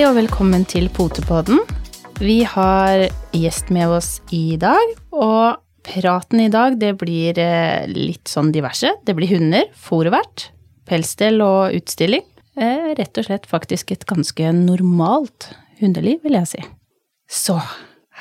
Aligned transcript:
Hei 0.00 0.06
og 0.08 0.14
velkommen 0.16 0.62
til 0.64 0.86
Potepodden. 0.96 1.58
Vi 2.24 2.38
har 2.48 3.02
gjest 3.36 3.68
med 3.68 3.92
oss 3.92 4.22
i 4.32 4.56
dag, 4.56 4.94
og 5.12 5.58
praten 5.84 6.40
i 6.40 6.46
dag 6.48 6.78
det 6.80 6.94
blir 7.02 7.36
eh, 7.36 7.84
litt 7.84 8.32
sånn 8.32 8.48
diverse. 8.48 8.94
Det 9.04 9.12
blir 9.18 9.28
hunder, 9.34 9.68
fòrvert, 9.76 10.46
pelsstell 10.88 11.44
og 11.44 11.76
utstilling. 11.76 12.24
Eh, 12.56 12.96
Rett 12.96 13.20
og 13.20 13.28
slett 13.28 13.44
faktisk 13.52 13.92
et 13.92 14.08
ganske 14.08 14.54
normalt 14.56 15.50
hundeliv, 15.84 16.24
vil 16.24 16.40
jeg 16.40 16.52
si. 16.54 16.64
Så 17.28 17.60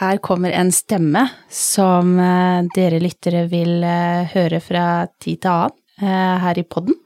her 0.04 0.20
kommer 0.20 0.52
en 0.52 0.76
stemme 0.76 1.30
som 1.48 2.18
eh, 2.20 2.62
dere 2.76 3.00
lyttere 3.00 3.48
vil 3.48 3.88
høre 4.36 4.66
fra 4.68 4.90
tid 5.16 5.46
til 5.48 5.56
annen 5.56 6.44
her 6.44 6.60
i 6.60 6.68
podden. 6.68 7.00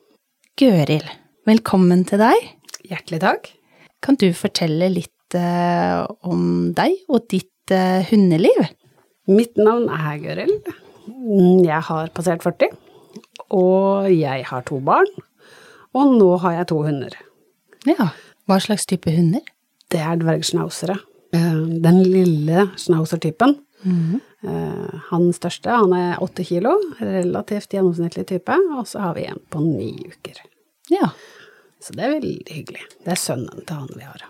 Gøril, 0.58 1.05
velkommen 1.45 2.09
til 2.09 2.25
deg. 2.25 2.55
Hjertelig 2.89 3.27
takk. 3.30 3.53
Kan 4.03 4.17
du 4.20 4.27
fortelle 4.35 4.89
litt 4.91 5.38
eh, 5.38 6.03
om 6.27 6.73
deg 6.75 6.98
og 7.07 7.27
ditt 7.31 7.71
eh, 7.71 8.03
hundeliv? 8.09 8.66
Mitt 9.31 9.55
navn 9.59 9.88
er 9.88 10.20
Gøril. 10.20 10.52
Mm, 11.07 11.63
Jeg 11.63 11.80
har 11.88 12.11
passert 12.16 12.44
40, 12.44 12.73
og 13.55 14.09
jeg 14.11 14.44
har 14.49 14.66
to 14.67 14.81
barn. 14.84 15.08
Og 15.94 16.16
nå 16.17 16.30
har 16.44 16.58
jeg 16.58 16.70
to 16.73 16.81
hunder. 16.84 17.16
Ja, 17.88 18.11
hva 18.50 18.59
slags 18.64 18.88
type 18.89 19.11
hunder? 19.14 19.44
Det 19.94 20.02
er 20.02 20.20
dvergschnauzere. 20.20 20.97
Eh, 21.33 21.61
Den 21.83 22.03
lille 22.03 22.70
schnauzer-typen. 22.75 23.58
-hmm. 23.83 24.20
Han 25.09 25.33
største, 25.33 25.70
han 25.70 25.94
er 25.94 26.23
åtte 26.23 26.44
kilo, 26.44 26.73
relativt 26.99 27.73
gjennomsnittlig 27.73 28.25
type, 28.27 28.55
og 28.77 28.88
så 28.88 28.99
har 28.99 29.14
vi 29.16 29.25
en 29.30 29.39
på 29.49 29.59
ni 29.59 29.95
uker. 30.08 30.42
Ja, 30.92 31.09
Så 31.84 31.95
det 31.98 32.06
er 32.06 32.14
veldig 32.16 32.53
hyggelig. 32.56 32.86
Det 33.03 33.12
er 33.12 33.20
sønnen 33.20 33.66
til 33.67 33.81
han 33.81 33.89
vi 33.92 34.06
har. 34.08 34.30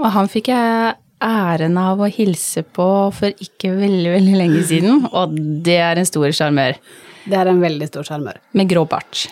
og 0.00 0.06
han 0.12 0.28
fikk 0.32 0.48
jeg 0.52 0.94
æren 1.24 1.76
av 1.80 2.00
å 2.00 2.08
hilse 2.12 2.62
på 2.76 2.86
for 3.16 3.44
ikke 3.44 3.72
veldig, 3.76 4.10
veldig 4.12 4.36
lenge 4.36 4.62
siden, 4.68 5.06
og 5.18 5.36
det 5.64 5.78
er 5.80 6.00
en 6.00 6.08
stor 6.08 6.28
sjarmør. 6.36 6.76
Det 7.26 7.36
er 7.36 7.50
en 7.50 7.60
veldig 7.60 7.88
stor 7.90 8.06
sjarmør. 8.08 8.40
Med 8.56 8.70
grå 8.70 8.84
bart. 8.88 9.26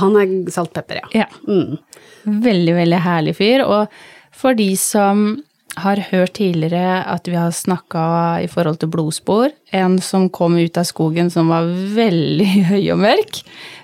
Han 0.00 0.16
er 0.16 0.34
saltpepper, 0.52 1.02
ja. 1.02 1.24
Ja. 1.24 1.28
Mm. 1.48 1.76
Veldig, 2.24 2.74
veldig 2.78 3.00
herlig 3.04 3.34
fyr. 3.36 3.64
Og 3.66 3.92
for 4.32 4.56
de 4.56 4.70
som 4.80 5.42
har 5.76 5.96
hørt 6.10 6.34
tidligere 6.36 6.98
at 7.08 7.28
vi 7.28 7.36
har 7.38 7.52
snakka 7.54 8.02
i 8.44 8.48
forhold 8.50 8.80
til 8.82 8.90
blodspor, 8.92 9.50
en 9.72 9.98
som 10.04 10.28
kom 10.28 10.56
ut 10.60 10.76
av 10.76 10.84
skogen 10.88 11.30
som 11.32 11.48
var 11.52 11.68
veldig 11.96 12.48
høy 12.72 12.82
og 12.92 13.00
mørk, 13.04 13.40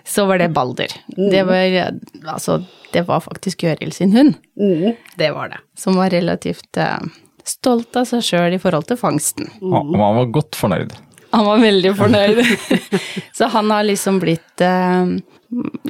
så 0.08 0.26
var 0.28 0.42
det 0.42 0.50
Balder. 0.56 0.92
Det 1.16 1.42
var, 1.48 1.96
altså, 2.34 2.58
det 2.92 3.06
var 3.08 3.24
faktisk 3.24 3.64
Gøril 3.66 3.92
sin 3.96 4.12
hund, 4.16 4.36
Mm, 4.58 4.96
det 5.16 5.30
var 5.32 5.48
det. 5.52 5.58
som 5.78 5.94
var 5.96 6.10
relativt 6.10 6.76
uh, 6.82 6.98
stolt 7.46 7.94
av 7.96 8.08
seg 8.10 8.24
sjøl 8.26 8.56
i 8.56 8.58
forhold 8.58 8.88
til 8.88 8.98
fangsten. 8.98 9.48
Og 9.62 9.92
han 9.94 10.16
var 10.18 10.32
godt 10.34 10.56
fornøyd. 10.58 10.96
Han 11.32 11.44
var 11.46 11.60
veldig 11.62 11.92
fornøyd. 11.96 12.40
så 13.36 13.48
han 13.52 13.70
har 13.70 13.84
liksom 13.86 14.18
blitt, 14.20 14.64
uh, 14.64 15.14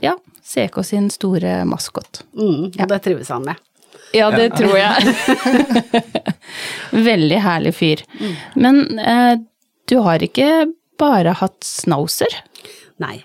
ja, 0.03 0.17
CK 0.49 0.83
sin 0.85 1.09
store 1.11 1.63
maskot. 1.69 2.23
Mm, 2.37 2.69
og 2.77 2.85
det 2.93 3.01
trives 3.05 3.29
han 3.33 3.47
med. 3.49 3.57
Ja, 4.17 4.31
det 4.33 4.51
tror 4.57 4.77
jeg. 4.79 5.15
Veldig 7.11 7.41
herlig 7.45 7.75
fyr. 7.77 8.03
Men 8.57 8.99
eh, 8.99 9.37
du 9.89 9.99
har 10.05 10.23
ikke 10.25 10.69
bare 11.01 11.37
hatt 11.41 11.65
snauser? 11.65 12.33
Nei. 13.03 13.23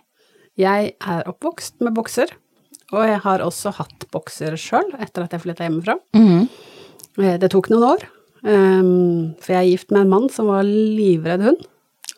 Jeg 0.60 0.92
er 1.02 1.30
oppvokst 1.30 1.80
med 1.82 1.96
bokser, 1.98 2.30
og 2.94 3.08
jeg 3.10 3.22
har 3.24 3.42
også 3.42 3.72
hatt 3.80 4.06
bokser 4.14 4.54
sjøl 4.60 4.92
etter 5.02 5.26
at 5.26 5.34
jeg 5.34 5.42
flytta 5.48 5.66
hjemmefra. 5.66 5.96
Mm. 6.14 6.46
Det 7.42 7.50
tok 7.54 7.72
noen 7.74 7.88
år, 7.88 8.06
um, 8.46 9.34
for 9.42 9.56
jeg 9.56 9.60
er 9.64 9.72
gift 9.72 9.90
med 9.94 10.06
en 10.06 10.14
mann 10.14 10.30
som 10.34 10.52
var 10.52 10.68
livredd 10.68 11.46
hund. 11.48 11.66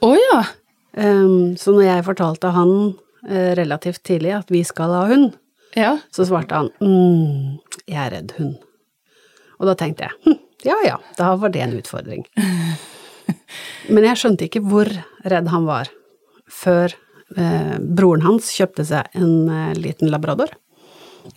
Å 0.03 0.11
ja. 0.19 0.41
Um, 0.95 1.55
Så 1.59 1.71
når 1.75 1.87
jeg 1.87 2.05
fortalte 2.07 2.51
han 2.55 2.73
uh, 2.91 3.51
relativt 3.59 4.03
tidlig 4.07 4.35
at 4.35 4.51
vi 4.51 4.65
skal 4.67 4.91
ha 4.95 5.05
hund, 5.11 5.31
Ja. 5.75 5.97
så 6.15 6.25
svarte 6.27 6.55
han 6.55 6.69
mm, 6.79 7.59
jeg 7.85 7.99
er 7.99 8.13
redd 8.13 8.33
hund. 8.37 8.57
Og 9.59 9.69
da 9.69 9.75
tenkte 9.79 10.07
jeg 10.07 10.17
hm, 10.25 10.37
ja 10.65 10.75
ja, 10.85 10.99
da 11.17 11.33
var 11.39 11.51
det 11.53 11.61
en 11.65 11.75
utfordring. 11.77 12.25
Men 13.93 14.07
jeg 14.07 14.19
skjønte 14.21 14.47
ikke 14.47 14.63
hvor 14.65 14.89
redd 15.25 15.49
han 15.51 15.67
var 15.67 15.91
før 16.51 16.93
eh, 17.37 17.75
broren 17.79 18.23
hans 18.25 18.49
kjøpte 18.55 18.85
seg 18.87 19.17
en 19.19 19.49
eh, 19.51 19.73
liten 19.77 20.09
labrador. 20.13 20.51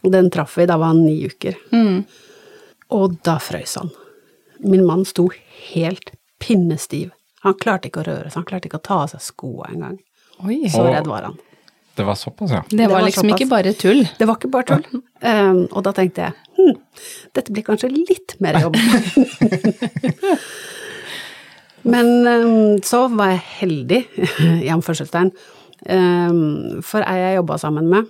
Den 0.05 0.31
traff 0.33 0.57
vi, 0.59 0.67
da 0.69 0.77
var 0.81 0.93
han 0.95 1.05
ni 1.05 1.19
uker. 1.29 1.57
Og 2.95 3.19
da 3.25 3.39
frøs 3.41 3.77
han. 3.81 3.91
Min 4.65 4.85
mann 4.89 5.05
sto 5.09 5.29
helt 5.73 6.13
pinnestiv. 6.43 7.11
Han 7.45 7.57
klarte 7.61 7.89
ikke 7.89 8.03
å 8.03 8.09
røre 8.09 8.29
seg, 8.29 8.41
han 8.41 8.49
klarte 8.49 8.69
ikke 8.69 8.81
å 8.81 8.85
ta 8.89 9.03
av 9.05 9.13
seg 9.13 9.23
skoa 9.25 9.69
engang. 9.73 9.99
Så 10.73 10.85
redd 10.87 11.09
var 11.11 11.29
han. 11.29 11.39
Det 11.99 12.05
var 12.07 12.15
såpass, 12.15 12.51
ja. 12.51 12.63
Det 12.71 12.87
var 12.87 13.01
var 13.01 13.07
liksom 13.09 13.27
såpass. 13.27 13.41
ikke 13.41 13.51
bare 13.51 13.73
tull. 13.75 14.05
Det 14.19 14.27
var 14.29 14.37
ikke 14.39 14.51
bare 14.55 14.77
tull. 14.79 15.01
Um, 15.19 15.65
og 15.73 15.83
da 15.83 15.91
tenkte 15.97 16.29
jeg 16.29 16.33
hm, 16.55 16.77
dette 17.35 17.55
blir 17.55 17.65
kanskje 17.67 17.89
litt 17.91 18.37
mer 18.45 18.55
jobb. 18.63 18.77
Men 21.93 22.07
um, 22.27 22.79
så 22.87 23.01
var 23.11 23.33
jeg 23.33 23.41
heldig, 23.57 24.01
i 24.67 24.71
anførselstegn, 24.71 25.33
um, 25.91 26.79
for 26.87 27.03
ei 27.03 27.19
jeg 27.25 27.39
jobba 27.41 27.55
sammen 27.65 27.87
med 27.91 28.03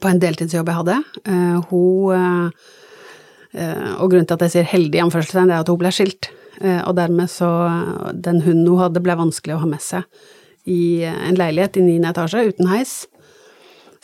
på 0.00 0.08
en 0.08 0.22
deltidsjobb 0.24 0.68
jeg 0.72 0.80
hadde, 0.80 0.96
uh, 1.28 1.58
hun 1.68 2.16
uh, 2.16 2.48
uh, 3.52 3.92
Og 4.00 4.08
grunnen 4.10 4.26
til 4.26 4.38
at 4.38 4.44
jeg 4.46 4.52
sier 4.56 4.72
heldig, 4.72 4.96
i 4.96 5.04
anførselstegn, 5.04 5.48
det 5.52 5.56
er 5.58 5.62
at 5.66 5.70
hun 5.70 5.82
ble 5.84 5.92
skilt. 5.94 6.22
Uh, 6.58 6.82
og 6.88 6.92
dermed 6.96 7.28
så 7.30 7.46
Den 8.16 8.40
hunden 8.42 8.66
hun 8.72 8.80
hadde, 8.80 9.04
ble 9.04 9.14
vanskelig 9.20 9.54
å 9.58 9.62
ha 9.62 9.68
med 9.76 9.82
seg 9.84 10.02
i 10.68 11.04
en 11.04 11.38
leilighet 11.38 11.78
i 11.80 11.84
niende 11.86 12.12
etasje 12.12 12.48
uten 12.50 12.68
heis. 12.70 12.98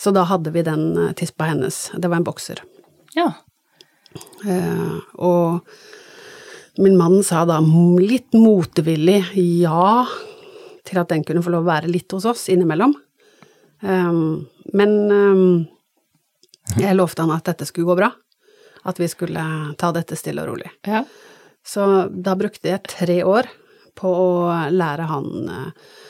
Så 0.00 0.10
da 0.14 0.24
hadde 0.28 0.52
vi 0.54 0.64
den 0.66 0.86
eh, 0.98 1.12
tispa 1.16 1.50
hennes. 1.52 1.90
Det 1.94 2.10
var 2.10 2.22
en 2.22 2.26
bokser. 2.26 2.62
Ja. 3.14 3.30
Eh, 4.46 4.96
og 5.14 6.80
min 6.82 6.96
mann 6.98 7.22
sa 7.26 7.44
da 7.46 7.60
litt 8.00 8.34
motvillig 8.34 9.20
ja 9.36 10.06
til 10.84 11.00
at 11.00 11.12
den 11.12 11.22
kunne 11.24 11.42
få 11.44 11.52
lov 11.54 11.64
å 11.64 11.70
være 11.70 11.92
litt 11.92 12.12
hos 12.12 12.26
oss 12.28 12.48
innimellom. 12.52 12.92
Um, 13.84 14.46
men 14.76 14.92
um, 15.12 15.46
jeg 16.80 16.96
lovte 16.96 17.24
han 17.24 17.32
at 17.34 17.46
dette 17.48 17.68
skulle 17.68 17.88
gå 17.92 17.98
bra. 18.02 18.10
At 18.84 19.00
vi 19.00 19.08
skulle 19.08 19.44
ta 19.80 19.92
dette 19.96 20.16
stille 20.18 20.44
og 20.44 20.54
rolig. 20.54 20.72
ja. 20.88 21.04
Så 21.64 21.84
da 22.12 22.34
brukte 22.36 22.68
jeg 22.68 22.84
tre 22.84 23.22
år 23.24 23.46
på 23.96 24.10
å 24.10 24.32
lære 24.68 25.06
han 25.08 25.28
eh, 25.48 25.60
eh, 25.62 26.03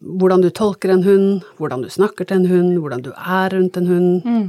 hvordan 0.00 0.42
du 0.42 0.48
tolker 0.50 0.90
en 0.94 1.04
hund, 1.06 1.44
hvordan 1.58 1.84
du 1.84 1.90
snakker 1.92 2.26
til 2.26 2.40
en 2.42 2.48
hund, 2.50 2.78
hvordan 2.82 3.04
du 3.04 3.12
er 3.14 3.52
rundt 3.54 3.76
en 3.78 3.86
hund, 3.86 4.24
mm. 4.24 4.48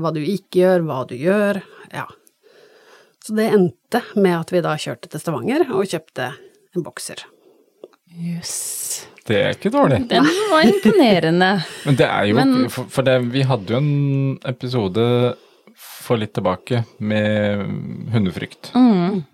hva 0.00 0.12
du 0.12 0.20
ikke 0.20 0.60
gjør, 0.60 0.84
hva 0.84 0.98
du 1.08 1.14
gjør, 1.16 1.62
ja. 1.94 2.04
Så 3.24 3.32
det 3.38 3.46
endte 3.56 4.02
med 4.20 4.34
at 4.36 4.52
vi 4.52 4.60
da 4.60 4.74
kjørte 4.76 5.08
til 5.08 5.22
Stavanger 5.22 5.64
og 5.72 5.86
kjøpte 5.88 6.26
en 6.76 6.84
bokser. 6.84 7.22
Jøss. 8.14 9.06
Det 9.24 9.38
er 9.40 9.54
ikke 9.56 9.72
dårlig. 9.72 10.02
Den 10.10 10.26
var 10.50 10.66
imponerende. 10.68 11.48
Men 11.86 11.96
det 11.96 12.04
er 12.06 12.28
jo 12.28 12.36
Men- 12.36 12.68
For, 12.68 12.90
for 12.92 13.06
det, 13.06 13.16
vi 13.32 13.46
hadde 13.48 13.72
jo 13.72 13.80
en 13.80 14.38
episode 14.44 15.06
for 16.04 16.20
litt 16.20 16.34
tilbake 16.36 16.82
med 17.00 17.64
hundefrykt. 18.12 18.74
Mm. 18.76 19.24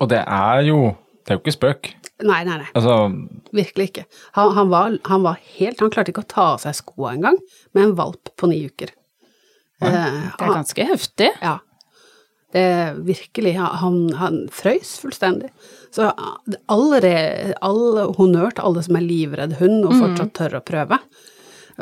Og 0.00 0.08
det 0.10 0.22
er 0.24 0.64
jo 0.70 0.94
Det 1.24 1.32
er 1.32 1.38
jo 1.38 1.40
ikke 1.44 1.56
spøk. 1.56 1.86
Nei, 2.22 2.44
nei, 2.46 2.58
nei, 2.60 2.68
Altså, 2.78 2.94
virkelig 3.56 3.88
ikke. 3.90 4.04
Han, 4.36 4.52
han, 4.54 4.68
var, 4.70 4.98
han 5.10 5.24
var 5.24 5.40
helt 5.56 5.80
Han 5.82 5.90
klarte 5.90 6.12
ikke 6.12 6.22
å 6.22 6.28
ta 6.30 6.44
av 6.52 6.60
seg 6.62 6.76
skoa 6.78 7.14
engang 7.16 7.40
med 7.74 7.88
en 7.88 7.94
valp 7.98 8.30
på 8.38 8.46
ni 8.52 8.60
uker. 8.68 8.92
Eh, 9.82 9.90
Det 9.90 10.44
er 10.46 10.52
ganske 10.54 10.86
heftig. 10.92 11.30
Ja. 11.42 11.56
Det 12.54 12.66
virkelig 13.02 13.56
Han, 13.58 13.96
han 14.14 14.36
frøys 14.54 14.92
fullstendig. 15.02 15.50
Så 15.90 16.06
all, 16.70 16.86
re, 17.02 17.16
all 17.60 18.14
honnør 18.14 18.54
til 18.54 18.68
alle 18.68 18.84
som 18.86 18.98
er 19.00 19.06
livredd 19.08 19.56
hund 19.58 19.82
og 19.88 19.96
fortsatt 19.98 20.32
tør 20.38 20.60
å 20.60 20.62
prøve 20.66 21.00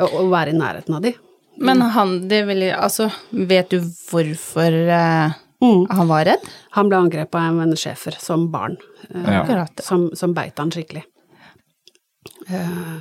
å 0.01 0.25
være 0.33 0.49
i 0.55 0.57
nærheten 0.57 0.97
av 0.97 1.05
de. 1.05 1.13
Men 1.61 1.81
han, 1.93 2.15
det 2.29 2.39
vil 2.49 2.63
jeg, 2.65 2.73
altså, 2.73 3.11
vet 3.29 3.69
du 3.69 3.77
hvorfor 4.09 4.73
eh, 4.73 5.35
Mm. 5.63 5.83
han 5.89 6.09
var 6.11 6.25
redd? 6.27 6.47
Han 6.75 6.91
ble 6.91 7.01
angrepet 7.05 7.39
av 7.39 7.61
en 7.63 7.75
schæfer 7.79 8.17
som 8.19 8.49
barn, 8.51 8.77
eh, 9.09 9.29
ja. 9.39 9.65
Som, 9.81 10.09
som 10.17 10.35
beit 10.35 10.59
han 10.59 10.73
skikkelig. 10.73 11.05
Eh, 12.51 12.97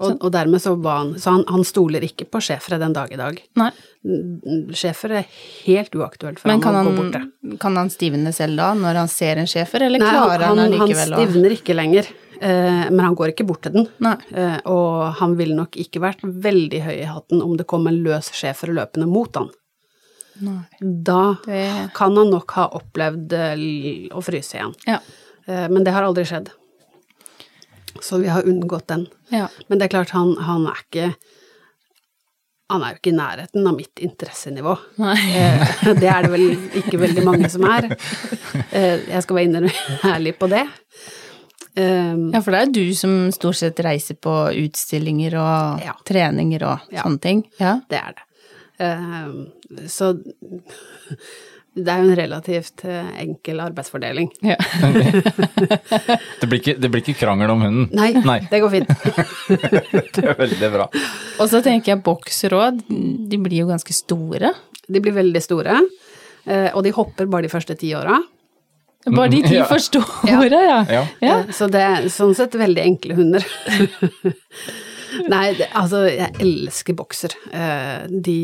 og, 0.00 0.16
og 0.24 0.30
dermed 0.32 0.62
så 0.62 0.72
var 0.80 1.02
han 1.02 1.10
Så 1.20 1.34
han, 1.34 1.42
han 1.48 1.64
stoler 1.66 2.04
ikke 2.04 2.26
på 2.32 2.40
schæfere 2.44 2.78
den 2.80 2.94
dag 2.96 3.12
i 3.12 3.18
dag. 3.20 3.36
Nei. 3.60 3.68
Schæfer 4.76 5.12
er 5.20 5.28
helt 5.66 5.94
uaktuelt 5.96 6.40
for 6.40 6.48
Men 6.48 6.64
han 6.64 6.78
å 6.80 6.84
gå 6.88 6.94
borte. 6.96 7.22
Men 7.44 7.60
kan 7.60 7.76
han 7.76 7.92
stivne 7.92 8.32
selv 8.36 8.60
da, 8.60 8.72
når 8.78 9.02
han 9.02 9.12
ser 9.12 9.42
en 9.42 9.50
schæfer, 9.50 9.84
eller 9.90 10.00
Nei, 10.00 10.08
klarer 10.08 10.46
han, 10.48 10.56
han, 10.56 10.72
han 10.72 10.80
allikevel 10.80 11.16
å 11.16 11.20
stivner 11.20 11.56
ikke 11.58 11.76
lenger, 11.76 12.08
eh, 12.40 12.86
men 12.88 13.02
han 13.04 13.18
går 13.18 13.34
ikke 13.34 13.48
bort 13.50 13.64
til 13.66 13.76
den. 13.76 13.88
Nei. 14.00 14.16
Eh, 14.32 14.56
og 14.72 15.20
han 15.20 15.36
ville 15.40 15.58
nok 15.58 15.76
ikke 15.84 16.00
vært 16.04 16.24
veldig 16.24 16.84
høy 16.86 16.94
i 16.96 17.08
hatten 17.10 17.44
om 17.44 17.56
det 17.60 17.68
kom 17.68 17.88
en 17.90 18.00
løs 18.06 18.32
schæfer 18.36 18.72
løpende 18.72 19.10
mot 19.10 19.36
han. 19.36 19.52
Nei. 20.40 20.62
da 20.80 21.36
Det- 21.44 21.90
kan 21.94 22.16
han 22.16 22.30
nok 22.30 22.50
ha 22.52 22.68
opplevd 22.68 23.32
eh, 23.32 24.08
å 24.16 24.22
fryse 24.24 24.56
igjen. 24.56 24.74
Ja. 24.86 24.98
Eh, 25.46 25.68
Men 25.68 25.84
det 25.84 25.92
har 25.92 26.02
aldri 26.02 26.24
skjedd. 26.24 26.50
Så 28.00 28.18
vi 28.22 28.28
har 28.28 28.42
unngått 28.46 28.86
den. 28.86 29.06
ja. 29.30 29.48
Men 29.68 29.78
det 29.78 29.84
er 29.86 29.96
klart, 29.98 30.10
han, 30.10 30.36
han 30.36 30.66
er 30.66 30.78
ikke 30.84 31.14
Han 32.70 32.82
er 32.86 32.92
jo 32.92 32.98
ikke 33.00 33.10
i 33.10 33.16
nærheten 33.18 33.66
av 33.66 33.74
mitt 33.74 33.98
interessenivå. 33.98 34.76
Eh, 35.00 35.94
Det 35.98 36.06
er 36.06 36.22
det 36.22 36.30
vel 36.30 36.52
ikke 36.78 37.00
veldig 37.02 37.24
mange 37.26 37.48
som 37.50 37.64
er. 37.66 37.88
Jeg 38.70 39.22
skal 39.24 39.36
være 39.40 39.72
ærlig 40.06 40.36
på 40.38 40.48
det. 40.48 40.62
Ja, 41.74 42.40
for 42.42 42.50
det 42.52 42.60
er 42.60 42.66
jo 42.66 42.72
du 42.76 42.94
som 42.94 43.30
stort 43.34 43.56
sett 43.58 43.78
reiser 43.82 44.14
på 44.22 44.32
utstillinger 44.54 45.34
og 45.40 45.82
Ja. 45.84 45.94
treninger 46.06 46.62
og 46.62 46.80
Ja. 46.92 47.02
sånne 47.02 47.20
ting. 47.20 47.44
Ja. 47.58 47.80
Det 47.90 47.98
er 47.98 48.14
det. 48.14 48.22
Eh, 48.80 49.86
Så 49.92 50.14
det 51.76 51.86
er 51.92 52.00
jo 52.02 52.08
en 52.10 52.16
relativt 52.18 52.82
eh, 52.88 53.10
enkel 53.22 53.60
arbeidsfordeling. 53.62 54.30
ja. 54.42 54.56
Det 56.40 56.48
blir, 56.48 56.58
ikke, 56.58 56.74
det 56.80 56.88
blir 56.90 57.02
ikke 57.04 57.18
krangel 57.20 57.52
om 57.52 57.60
hunden. 57.62 57.86
Nei, 57.94 58.10
Nei. 58.26 58.38
det 58.50 58.58
går 58.64 58.72
fint. 58.72 58.90
Det 60.16 60.24
er 60.24 60.34
veldig 60.40 60.70
bra. 60.74 60.86
Og 61.38 61.46
så 61.52 61.60
tenker 61.64 61.92
jeg 61.94 62.02
boksråd, 62.06 62.80
de 62.88 63.38
blir 63.44 63.62
jo 63.62 63.68
ganske 63.70 63.94
store. 63.94 64.50
De 64.90 65.02
blir 65.04 65.14
veldig 65.20 65.42
store, 65.44 65.76
eh, 66.48 66.70
og 66.74 66.82
de 66.88 66.90
hopper 66.96 67.28
bare 67.30 67.46
de 67.46 67.52
første 67.52 67.76
ti 67.78 67.92
åra. 67.94 68.16
Bare 69.06 69.30
de 69.32 69.38
ti 69.46 69.54
Ja. 69.60 69.64
første 69.70 70.02
åra, 70.28 70.58
ja. 70.66 70.80
Ja. 70.92 71.04
ja. 71.24 71.36
Så 71.56 71.70
det 71.72 71.80
er 71.80 72.08
sånn 72.12 72.34
sett 72.36 72.56
veldig 72.58 72.82
enkle 72.82 73.14
hunder. 73.20 73.46
Nei, 75.30 75.52
det, 75.58 75.66
altså, 75.76 76.04
jeg 76.10 76.34
elsker 76.44 76.94
bokser. 76.98 77.34
Eh, 77.52 78.06
De, 78.10 78.36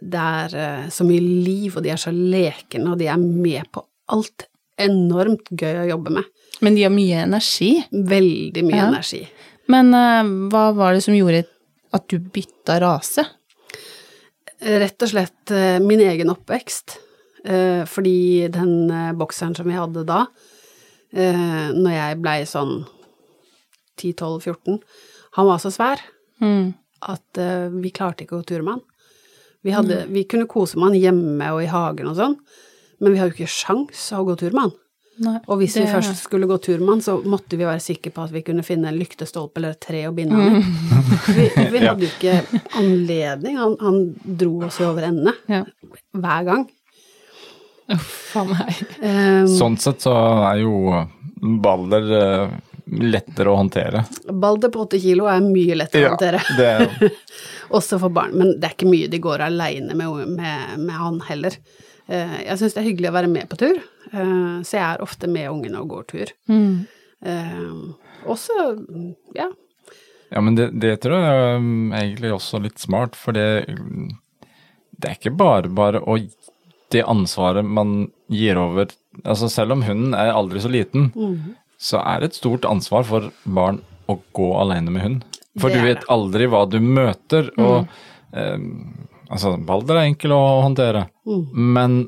det 0.00 0.20
er 0.24 0.54
eh, 0.56 0.86
så 0.94 1.04
mye 1.08 1.20
liv, 1.22 1.76
og 1.76 1.84
de 1.84 1.90
er 1.94 2.00
så 2.00 2.12
lekne, 2.14 2.92
og 2.92 2.98
de 3.00 3.08
er 3.12 3.18
med 3.20 3.68
på 3.74 3.82
alt. 4.14 4.46
Enormt 4.78 5.50
gøy 5.58 5.80
å 5.82 5.88
jobbe 5.90 6.12
med. 6.18 6.28
Men 6.64 6.74
de 6.78 6.84
har 6.86 6.92
mye 6.94 7.24
energi. 7.26 7.72
Veldig 7.92 8.64
mye 8.66 8.78
Ja. 8.80 8.86
energi. 8.92 9.22
Men 9.68 9.92
eh, 9.94 10.22
hva 10.52 10.68
var 10.76 10.94
det 10.96 11.02
som 11.04 11.14
gjorde 11.16 11.44
at 11.94 12.06
du 12.08 12.18
bytta 12.18 12.78
rase? 12.84 13.24
Rett 14.58 15.02
og 15.04 15.10
slett 15.12 15.52
min 15.84 16.00
egen 16.02 16.30
oppvekst. 16.32 16.96
Fordi 17.88 18.48
den 18.50 18.90
bokseren 19.16 19.54
som 19.54 19.68
vi 19.70 19.76
hadde 19.78 20.02
da, 20.04 20.24
når 21.14 21.92
jeg 21.94 22.16
blei 22.20 22.40
sånn 22.50 22.72
10-12-14, 24.02 24.80
han 25.38 25.46
var 25.48 25.62
så 25.62 25.70
svær 25.74 26.02
Mm. 26.42 26.72
at 27.02 27.38
uh, 27.42 27.66
vi 27.82 27.90
klarte 27.94 28.22
ikke 28.26 28.36
å 28.36 28.42
gå 28.42 28.46
tur 28.52 28.62
med 28.66 28.76
han. 28.76 28.82
Vi, 29.66 29.72
hadde, 29.74 30.04
vi 30.14 30.22
kunne 30.30 30.46
kose 30.50 30.78
med 30.78 30.92
han 30.92 30.98
hjemme 31.00 31.48
og 31.54 31.62
i 31.64 31.70
hagen 31.70 32.10
og 32.12 32.14
sånn, 32.18 32.36
men 33.02 33.14
vi 33.14 33.18
hadde 33.18 33.32
jo 33.34 33.40
ikke 33.40 33.50
sjans 33.50 34.04
å 34.14 34.20
gå 34.26 34.36
tur 34.38 34.54
med 34.54 34.68
han. 34.68 34.76
Nei, 35.18 35.32
Og 35.50 35.58
hvis 35.58 35.74
vi 35.74 35.82
først 35.90 36.20
skulle 36.22 36.46
gå 36.46 36.60
tur 36.62 36.78
med 36.78 36.92
han, 36.92 37.00
så 37.02 37.16
måtte 37.26 37.58
vi 37.58 37.66
være 37.66 37.82
sikre 37.82 38.12
på 38.14 38.22
at 38.22 38.30
vi 38.30 38.44
kunne 38.46 38.62
finne 38.62 38.86
en 38.92 38.98
lyktestolpe 39.00 39.58
eller 39.58 39.74
et 39.74 39.80
tre 39.82 40.04
å 40.06 40.12
binde 40.14 40.38
han 40.38 40.60
i. 40.60 40.62
Vi, 41.34 41.46
vi 41.74 41.80
hadde 41.88 42.06
jo 42.06 42.10
ikke 42.12 42.36
anledning. 42.78 43.56
Han, 43.58 43.74
han 43.82 43.98
dro 44.38 44.52
oss 44.68 44.78
jo 44.78 44.92
over 44.92 45.08
ende 45.08 45.34
Ja. 45.50 45.64
hver 46.14 46.46
gang. 46.46 46.62
Uff 47.90 48.36
a 48.38 48.44
meg. 48.46 48.78
Um, 49.02 49.50
Sånn 49.58 49.78
sett 49.82 50.04
så 50.06 50.14
er 50.52 50.62
jo 50.62 50.72
Balder 51.64 52.10
eh, 52.22 52.56
lettere 52.88 53.52
å 53.52 53.58
håndtere. 53.58 54.04
Balder 54.32 54.72
på 54.74 54.84
åtte 54.86 55.00
kilo 55.02 55.28
er 55.30 55.42
mye 55.44 55.76
lettere 55.78 56.08
å 56.08 56.14
håndtere. 56.14 56.40
det 56.58 56.68
er, 56.72 57.12
Også 57.78 57.98
for 58.00 58.12
barn. 58.14 58.34
Men 58.38 58.54
det 58.56 58.70
er 58.70 58.76
ikke 58.76 58.90
mye 58.90 59.10
de 59.12 59.20
går 59.22 59.44
aleine 59.48 59.96
med, 59.98 60.34
med, 60.38 60.74
med 60.80 60.96
han 60.96 61.20
heller. 61.28 61.56
Eh, 62.08 62.36
Jeg 62.46 62.58
syns 62.60 62.76
det 62.76 62.82
er 62.82 62.88
hyggelig 62.90 63.10
å 63.12 63.16
være 63.18 63.32
med 63.32 63.48
på 63.50 63.60
tur, 63.60 63.80
eh, 64.12 64.58
så 64.64 64.78
jeg 64.78 64.84
er 64.86 65.04
ofte 65.04 65.28
med 65.30 65.50
ungene 65.52 65.82
og 65.82 65.90
går 65.92 66.08
tur. 66.14 66.34
Mm. 66.48 66.86
Eh, 67.28 68.28
Også, 68.28 68.54
ja, 69.36 69.50
ja, 70.28 70.40
men 70.44 70.56
det, 70.58 70.70
det 70.80 70.98
tror 71.00 71.22
jeg 71.22 71.36
er 71.40 71.54
um, 71.56 71.92
egentlig 71.96 72.32
også 72.34 72.58
litt 72.60 72.80
smart, 72.82 73.16
for 73.16 73.32
det, 73.36 73.64
det 74.98 75.08
er 75.08 75.16
ikke 75.16 75.32
bare 75.38 75.70
bare 75.72 76.02
å 76.04 76.18
det 76.92 77.02
ansvaret 77.04 77.64
man 77.64 78.10
gir 78.32 78.56
over 78.60 78.88
Altså 79.24 79.48
selv 79.50 79.74
om 79.74 79.82
hunden 79.82 80.12
er 80.16 80.30
aldri 80.30 80.60
så 80.62 80.70
liten, 80.70 81.08
så 81.78 82.02
er 82.02 82.20
det 82.20 82.32
et 82.32 82.38
stort 82.40 82.66
ansvar 82.68 83.06
for 83.06 83.30
barn 83.44 83.80
å 84.10 84.18
gå 84.34 84.48
alene 84.58 84.92
med 84.92 85.04
hund. 85.04 85.24
For 85.58 85.72
du 85.74 85.80
vet 85.82 86.02
det. 86.02 86.10
aldri 86.12 86.46
hva 86.50 86.64
du 86.70 86.78
møter, 86.82 87.50
og 87.58 87.88
eh, 88.36 88.58
altså 89.28 89.56
Balder 89.66 90.00
er 90.00 90.10
enkel 90.10 90.34
å 90.36 90.42
håndtere, 90.64 91.08
men 91.54 92.04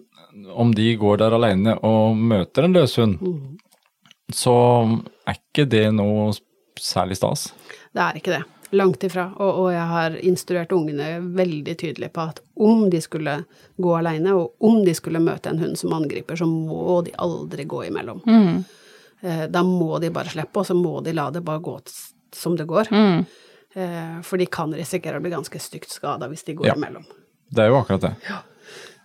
om 0.51 0.75
de 0.75 0.93
går 0.99 1.21
der 1.23 1.35
alene 1.37 1.77
og 1.87 2.17
møter 2.17 2.67
en 2.67 2.77
løshund, 2.77 3.19
så 4.35 4.55
er 5.27 5.39
ikke 5.39 5.67
det 5.71 5.89
noe 5.95 6.31
særlig 6.81 7.19
stas. 7.19 7.51
det 7.93 8.03
er 8.03 8.19
ikke 8.21 8.35
det. 8.39 8.45
Langt 8.79 9.03
ifra. 9.03 9.25
Og, 9.43 9.65
og 9.65 9.73
jeg 9.75 9.87
har 9.91 10.17
instruert 10.23 10.73
ungene 10.73 11.17
veldig 11.35 11.73
tydelig 11.75 12.13
på 12.15 12.29
at 12.31 12.39
om 12.55 12.85
de 12.91 13.01
skulle 13.03 13.41
gå 13.83 13.95
alene, 13.99 14.37
og 14.39 14.55
om 14.63 14.85
de 14.87 14.95
skulle 14.95 15.23
møte 15.23 15.51
en 15.51 15.59
hund 15.59 15.79
som 15.79 15.97
angriper, 15.97 16.39
så 16.39 16.47
må 16.47 17.01
de 17.07 17.15
aldri 17.19 17.67
gå 17.67 17.83
imellom. 17.89 18.23
Mm. 18.27 18.63
Eh, 19.23 19.47
Da 19.53 19.63
må 19.63 20.01
de 20.01 20.11
bare 20.11 20.29
slippe, 20.33 20.57
og 20.63 20.67
så 20.67 20.75
må 20.75 21.03
de 21.05 21.13
la 21.13 21.31
det 21.31 21.43
bare 21.45 21.61
gå 21.61 21.79
som 22.33 22.57
det 22.57 22.67
går. 22.67 22.89
Mm. 22.91 23.27
Eh, 23.75 24.21
For 24.23 24.37
de 24.39 24.47
kan 24.47 24.73
risikere 24.73 25.19
å 25.19 25.23
bli 25.23 25.31
ganske 25.31 25.59
stygt 25.61 25.91
skada 25.91 26.29
hvis 26.29 26.45
de 26.47 26.55
går 26.55 26.67
Ja. 26.67 26.75
imellom. 26.75 27.05
Det 27.53 27.65
er 27.65 27.69
jo 27.69 27.81
akkurat 27.83 28.01
det. 28.01 28.15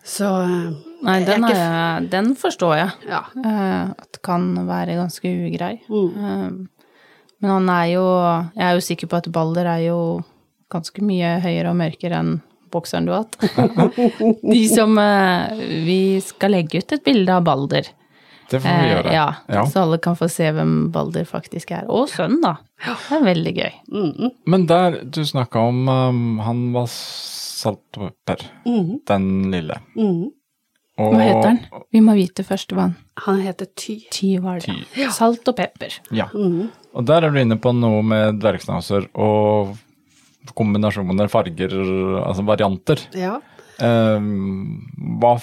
Så 0.05 0.25
eh, 0.43 0.71
Nei, 1.03 1.19
den, 1.25 1.25
er 1.25 1.25
den, 1.25 1.43
ikke 1.43 1.57
er, 1.57 2.07
den 2.09 2.35
forstår 2.35 2.75
jeg. 2.77 2.91
Ja. 3.09 3.23
eh, 3.43 3.89
At 3.97 4.21
kan 4.21 4.53
være 4.67 4.95
ganske 4.99 5.25
ugrei. 5.49 5.79
Mm. 5.89 6.67
Men 7.41 7.51
han 7.51 7.69
er 7.69 7.85
jo 7.93 8.05
Jeg 8.55 8.63
er 8.65 8.73
jo 8.77 8.85
sikker 8.85 9.07
på 9.07 9.17
at 9.17 9.31
Balder 9.31 9.65
er 9.65 9.81
jo 9.87 9.99
ganske 10.71 11.01
mye 11.05 11.39
høyere 11.41 11.69
og 11.69 11.75
mørkere 11.77 12.17
enn 12.21 12.41
bokseren 12.71 13.05
du 13.05 13.11
har 13.13 13.25
hatt. 13.25 13.37
De 14.53 14.61
som 14.69 14.95
Vi 15.85 16.19
skal 16.25 16.51
legge 16.51 16.79
ut 16.81 16.91
et 16.95 17.03
bilde 17.05 17.29
av 17.33 17.43
Balder. 17.45 17.89
Det 18.49 18.59
får 18.61 18.69
vi 18.81 18.91
Eh. 19.09 19.13
Ja, 19.13 19.35
Ja. 19.49 19.65
så 19.65 19.81
alle 19.81 19.97
kan 19.97 20.15
få 20.15 20.29
se 20.29 20.51
hvem 20.51 20.91
Balder 20.91 21.25
faktisk 21.25 21.71
er. 21.71 21.85
Og 21.89 22.07
sønnen, 22.09 22.41
da. 22.41 22.57
Det 22.85 23.17
er 23.17 23.23
veldig 23.23 23.53
gøy. 23.55 23.71
Mm, 23.91 24.31
Men 24.47 24.65
der 24.67 25.03
du 25.03 25.21
snakka 25.25 25.55
om 25.67 25.87
um, 25.89 26.39
Han 26.39 26.71
var 26.73 26.85
salt 26.87 27.97
og 27.97 28.11
pepper, 28.25 28.45
Mhm. 28.65 28.99
den 29.07 29.51
lille. 29.51 29.79
mm. 29.97 30.31
Og, 30.97 31.11
Hva 31.13 31.19
heter 31.19 31.47
han? 31.47 31.59
Vi 31.91 31.99
må 31.99 32.13
vite 32.15 32.43
først 32.45 32.69
hva 32.71 32.81
han 32.81 32.95
Han 33.25 33.41
heter 33.41 33.65
Ty. 33.75 33.97
Ty 34.11 34.37
var 34.39 34.59
det. 34.59 34.75
Ty. 34.93 35.07
Salt 35.11 35.45
og 35.47 35.55
pepper. 35.57 35.99
Ja. 36.11 36.25
Mhm. 36.33 36.69
Og 36.93 37.05
der 37.05 37.25
er 37.25 37.29
du 37.31 37.39
inne 37.39 37.57
på 37.59 37.73
noe 37.75 38.01
med 38.03 38.39
dvergsnauser 38.39 39.07
og 39.15 39.77
kombinasjoner, 40.55 41.27
farger, 41.27 41.71
altså 42.25 42.45
varianter. 42.45 42.99
Ja, 43.13 43.39
Um, 43.77 44.87
hva, 45.19 45.33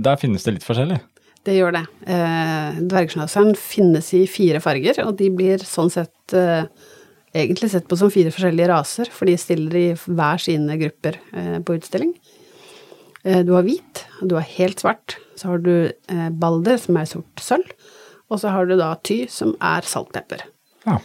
der 0.00 0.14
finnes 0.14 0.44
det 0.44 0.52
litt 0.54 0.62
forskjellig. 0.62 1.00
Det 1.48 1.54
gjør 1.56 1.72
det. 1.78 1.84
Eh, 2.12 2.80
Dvergschnauzeren 2.90 3.54
finnes 3.58 4.10
i 4.18 4.24
fire 4.28 4.60
farger, 4.60 5.00
og 5.06 5.14
de 5.20 5.30
blir 5.32 5.62
sånn 5.64 5.90
sett 5.92 6.34
eh, 6.36 6.66
egentlig 7.32 7.70
sett 7.72 7.86
på 7.88 7.96
som 7.96 8.10
fire 8.12 8.32
forskjellige 8.34 8.68
raser, 8.72 9.08
for 9.14 9.30
de 9.30 9.36
stiller 9.40 9.76
i 9.80 9.86
hver 9.94 10.42
sine 10.42 10.76
grupper 10.80 11.16
eh, 11.32 11.56
på 11.64 11.78
utstilling. 11.78 12.12
Eh, 13.24 13.40
du 13.46 13.54
har 13.56 13.64
hvit, 13.66 14.04
du 14.20 14.36
har 14.36 14.46
helt 14.58 14.80
svart. 14.84 15.16
Så 15.40 15.54
har 15.54 15.62
du 15.64 15.72
eh, 15.88 16.28
balder, 16.30 16.76
som 16.80 16.98
er 17.00 17.08
sort 17.08 17.40
sølv, 17.44 17.72
og 18.30 18.38
så 18.42 18.52
har 18.54 18.68
du 18.68 18.76
da 18.78 18.92
ty, 19.02 19.22
som 19.32 19.54
er 19.64 19.86
saltpepper. 19.88 20.44
Ja. 20.86 20.98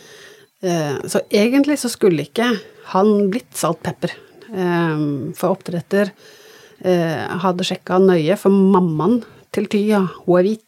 Eh, 0.66 0.98
Så 1.10 1.22
egentlig 1.32 1.80
så 1.82 1.90
skulle 1.94 2.28
ikke 2.28 2.52
han 2.92 3.30
blitt 3.32 3.56
saltpepper. 3.58 4.12
Eh, 4.52 5.06
For 5.40 5.56
oppdretter 5.56 6.12
eh, 6.84 7.24
hadde 7.42 7.66
sjekka 7.66 7.98
nøye, 8.04 8.36
for 8.38 8.52
mammaen 8.54 9.22
til 9.56 9.68
Ty, 9.72 9.82
ja, 9.90 10.02
hun 10.26 10.40
er 10.40 10.48
hvit. 10.50 10.64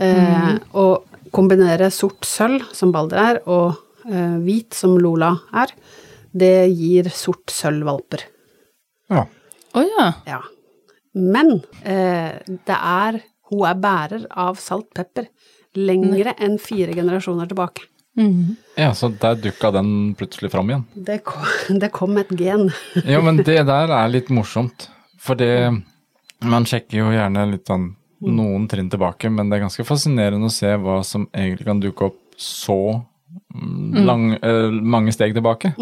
Eh, 0.00 0.54
Og 0.72 1.04
kombinere 1.32 1.90
sort 1.92 2.24
sølv, 2.28 2.64
som 2.76 2.92
Balder 2.92 3.20
er, 3.22 3.40
og 3.46 3.76
eh, 4.08 4.38
hvit, 4.44 4.72
som 4.76 4.96
Lola 5.00 5.34
er, 5.62 5.72
det 6.32 6.54
gir 6.72 7.08
sort 7.12 7.52
sølv-valper. 7.52 8.26
ja. 9.12 9.26
Å 9.72 9.80
ja. 9.88 10.06
Ja. 10.28 10.38
Men 11.16 11.54
eh, 11.88 12.34
det 12.44 12.74
er 12.76 13.22
Hun 13.48 13.62
er 13.68 13.78
bærer 13.80 14.26
av 14.36 14.56
saltpepper 14.60 15.26
lengre 15.80 16.34
enn 16.44 16.58
fire 16.60 16.92
generasjoner 16.96 17.48
tilbake. 17.48 17.86
Mhm. 18.20 18.56
Ja, 18.76 18.90
så 18.96 19.08
der 19.20 19.38
dukka 19.40 19.70
den 19.72 20.12
plutselig 20.16 20.50
fram 20.52 20.68
igjen. 20.68 20.84
Det 20.94 21.18
kom, 21.24 21.46
det 21.80 21.88
kom 21.92 22.16
et 22.20 22.28
gen. 22.36 22.68
Ja, 23.08 23.20
men 23.24 23.40
det 23.48 23.58
der 23.68 23.92
er 23.96 24.12
litt 24.12 24.28
morsomt. 24.32 24.88
For 25.20 25.34
det 25.40 25.54
Man 26.44 26.64
sjekker 26.68 26.98
jo 26.98 27.10
gjerne 27.14 27.44
litt 27.52 27.68
sånn 27.70 27.92
noen 28.30 28.68
trinn 28.68 28.90
tilbake, 28.90 29.30
men 29.30 29.48
det 29.50 29.56
er 29.58 29.64
ganske 29.66 29.84
fascinerende 29.84 30.46
å 30.46 30.52
se 30.52 30.70
hva 30.76 31.00
som 31.04 31.26
egentlig 31.34 31.66
kan 31.66 31.80
dukke 31.82 32.04
opp 32.10 32.18
så 32.38 32.76
mm, 33.54 34.04
lang, 34.06 34.32
eh, 34.42 34.70
mange 34.70 35.12
steg 35.12 35.34
tilbake. 35.34 35.72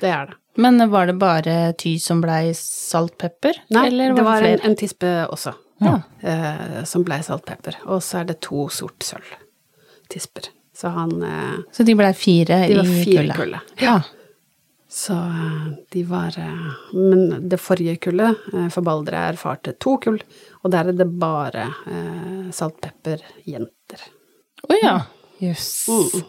det 0.00 0.10
er 0.12 0.26
det. 0.30 0.34
Men 0.58 0.90
var 0.90 1.06
det 1.06 1.14
bare 1.20 1.72
Ty 1.78 1.98
som 2.02 2.20
blei 2.20 2.50
saltpepper? 2.54 3.60
Nei, 3.70 3.86
eller 3.92 4.14
det 4.16 4.24
var 4.26 4.42
en, 4.42 4.46
flere? 4.58 4.64
en 4.66 4.76
tispe 4.76 5.12
også, 5.30 5.52
Ja. 5.80 6.00
eh, 6.22 6.84
som 6.84 7.04
blei 7.06 7.20
saltpepper. 7.22 7.76
Og 7.86 8.02
så 8.02 8.20
er 8.20 8.24
det 8.32 8.40
to 8.42 8.68
sort 8.68 8.98
sølv-tisper. 9.06 10.48
Så 10.74 10.88
han 10.94 11.22
eh, 11.22 11.56
Så 11.72 11.84
de 11.86 11.94
blei 11.94 12.12
fire 12.14 12.66
De 12.68 12.74
var 12.78 12.84
i 12.90 13.04
fire 13.04 13.34
kullet? 13.34 13.60
ja. 13.80 13.92
Ja. 13.98 14.00
Så 14.90 15.12
eh, 15.12 15.66
de 15.90 16.04
var 16.04 16.38
eh, 16.38 16.68
Men 16.92 17.48
det 17.48 17.60
forrige 17.60 17.96
kullet, 17.96 18.36
eh, 18.54 18.68
for 18.72 18.80
Balder, 18.82 19.12
erfarte 19.12 19.74
to 19.76 19.98
kull, 20.00 20.16
og 20.62 20.72
der 20.72 20.88
er 20.88 20.96
det 20.96 21.06
bare 21.20 21.66
saltpepperjenter. 22.56 24.06
Å 24.64 24.78
ja. 24.80 24.94
Jøss. 25.38 25.68
Mm. 25.92 26.24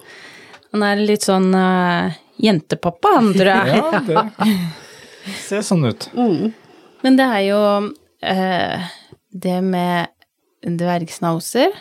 Han 0.75 0.83
er 0.85 0.99
litt 1.01 1.25
sånn 1.25 1.47
uh, 1.55 2.13
jentepappa, 2.37 3.15
han, 3.15 3.31
tror 3.33 3.49
jeg. 3.49 3.79
Ja, 3.79 4.27
det 5.25 5.33
ser 5.47 5.65
sånn 5.65 5.87
ut. 5.89 6.09
Men 7.03 7.17
det 7.17 7.25
er 7.25 7.43
jo 7.47 7.61
uh, 7.89 8.89
det 9.33 9.57
med 9.65 10.13
dvergsnauser 10.59 11.71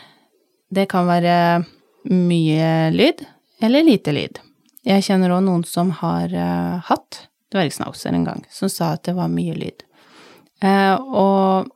Det 0.71 0.85
kan 0.89 1.09
være 1.09 1.35
mye 2.09 2.73
lyd 2.95 3.25
eller 3.61 3.85
lite 3.85 4.15
lyd. 4.15 4.41
Jeg 4.87 5.05
kjenner 5.09 5.35
òg 5.35 5.43
noen 5.47 5.65
som 5.67 5.91
har 5.99 6.33
uh, 6.33 6.79
hatt 6.87 7.25
dvergsnauser 7.53 8.15
en 8.15 8.27
gang, 8.29 8.45
som 8.53 8.71
sa 8.71 8.93
at 8.95 9.05
det 9.09 9.17
var 9.17 9.31
mye 9.33 9.57
lyd. 9.57 9.83
Uh, 10.63 10.97
og 10.99 11.71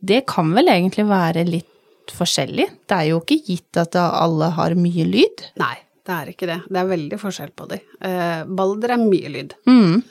det 0.00 0.22
kan 0.30 0.52
vel 0.56 0.70
egentlig 0.72 1.04
være 1.10 1.44
litt 1.48 2.12
forskjellig. 2.12 2.68
Det 2.88 2.96
er 2.96 3.10
jo 3.10 3.20
ikke 3.22 3.40
gitt 3.46 3.78
at 3.80 3.96
alle 3.98 4.52
har 4.56 4.74
mye 4.78 5.06
lyd. 5.08 5.44
Nei, 5.60 5.74
det 6.06 6.16
er 6.16 6.32
ikke 6.32 6.48
det. 6.50 6.58
Det 6.68 6.80
er 6.80 6.90
veldig 6.90 7.18
forskjell 7.20 7.52
på 7.58 7.68
de. 7.72 7.80
Uh, 8.02 8.42
Balder 8.48 8.96
er 8.96 9.02
mye 9.04 9.32
lyd. 9.36 9.56
Mm. 9.68 10.02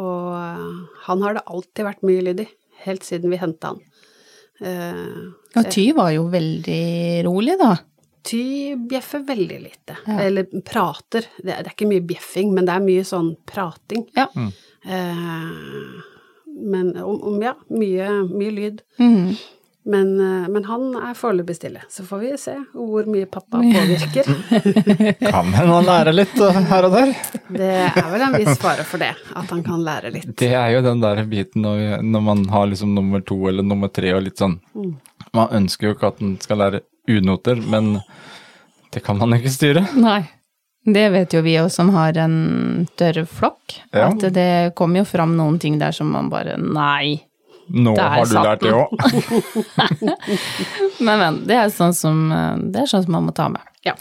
Og 0.00 0.28
han 1.04 1.24
har 1.26 1.34
det 1.36 1.42
alltid 1.52 1.84
vært 1.84 2.06
mye 2.08 2.22
lyd 2.24 2.38
i, 2.40 2.46
helt 2.86 3.04
siden 3.04 3.28
vi 3.34 3.36
henta 3.36 3.74
han. 3.74 3.82
Uh, 4.64 5.34
Og 5.58 5.66
Ty 5.68 5.84
var 5.98 6.14
jo 6.14 6.22
veldig 6.32 6.84
rolig, 7.26 7.58
da. 7.60 7.74
Ty 8.24 8.76
bjeffer 8.90 9.24
veldig 9.28 9.60
lite. 9.60 9.96
Eller 10.08 10.48
prater. 10.64 11.26
Det 11.38 11.52
er, 11.52 11.64
det 11.64 11.72
er 11.72 11.74
ikke 11.74 11.90
mye 11.90 12.04
bjeffing, 12.08 12.54
men 12.56 12.68
det 12.68 12.76
er 12.76 12.84
mye 12.84 13.04
sånn 13.08 13.34
prating. 13.48 14.06
Ja. 14.16 14.30
Eh, 14.84 15.50
men 16.54 16.94
om, 17.02 17.18
om 17.32 17.42
ja, 17.42 17.52
mye, 17.68 18.08
mye 18.30 18.54
lyd. 18.54 18.80
Mhm. 19.02 19.36
Men, 19.86 20.20
eh, 20.20 20.48
men 20.48 20.64
han 20.64 20.94
er 20.96 21.12
foreløpig 21.12 21.58
stille, 21.58 21.82
så 21.92 22.06
får 22.08 22.20
vi 22.22 22.28
se 22.40 22.54
hvor 22.72 23.04
mye 23.04 23.26
pappa 23.28 23.58
påvirker. 23.60 24.30
Kan 25.20 25.50
hende 25.52 25.74
han 25.74 25.84
lærer 25.84 26.16
litt 26.16 26.32
uh, 26.40 26.56
her 26.70 26.86
og 26.88 26.94
der. 26.96 27.12
Det 27.52 27.68
er 27.90 28.08
vel 28.14 28.24
en 28.24 28.36
viss 28.38 28.56
fare 28.62 28.86
for 28.88 29.04
det, 29.04 29.10
at 29.12 29.52
han 29.52 29.60
kan 29.66 29.84
lære 29.84 30.14
litt. 30.14 30.30
Det 30.40 30.54
er 30.56 30.70
jo 30.72 30.80
den 30.86 31.04
der 31.04 31.20
biten 31.28 31.66
når, 31.66 32.00
når 32.00 32.24
man 32.30 32.46
har 32.48 32.70
liksom 32.72 32.94
nummer 32.96 33.20
to 33.28 33.36
eller 33.50 33.66
nummer 33.66 33.92
tre 33.92 34.14
og 34.16 34.24
litt 34.24 34.40
sånn. 34.40 34.56
Man 35.34 35.50
ønsker 35.50 35.88
jo 35.90 35.94
ikke 35.96 36.10
at 36.12 36.18
den 36.22 36.36
skal 36.42 36.60
lære 36.62 36.80
unoter, 37.10 37.58
men 37.70 37.96
det 38.94 39.02
kan 39.04 39.18
man 39.18 39.34
ikke 39.36 39.50
styre. 39.52 39.82
Nei. 39.98 40.22
Det 40.84 41.06
vet 41.14 41.32
jo 41.32 41.40
vi 41.42 41.54
òg 41.56 41.70
som 41.72 41.88
har 41.94 42.16
en 42.20 42.86
større 42.92 43.24
flokk, 43.26 43.78
Ja. 43.94 44.10
at 44.10 44.20
det 44.36 44.74
kommer 44.76 45.00
jo 45.00 45.04
fram 45.08 45.32
noen 45.38 45.58
ting 45.58 45.78
der 45.80 45.92
som 45.96 46.10
man 46.12 46.28
bare 46.30 46.58
Nei. 46.60 47.22
Nå 47.72 47.94
Der 47.96 48.08
har 48.12 48.26
du 48.28 48.34
lært 48.34 48.60
det 48.60 48.72
òg. 48.76 48.92
Men, 51.04 51.18
men. 51.18 51.38
Det 51.48 51.56
er 51.56 51.70
sånn 51.72 51.94
som, 51.96 52.28
det 52.70 52.82
er 52.82 52.86
sånn 52.90 53.06
som 53.06 53.12
man 53.16 53.24
må 53.24 53.32
ta 53.34 53.48
med. 53.48 53.64
Ja. 53.88 53.94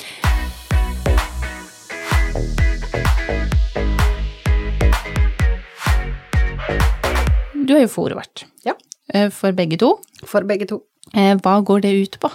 Du 7.67 7.75
er 7.77 7.85
jo 7.85 7.91
forvert. 7.91 8.45
ja. 8.67 8.73
Eh, 9.13 9.29
for 9.33 9.51
begge 9.51 9.77
to. 9.81 9.97
For 10.25 10.45
begge 10.47 10.67
to. 10.69 10.81
Eh, 11.13 11.35
Hva 11.43 11.57
går 11.65 11.81
det 11.83 11.93
ut 12.03 12.19
på? 12.23 12.31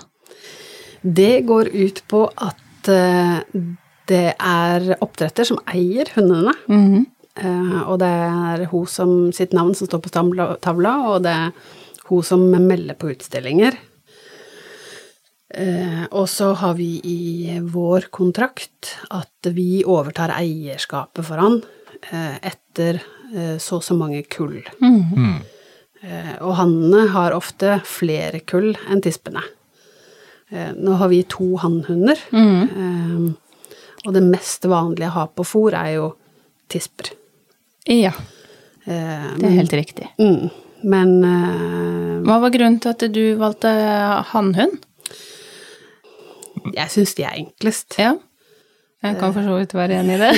Det 1.02 1.44
går 1.46 1.70
ut 1.72 2.02
på 2.10 2.24
at 2.36 2.88
eh, 2.92 3.40
det 4.08 4.34
er 4.40 4.94
oppdretter 5.04 5.44
som 5.46 5.60
eier 5.68 6.08
hundene. 6.16 6.54
Eh, 7.38 7.82
og 7.86 7.98
det 8.02 8.08
er 8.08 8.64
hun 8.72 8.86
som 8.90 9.12
sitt 9.32 9.52
navn 9.54 9.74
som 9.78 9.86
står 9.86 10.00
på 10.02 10.10
tavla, 10.10 10.56
tavla, 10.64 10.94
og 11.12 11.22
det 11.22 11.30
er 11.30 11.52
hun 12.08 12.22
som 12.24 12.40
melder 12.50 12.96
på 12.98 13.12
utstillinger. 13.12 13.76
Eh, 15.54 16.04
og 16.12 16.26
så 16.28 16.50
har 16.60 16.74
vi 16.76 16.98
i 17.08 17.58
vår 17.64 18.10
kontrakt 18.12 18.96
at 19.16 19.48
vi 19.56 19.80
overtar 19.88 20.34
eierskapet 20.36 21.24
for 21.24 21.40
han 21.40 21.60
eh, 22.12 22.36
etter 22.50 23.00
så 23.60 23.76
og 23.76 23.82
så 23.84 23.92
mange 23.96 24.22
kull. 24.32 24.58
Eh, 24.80 25.38
og 26.38 26.52
hannene 26.54 27.08
har 27.10 27.34
ofte 27.34 27.80
flere 27.88 28.38
kull 28.46 28.70
enn 28.86 29.02
tispene. 29.02 29.42
Eh, 30.54 30.70
nå 30.78 30.94
har 31.00 31.10
vi 31.10 31.24
to 31.26 31.56
hannhunder, 31.58 32.20
mm. 32.30 33.28
og 34.06 34.14
det 34.14 34.22
mest 34.22 34.68
vanlige 34.70 35.10
å 35.10 35.16
ha 35.16 35.24
på 35.26 35.46
fôr 35.46 35.74
er 35.74 35.96
jo 35.96 36.12
tisper. 36.70 37.10
Ja, 37.88 38.12
Eh, 38.88 39.32
det 39.36 39.44
er 39.44 39.56
helt 39.58 39.72
riktig. 39.76 40.06
mm, 40.18 40.48
men 40.88 41.10
eh, 41.24 42.14
Hva 42.24 42.38
var 42.40 42.52
grunnen 42.54 42.78
til 42.80 42.94
at 42.94 43.04
du 43.12 43.24
valgte 43.40 43.72
hannhund? 44.32 44.78
jeg 46.74 46.90
syns 46.92 47.14
de 47.16 47.24
er 47.24 47.36
enklest. 47.38 47.96
Ja. 47.98 48.14
Jeg 49.02 49.16
kan 49.20 49.32
for 49.32 49.46
så 49.46 49.58
vidt 49.60 49.74
være 49.78 50.00
enig 50.00 50.16
i 50.16 50.22
det. 50.24 50.32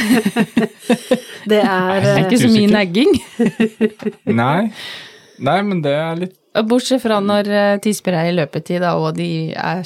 Det 1.51 1.59
er 1.65 2.01
Det 2.01 2.11
er 2.11 2.19
eh, 2.19 2.25
ikke 2.27 2.41
så 2.43 2.51
mye 2.53 2.71
negging. 2.71 3.15
Nei. 4.43 4.71
Nei, 5.41 5.61
men 5.67 5.83
det 5.85 5.93
er 5.97 6.19
litt 6.21 6.37
Bortsett 6.67 7.03
fra 7.05 7.21
når 7.23 7.49
eh, 7.55 7.77
tisper 7.83 8.17
er 8.19 8.31
i 8.31 8.35
løpetid, 8.35 8.81
da, 8.83 8.97
og 8.99 9.15
de 9.15 9.53
er 9.55 9.85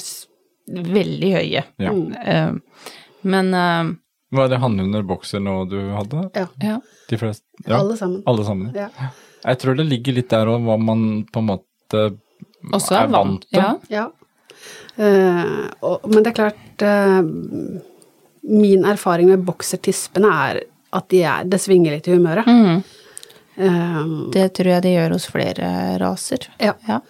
veldig 0.65 1.29
høye. 1.35 1.61
Ja. 1.77 1.91
Uh, 1.93 2.87
Men 3.21 3.51
uh, 3.53 3.91
Var 4.33 4.49
det 4.49 4.59
hannhunder, 4.63 5.05
bokser 5.05 5.43
nå 5.45 5.59
du 5.69 5.77
hadde? 5.93 6.23
ja, 6.33 6.47
ja. 6.65 6.79
De 7.09 7.19
fleste? 7.21 7.45
Ja. 7.67 7.77
alle 7.77 7.97
sammen. 7.99 8.23
Alle 8.25 8.45
sammen. 8.47 8.73
Ja. 8.73 8.89
Jeg 9.45 9.59
tror 9.61 9.77
det 9.77 9.85
ligger 9.85 10.17
litt 10.17 10.31
der 10.33 10.49
òg, 10.49 10.65
hva 10.65 10.79
man 10.81 11.03
på 11.29 11.43
en 11.43 11.51
måte 11.51 12.01
Også 12.73 12.97
er 12.97 13.11
vant 13.13 13.45
til. 13.45 13.61
Ja. 13.61 13.75
Ja. 13.93 14.07
Eh, 14.97 15.69
og, 15.85 16.07
men 16.09 16.23
det 16.25 16.31
er 16.31 16.37
klart 16.39 16.83
Min 18.41 18.85
erfaring 18.89 19.29
med 19.29 19.43
boksertispene 19.45 20.31
er 20.49 20.63
at 20.95 21.09
de 21.13 21.21
er, 21.27 21.45
det 21.45 21.59
svinger 21.61 21.93
litt 21.93 22.09
i 22.09 22.15
humøret. 22.17 22.49
Mhm. 22.49 22.81
Eh, 23.57 24.05
Det 24.33 24.47
tror 24.57 24.67
jeg 24.73 24.83
det 24.83 24.93
gjør 24.95 25.13
hos 25.15 25.27
flere 25.31 25.69
raser. 26.01 26.47
ja. 26.59 26.73
Ja. 26.87 27.01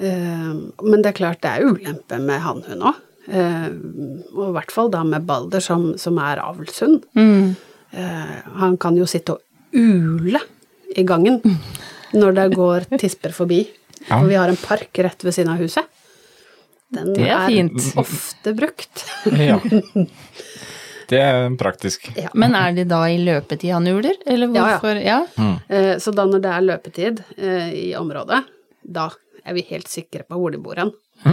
Eh, 0.00 0.52
men 0.82 1.02
det 1.02 1.10
er 1.10 1.16
klart 1.18 1.40
det 1.42 1.50
er 1.50 1.66
ulempe 1.66 2.18
med 2.20 2.40
hannhund 2.40 2.82
òg. 2.82 2.94
og 3.30 4.48
i 4.48 4.52
hvert 4.56 4.70
fall 4.72 4.88
da 4.90 5.02
med 5.04 5.26
Balder, 5.26 5.60
som, 5.60 5.92
som 5.98 6.16
er 6.18 6.40
avlshund. 6.42 7.02
Mm. 7.14 7.54
Eh, 7.92 8.36
han 8.62 8.76
kan 8.80 8.96
jo 8.96 9.04
sitte 9.06 9.34
og 9.36 9.40
ule 9.74 10.40
i 10.96 11.04
gangen 11.06 11.40
når 12.14 12.34
det 12.34 12.46
går 12.56 12.86
tisper 13.02 13.30
forbi. 13.36 13.60
Ja. 14.08 14.18
For 14.18 14.26
vi 14.30 14.34
har 14.40 14.48
en 14.48 14.56
park 14.56 14.98
rett 15.04 15.22
ved 15.24 15.34
siden 15.36 15.52
av 15.52 15.58
huset. 15.60 15.84
Den 16.90 17.12
Det 17.14 17.28
er 17.30 17.46
fint. 17.46 17.92
ofte 18.00 18.54
brukt. 18.56 19.04
Ja. 19.36 19.60
Det 21.10 21.18
er 21.20 21.48
praktisk. 21.58 22.06
Ja. 22.16 22.30
Men 22.38 22.54
er 22.54 22.72
de 22.76 22.84
da 22.88 23.00
i 23.10 23.18
løpetid 23.18 23.72
han 23.74 23.88
uler, 23.90 24.14
eller 24.26 24.46
Ja, 24.54 24.54
ja. 24.54 24.78
hvorfor? 24.78 25.00
Ja, 25.04 25.20
Eh, 25.68 25.96
Så 25.98 26.12
da 26.14 26.24
når 26.26 26.40
det 26.44 26.50
er 26.54 26.66
løpetid 26.68 27.22
eh, 27.36 27.70
i 27.74 27.94
området, 27.98 28.44
da 28.84 29.08
er 29.44 29.54
vi 29.56 29.62
helt 29.70 29.88
sikre 29.90 30.22
på 30.28 30.38
hvor 30.38 30.52
de 30.54 30.58
bor 30.62 30.78
hen. 30.78 30.92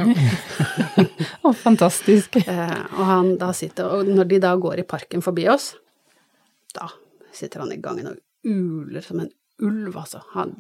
Å, 1.46 1.53
fantastisk. 1.55 2.36
Eh, 2.41 2.77
Og 2.98 3.03
han 3.07 3.34
da 3.41 3.51
sitter, 3.55 3.86
og 4.00 4.07
når 4.10 4.27
de 4.34 4.39
da 4.43 4.55
går 4.60 4.79
i 4.81 4.88
parken 4.88 5.22
forbi 5.25 5.48
oss, 5.51 5.75
da 6.75 6.89
sitter 7.34 7.62
han 7.63 7.72
i 7.75 7.77
gangen 7.81 8.07
og 8.12 8.17
uler 8.48 9.01
som 9.05 9.19
en 9.24 9.29
ulv, 9.62 9.96
altså. 9.98 10.19
Han, 10.36 10.51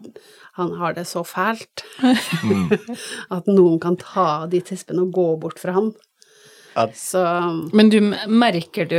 han 0.57 0.71
har 0.79 0.93
det 0.97 1.03
så 1.09 1.21
fælt 1.27 1.83
at 3.35 3.49
noen 3.49 3.79
kan 3.81 3.97
ta 4.01 4.45
de 4.49 4.61
tispene 4.65 5.03
og 5.05 5.11
gå 5.13 5.27
bort 5.41 5.59
fra 5.61 5.75
han. 5.77 5.91
Så 6.93 7.21
Men 7.73 7.89
du 7.89 7.99
merker 8.29 8.85
du 8.89 8.97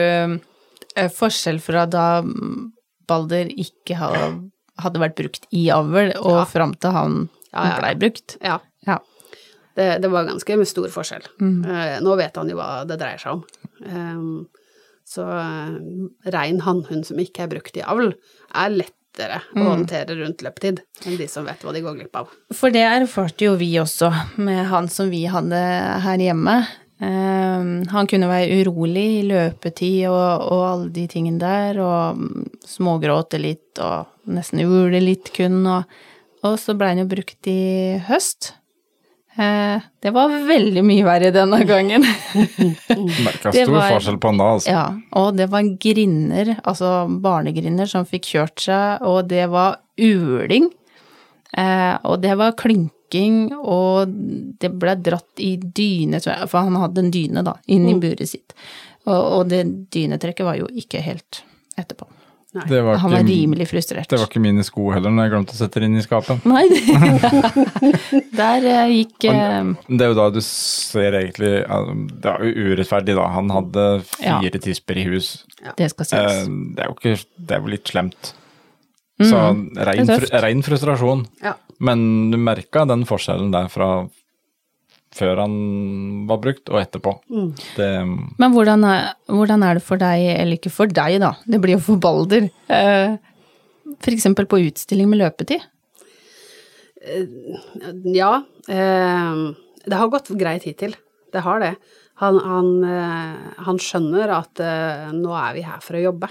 eh, 0.96 1.08
forskjell 1.14 1.60
fra 1.62 1.86
da 1.86 2.22
mm, 2.22 2.72
Balder 3.08 3.48
ikke 3.54 3.96
ha- 3.96 4.34
hadde 4.82 5.00
vært 5.02 5.16
brukt 5.18 5.46
i 5.54 5.68
avl, 5.74 6.12
og 6.20 6.34
Ja. 6.42 6.44
fram 6.44 6.74
til 6.74 6.90
han 6.92 7.14
Ja, 7.52 7.62
ja, 7.64 7.70
ja. 7.70 7.78
blei 7.80 7.94
brukt? 8.02 8.36
ja, 8.42 8.58
Ja. 8.86 8.98
det, 9.76 10.02
det 10.02 10.10
var 10.10 10.26
ganske 10.28 10.56
med 10.58 10.68
stor 10.68 10.88
forskjell. 10.92 11.24
Mm. 11.40 12.02
nå 12.02 12.16
vet 12.16 12.36
han 12.36 12.48
jo 12.50 12.56
hva 12.56 12.84
det 12.86 12.98
dreier 13.00 13.18
seg 13.18 13.32
om. 13.32 13.44
Eh, 13.86 14.46
så 15.08 15.24
eh, 15.24 16.30
rein 16.34 16.60
hannhund 16.66 17.06
som 17.06 17.16
ikke 17.22 17.46
er 17.46 17.48
brukt 17.54 17.76
i 17.78 17.82
avl, 17.86 18.12
er 18.54 18.70
lettere 18.74 19.40
å 19.56 19.64
håndtere 19.70 20.14
rundt 20.20 20.42
løpetid 20.44 20.82
enn 21.06 21.16
de 21.16 21.26
som 21.26 21.46
vet 21.48 21.62
hva 21.64 21.72
de 21.72 21.80
går 21.82 21.96
glipp 22.02 22.16
av. 22.20 22.28
For 22.54 22.70
det 22.70 22.84
erfarte 22.84 23.46
jo 23.48 23.54
vi 23.56 23.72
også 23.80 24.12
med 24.36 24.66
han 24.68 24.86
som 24.92 25.08
vi 25.10 25.24
hadde 25.26 25.56
her 26.04 26.18
hjemme. 26.22 26.58
Eh, 27.00 27.64
han 27.92 28.08
kunne 28.10 28.28
være 28.30 28.60
urolig 28.62 29.06
i 29.20 29.24
løpetid 29.28 30.08
og, 30.10 30.46
og 30.50 30.62
alle 30.72 30.92
de 30.96 31.06
tingene 31.10 31.38
der, 31.42 31.78
og 31.82 32.18
mm, 32.18 32.46
smågråte 32.66 33.38
litt 33.42 33.78
og 33.84 34.08
nesten 34.34 34.64
ule 34.66 35.00
litt 35.02 35.30
kun, 35.36 35.60
og, 35.66 35.98
og 36.44 36.56
så 36.60 36.74
ble 36.78 36.92
han 36.94 37.04
jo 37.04 37.10
brukt 37.10 37.48
i 37.50 37.60
høst. 38.08 38.52
Eh, 39.38 39.78
det 40.02 40.10
var 40.10 40.32
veldig 40.48 40.82
mye 40.82 41.04
verre 41.06 41.30
denne 41.34 41.60
gangen. 41.68 42.02
Merka 43.26 43.52
stor 43.54 43.70
var- 43.76 43.92
forskjell 43.94 44.18
på 44.18 44.32
han 44.32 44.40
da, 44.42 44.48
altså. 44.56 44.72
Ja, 44.74 44.82
og 45.22 45.36
det 45.38 45.46
var 45.52 45.68
grinder, 45.78 46.56
altså 46.66 46.90
barnegrinder, 47.22 47.86
som 47.86 48.08
fikk 48.10 48.26
kjørt 48.32 48.64
seg, 48.66 49.06
og 49.06 49.28
det 49.30 49.46
var 49.52 49.78
uling. 50.02 50.66
Eh, 51.54 51.94
og 52.04 52.18
det 52.26 52.34
var 52.42 52.58
klynking, 53.08 53.52
og 53.58 54.08
det 54.60 54.70
ble 54.78 54.94
dratt 55.02 55.40
i 55.40 55.56
dyne, 55.56 56.20
tror 56.20 56.34
jeg, 56.36 56.48
for 56.48 56.60
han 56.68 56.76
hadde 56.76 56.98
en 57.06 57.10
dyne, 57.14 57.42
da, 57.44 57.54
inn 57.66 57.88
i 57.88 57.94
buret 58.00 58.28
sitt. 58.28 58.54
Og, 59.06 59.16
og 59.40 59.48
det 59.48 59.64
dynetrekket 59.94 60.44
var 60.44 60.56
jo 60.60 60.68
ikke 60.68 61.00
helt 61.00 61.42
etterpå. 61.78 62.06
Det 62.68 62.78
var, 62.80 62.96
Han 63.02 63.12
var 63.12 63.20
ikke, 63.20 63.28
rimelig 63.28 63.66
frustrert. 63.68 64.08
det 64.08 64.18
var 64.18 64.26
ikke 64.26 64.40
mine 64.40 64.62
sko 64.64 64.86
heller, 64.94 65.10
når 65.12 65.26
jeg 65.26 65.32
glemte 65.34 65.52
å 65.52 65.58
sette 65.58 65.80
det 65.82 65.88
inn 65.90 65.98
i 66.00 66.02
skapet. 66.02 66.46
Nei, 66.48 66.62
der 68.40 68.64
eh, 68.72 68.92
gikk 68.96 69.26
eh, 69.28 69.68
Det 69.90 70.06
er 70.06 70.12
jo 70.12 70.16
da 70.16 70.28
du 70.32 70.40
ser 70.44 71.16
egentlig 71.20 71.52
Det 72.24 72.32
er 72.32 72.44
jo 72.48 72.70
urettferdig, 72.72 73.14
da. 73.18 73.26
Han 73.36 73.52
hadde 73.52 73.84
fire 74.08 74.62
tisper 74.64 75.00
i 75.02 75.06
hus. 75.10 75.30
Det 75.76 75.90
skal 75.92 76.06
Eh, 76.08 76.28
sies. 76.32 76.48
Det 76.74 76.84
er 76.84 76.88
jo 76.88 76.96
ikke 76.96 77.14
Det 77.36 77.56
er 77.58 77.60
jo 77.64 77.72
litt 77.76 77.92
slemt. 77.92 78.32
Så 79.18 79.38
rein, 79.74 80.06
Mm. 80.06 80.28
er 80.30 80.42
rein 80.44 80.60
frustrasjon. 80.62 81.24
Ja. 81.42 81.56
Men 81.78 82.30
du 82.32 82.38
merka 82.40 82.84
den 82.88 83.04
forskjellen 83.08 83.52
der 83.54 83.68
fra 83.72 84.08
før 85.18 85.40
han 85.42 85.54
var 86.28 86.40
brukt, 86.42 86.68
og 86.70 86.80
etterpå. 86.82 87.14
Mm. 87.32 87.48
Det 87.76 87.88
Men 88.38 88.54
hvordan 88.54 88.84
er, 88.86 89.08
hvordan 89.30 89.64
er 89.66 89.78
det 89.78 89.84
for 89.86 90.00
deg, 90.00 90.26
eller 90.34 90.58
ikke 90.58 90.72
for 90.74 90.90
deg 90.90 91.18
da, 91.22 91.32
det 91.48 91.60
blir 91.62 91.78
jo 91.78 91.84
for 91.86 92.02
Balder, 92.02 92.48
eh, 92.68 93.16
eksempel 94.12 94.48
på 94.50 94.60
utstilling 94.68 95.08
med 95.10 95.22
løpetid? 95.22 95.64
Ja, 98.12 98.32
eh, 98.68 99.40
det 99.88 99.96
har 99.96 100.12
gått 100.12 100.28
greit 100.38 100.68
hittil. 100.68 100.96
Det 101.32 101.44
har 101.44 101.60
det. 101.64 101.74
Han, 102.20 102.38
han, 102.42 102.70
eh, 102.84 103.64
han 103.64 103.80
skjønner 103.80 104.34
at 104.34 104.60
eh, 104.60 105.08
nå 105.14 105.32
er 105.38 105.56
vi 105.56 105.64
her 105.66 105.82
for 105.84 105.98
å 105.98 106.04
jobbe. 106.08 106.30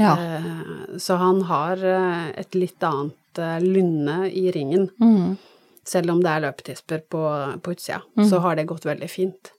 Ja. 0.00 0.14
Eh, 0.18 0.96
så 0.98 1.16
han 1.20 1.44
har 1.48 1.78
eh, 1.78 2.32
et 2.42 2.56
litt 2.58 2.82
annet 2.82 3.14
eh, 3.38 3.58
lynne 3.60 4.30
i 4.30 4.50
ringen. 4.54 4.88
Mm. 5.00 5.36
Selv 5.84 6.14
om 6.14 6.22
det 6.24 6.30
er 6.32 6.44
løpetisper 6.46 7.04
på, 7.12 7.22
på 7.60 7.74
utsida, 7.74 8.00
så 8.30 8.40
har 8.40 8.56
det 8.56 8.68
gått 8.70 8.86
veldig 8.88 9.08
fint. 9.10 9.50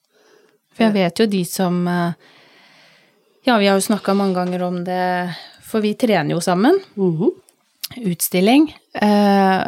For 0.73 0.87
jeg 0.87 0.95
vet 0.95 1.21
jo 1.21 1.27
de 1.29 1.43
som 1.47 1.85
eh, 1.87 2.33
Ja, 3.45 3.59
vi 3.61 3.67
har 3.69 3.77
jo 3.77 3.85
snakka 3.85 4.15
mange 4.17 4.33
ganger 4.39 4.63
om 4.65 4.79
det, 4.87 5.35
for 5.63 5.85
vi 5.85 5.93
trener 5.93 6.33
jo 6.33 6.41
sammen. 6.41 6.79
Mhm. 6.97 7.33
Utstilling. 8.09 8.71
Eh, 8.97 9.67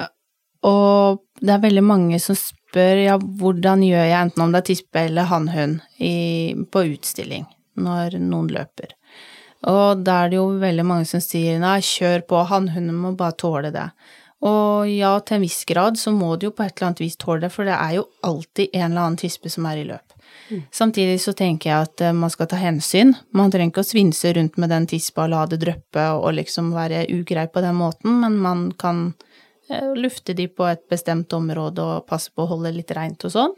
og 0.65 1.21
det 1.37 1.53
er 1.53 1.61
veldig 1.61 1.83
mange 1.85 2.17
som 2.19 2.35
spør 2.35 3.03
ja, 3.03 3.19
hvordan 3.21 3.85
gjør 3.85 4.07
jeg, 4.09 4.17
enten 4.17 4.43
om 4.43 4.55
det 4.55 4.63
er 4.63 4.67
tispe 4.71 5.03
eller 5.05 5.29
hannhund, 5.29 5.77
på 6.73 6.83
utstilling 6.89 7.45
når 7.77 8.17
noen 8.17 8.49
løper. 8.51 8.96
Og 9.67 10.03
da 10.05 10.21
er 10.23 10.31
det 10.31 10.39
jo 10.39 10.47
veldig 10.61 10.85
mange 10.87 11.07
som 11.09 11.23
sier 11.23 11.59
nei, 11.59 11.79
kjør 11.83 12.23
på, 12.29 12.45
hannhunden 12.49 12.95
må 12.95 13.11
bare 13.19 13.35
tåle 13.39 13.73
det. 13.75 13.89
Og 14.47 14.85
ja, 14.91 15.15
til 15.25 15.39
en 15.39 15.43
viss 15.47 15.63
grad 15.65 15.97
så 15.97 16.13
må 16.13 16.35
du 16.37 16.47
jo 16.47 16.53
på 16.53 16.63
et 16.63 16.75
eller 16.75 16.91
annet 16.91 17.01
vis 17.01 17.17
tåle 17.17 17.41
det, 17.43 17.49
for 17.53 17.67
det 17.67 17.73
er 17.73 17.97
jo 17.97 18.05
alltid 18.27 18.69
en 18.69 18.91
eller 18.91 19.01
annen 19.01 19.19
tispe 19.19 19.49
som 19.49 19.65
er 19.67 19.81
i 19.81 19.87
løp. 19.87 20.13
Samtidig 20.71 21.17
så 21.23 21.33
tenker 21.35 21.71
jeg 21.71 21.87
at 21.87 22.03
eh, 22.05 22.15
man 22.15 22.31
skal 22.31 22.47
ta 22.51 22.59
hensyn. 22.61 23.13
Man 23.35 23.51
trenger 23.51 23.73
ikke 23.73 23.83
å 23.83 23.89
svinse 23.89 24.31
rundt 24.37 24.59
med 24.61 24.71
den 24.71 24.87
tispa 24.87 25.25
og 25.25 25.33
la 25.33 25.43
det 25.49 25.59
dryppe 25.63 26.05
og 26.15 26.37
liksom 26.37 26.69
være 26.75 27.07
ugrei 27.15 27.47
på 27.51 27.63
den 27.65 27.75
måten, 27.79 28.19
men 28.21 28.37
man 28.39 28.67
kan 28.79 29.09
eh, 29.69 29.91
lufte 29.97 30.37
de 30.37 30.47
på 30.47 30.69
et 30.69 30.85
bestemt 30.91 31.33
område 31.35 31.83
og 31.83 32.07
passe 32.07 32.31
på 32.31 32.45
å 32.45 32.51
holde 32.53 32.75
litt 32.77 32.93
reint 32.95 33.27
og 33.27 33.33
sånn. 33.33 33.57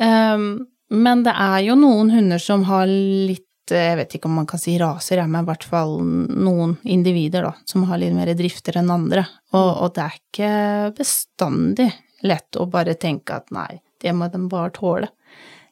Ehm, 0.00 0.52
men 0.90 1.24
det 1.26 1.34
er 1.36 1.60
jo 1.66 1.76
noen 1.78 2.10
hunder 2.14 2.40
som 2.42 2.64
har 2.70 2.88
litt 2.88 3.49
jeg 3.76 3.96
vet 3.98 4.14
ikke 4.16 4.28
om 4.30 4.38
man 4.40 4.48
kan 4.48 4.60
si 4.62 4.76
raser, 4.80 5.20
ja, 5.20 5.26
men 5.30 5.44
i 5.44 5.48
hvert 5.48 5.66
fall 5.66 5.98
noen 6.02 6.76
individer, 6.82 7.46
da, 7.48 7.52
som 7.68 7.84
har 7.90 8.00
litt 8.00 8.14
mer 8.16 8.32
drifter 8.38 8.80
enn 8.80 8.90
andre. 8.92 9.26
Og, 9.52 9.70
og 9.84 9.94
det 9.96 10.06
er 10.06 10.18
ikke 10.18 10.52
bestandig 10.98 11.90
lett 12.26 12.58
å 12.60 12.66
bare 12.70 12.96
tenke 13.00 13.38
at 13.40 13.52
nei, 13.54 13.80
det 14.02 14.12
må 14.16 14.28
de 14.32 14.42
bare 14.50 14.72
tåle. 14.76 15.10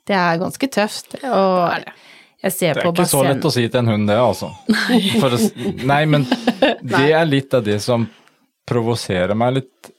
Det 0.09 0.17
er 0.17 0.41
ganske 0.41 0.71
tøft. 0.73 1.19
Og 1.29 1.85
jeg 2.39 2.55
ser 2.55 2.79
Det 2.79 2.85
er 2.85 2.87
ikke 2.87 3.03
ikke 3.03 3.11
så 3.11 3.23
lett 3.27 3.45
å 3.45 3.53
si 3.53 3.67
til 3.67 3.81
en 3.83 3.93
hund, 3.93 4.09
det, 4.09 4.17
altså. 4.23 4.53
For 5.19 5.35
å, 5.35 5.41
nei, 5.89 6.03
men 6.09 6.25
det 6.95 7.05
er 7.11 7.29
litt 7.29 7.55
av 7.57 7.67
det 7.67 7.81
som 7.85 8.07
provoserer 8.69 9.37
meg 9.39 9.59
litt 9.59 9.91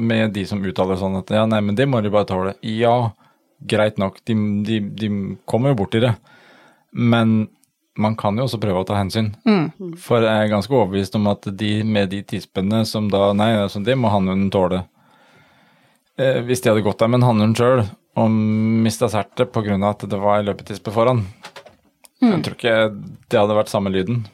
med 0.00 0.32
de 0.32 0.44
som 0.48 0.62
uttaler 0.64 0.96
sånn 1.00 1.18
at 1.18 1.32
ja, 1.34 1.44
nei, 1.48 1.60
men 1.64 1.76
det 1.76 1.86
må 1.90 2.00
de 2.00 2.12
bare 2.12 2.28
tåle. 2.28 2.54
Ja, 2.64 3.12
greit 3.60 3.98
nok, 4.00 4.20
de, 4.24 4.36
de, 4.64 4.80
de 4.96 5.10
kommer 5.50 5.74
jo 5.74 5.82
borti 5.82 6.00
det. 6.04 6.14
Men 6.92 7.48
man 8.00 8.16
kan 8.16 8.36
jo 8.38 8.44
også 8.46 8.60
prøve 8.62 8.80
å 8.82 8.86
ta 8.88 8.96
hensyn. 8.96 9.32
Mm. 9.46 9.96
For 10.00 10.22
jeg 10.24 10.46
er 10.46 10.52
ganske 10.52 10.72
overbevist 10.72 11.14
om 11.18 11.26
at 11.30 11.48
de 11.58 11.82
med 11.84 12.10
de 12.10 12.22
tispene 12.22 12.84
som 12.88 13.08
da 13.12 13.32
Nei, 13.36 13.50
altså 13.60 13.82
det 13.84 13.96
må 13.98 14.08
hannhunden 14.12 14.50
tåle. 14.54 14.84
Eh, 16.18 16.40
hvis 16.46 16.62
de 16.62 16.70
hadde 16.70 16.84
gått 16.86 16.98
der 17.02 17.08
med 17.10 17.20
en 17.20 17.28
hannhund 17.28 17.58
sjøl 17.58 17.82
og 18.20 18.30
mista 18.30 19.08
sertet 19.08 19.52
pga. 19.54 19.76
at 19.88 20.02
det 20.08 20.18
var 20.20 20.38
ei 20.40 20.44
løpetispe 20.48 20.92
foran, 20.92 21.26
Mm. 22.20 22.32
jeg 22.34 22.42
tror 22.44 22.54
ikke 22.56 23.02
det 23.30 23.38
hadde 23.40 23.54
vært 23.56 23.70
samme 23.72 23.88
lyden. 23.90 24.26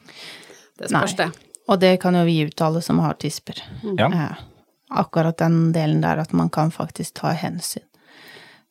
Det 0.77 0.89
spørs 0.91 1.17
det. 1.17 1.29
Og 1.69 1.79
det 1.79 2.01
kan 2.01 2.15
jo 2.15 2.25
vi 2.27 2.41
uttale 2.47 2.81
som 2.83 2.99
har 2.99 3.15
tisper. 3.15 3.61
Ja. 3.97 4.09
Eh, 4.11 4.37
akkurat 4.91 5.37
den 5.39 5.73
delen 5.73 6.01
der 6.03 6.19
at 6.19 6.33
man 6.33 6.49
kan 6.51 6.71
faktisk 6.71 7.15
ta 7.15 7.31
hensyn. 7.33 7.85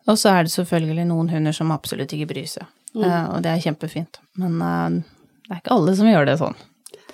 Og 0.05 0.17
så 0.17 0.33
er 0.35 0.43
det 0.43 0.51
selvfølgelig 0.51 1.07
noen 1.07 1.29
hunder 1.29 1.53
som 1.55 1.71
absolutt 1.71 2.11
ikke 2.11 2.27
bryr 2.27 2.45
seg, 2.47 2.67
eh, 3.03 3.25
og 3.33 3.43
det 3.43 3.51
er 3.51 3.65
kjempefint. 3.65 4.21
Men 4.39 4.61
eh, 4.61 5.01
det 5.45 5.53
er 5.53 5.61
ikke 5.61 5.75
alle 5.75 5.93
som 5.97 6.09
gjør 6.09 6.29
det 6.29 6.39
sånn. 6.41 6.57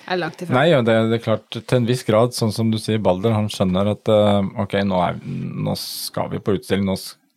Er 0.02 0.18
langt 0.18 0.40
ifra. 0.42 0.56
Nei, 0.56 0.72
og 0.74 0.86
det, 0.86 0.96
det 1.12 1.18
er 1.20 1.22
klart, 1.22 1.46
til 1.54 1.78
en 1.78 1.86
viss 1.86 2.02
grad, 2.06 2.34
sånn 2.34 2.52
som 2.54 2.72
du 2.72 2.78
sier, 2.80 2.98
Balder, 3.02 3.36
han 3.36 3.46
skjønner 3.52 3.92
at 3.92 4.10
uh, 4.10 4.40
ok, 4.64 4.80
nå, 4.88 4.98
er, 4.98 5.20
nå 5.22 5.76
skal 5.78 6.32
vi 6.32 6.40
på 6.42 6.56
utstilling, 6.56 6.88
nå, 6.88 6.96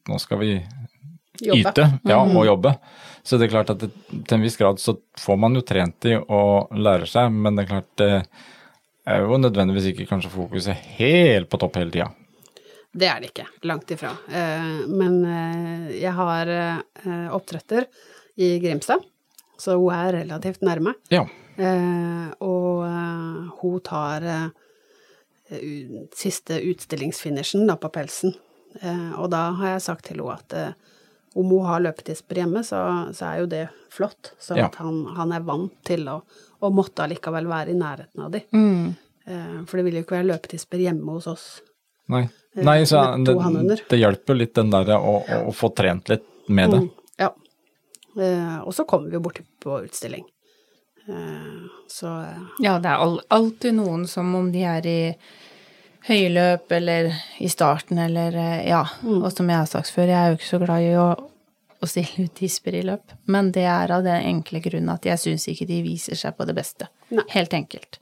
nå 0.10 0.18
skal 0.22 0.42
vi 0.42 0.50
Jobbe. 0.56 1.60
yte 1.60 1.86
ja, 2.10 2.18
og 2.24 2.46
jobbe. 2.48 2.74
Så 3.26 3.38
det 3.38 3.48
er 3.48 3.54
klart 3.54 3.70
at 3.74 3.84
det, 3.84 3.92
til 4.16 4.38
en 4.38 4.46
viss 4.46 4.58
grad 4.58 4.82
så 4.82 4.96
får 5.22 5.38
man 5.42 5.58
jo 5.58 5.62
trent 5.66 6.10
i 6.10 6.16
og 6.18 6.74
lærer 6.74 7.10
seg, 7.10 7.30
men 7.34 7.58
det 7.58 7.66
er 7.66 7.72
klart 7.76 8.02
det 8.02 8.10
er 9.14 9.22
jo 9.22 9.38
nødvendigvis 9.38 9.92
ikke 9.92 10.10
kanskje 10.10 10.34
fokuset 10.34 10.90
helt 10.98 11.52
på 11.52 11.62
topp 11.62 11.78
hele 11.78 11.94
tida. 11.94 12.10
Det 12.96 13.10
er 13.12 13.22
det 13.22 13.30
ikke. 13.30 13.46
Langt 13.68 13.92
ifra. 13.94 14.16
Uh, 14.32 14.86
Men 14.90 15.22
uh, 15.22 15.94
jeg 15.94 16.18
har 16.18 16.50
oppdretter 17.36 17.86
i 18.38 18.60
Grimstad, 18.60 19.04
så 19.58 19.78
hun 19.80 19.93
er 19.95 20.13
relativt 20.21 20.62
nærme. 20.65 20.95
Ja. 21.13 21.24
Eh, 21.58 22.32
Og 22.43 22.84
eh, 22.84 23.52
hun 23.62 23.80
tar 23.86 24.26
eh, 24.28 24.50
siste 26.15 26.58
utstillingsfinishen 26.71 27.67
da 27.69 27.76
på 27.80 27.89
pelsen. 27.93 28.34
Eh, 28.82 29.12
Og 29.19 29.30
da 29.32 29.50
har 29.60 29.76
jeg 29.76 29.82
sagt 29.88 30.06
til 30.10 30.19
henne 30.21 30.36
at 30.36 30.76
om 31.36 31.50
hun 31.52 31.65
har 31.67 31.82
løpetisper 31.84 32.38
hjemme, 32.39 32.62
så, 32.63 32.78
så 33.12 33.26
er 33.28 33.39
jo 33.41 33.48
det 33.52 33.65
flott. 33.91 34.34
Så 34.39 34.56
Ja. 34.56 34.67
at 34.69 34.76
han, 34.80 35.02
han 35.17 35.34
er 35.36 35.43
vant 35.43 35.74
til 35.84 36.08
å, 36.08 36.21
å 36.63 36.69
måtte 36.71 37.04
allikevel 37.04 37.48
være 37.52 37.74
i 37.74 37.80
nærheten 37.80 38.24
av 38.24 38.32
de. 38.32 38.39
Mm. 38.56 38.93
Eh, 39.28 39.58
For 39.67 39.78
det 39.78 39.86
vil 39.86 39.98
jo 40.00 40.04
ikke 40.06 40.15
være 40.15 40.30
løpetisper 40.32 40.80
hjemme 40.86 41.12
hos 41.17 41.28
oss. 41.28 41.45
Nei. 42.08 42.28
Nei, 42.56 42.78
så 42.88 43.02
det, 43.19 43.34
det 43.89 43.98
hjelper 44.00 44.38
litt 44.38 44.54
den 44.56 44.69
der 44.71 44.93
å, 44.95 45.17
å, 45.28 45.52
få 45.52 45.74
trent 45.76 46.08
litt 46.08 46.24
med 46.48 46.71
det. 46.71 46.78
Mm, 46.86 47.05
og 48.17 48.73
så 48.73 48.86
kommer 48.88 49.10
vi 49.12 49.17
jo 49.17 49.23
bort 49.25 49.41
på 49.63 49.80
utstilling. 49.86 50.23
Eh, 51.08 51.65
så 51.91 52.08
eh, 52.23 52.45
Ja, 52.63 52.78
det 52.80 52.89
er 52.89 53.19
alltid 53.30 53.75
noen 53.78 54.08
som 54.08 54.34
om 54.36 54.51
de 54.54 54.63
er 54.65 54.88
i 54.88 54.99
høyløp 56.08 56.71
eller 56.71 57.12
i 57.41 57.49
starten 57.49 57.97
eller 57.97 58.32
Ja. 58.65 58.84
Mm. 59.04 59.23
og 59.23 59.32
som 59.34 59.49
jeg 59.49 59.58
har 59.58 59.65
sagt 59.69 59.89
før, 59.93 60.08
jeg 60.08 60.17
er 60.21 60.30
jo 60.34 60.38
ikke 60.39 60.51
så 60.54 60.60
glad 60.65 60.82
i 60.86 60.93
å, 61.01 61.08
å 61.82 61.89
stille 61.89 62.25
ut 62.28 62.36
tisper 62.38 62.78
i 62.78 62.84
løp, 62.86 63.13
men 63.28 63.51
det 63.51 63.65
er 63.65 63.91
av 63.91 64.04
den 64.06 64.21
enkle 64.36 64.62
grunn 64.62 64.89
at 64.93 65.06
jeg 65.06 65.17
syns 65.21 65.47
ikke 65.51 65.67
de 65.69 65.82
viser 65.86 66.15
seg 66.15 66.38
på 66.38 66.45
det 66.45 66.56
beste. 66.58 66.88
Nei. 67.12 67.25
Helt 67.34 67.54
enkelt. 67.54 67.99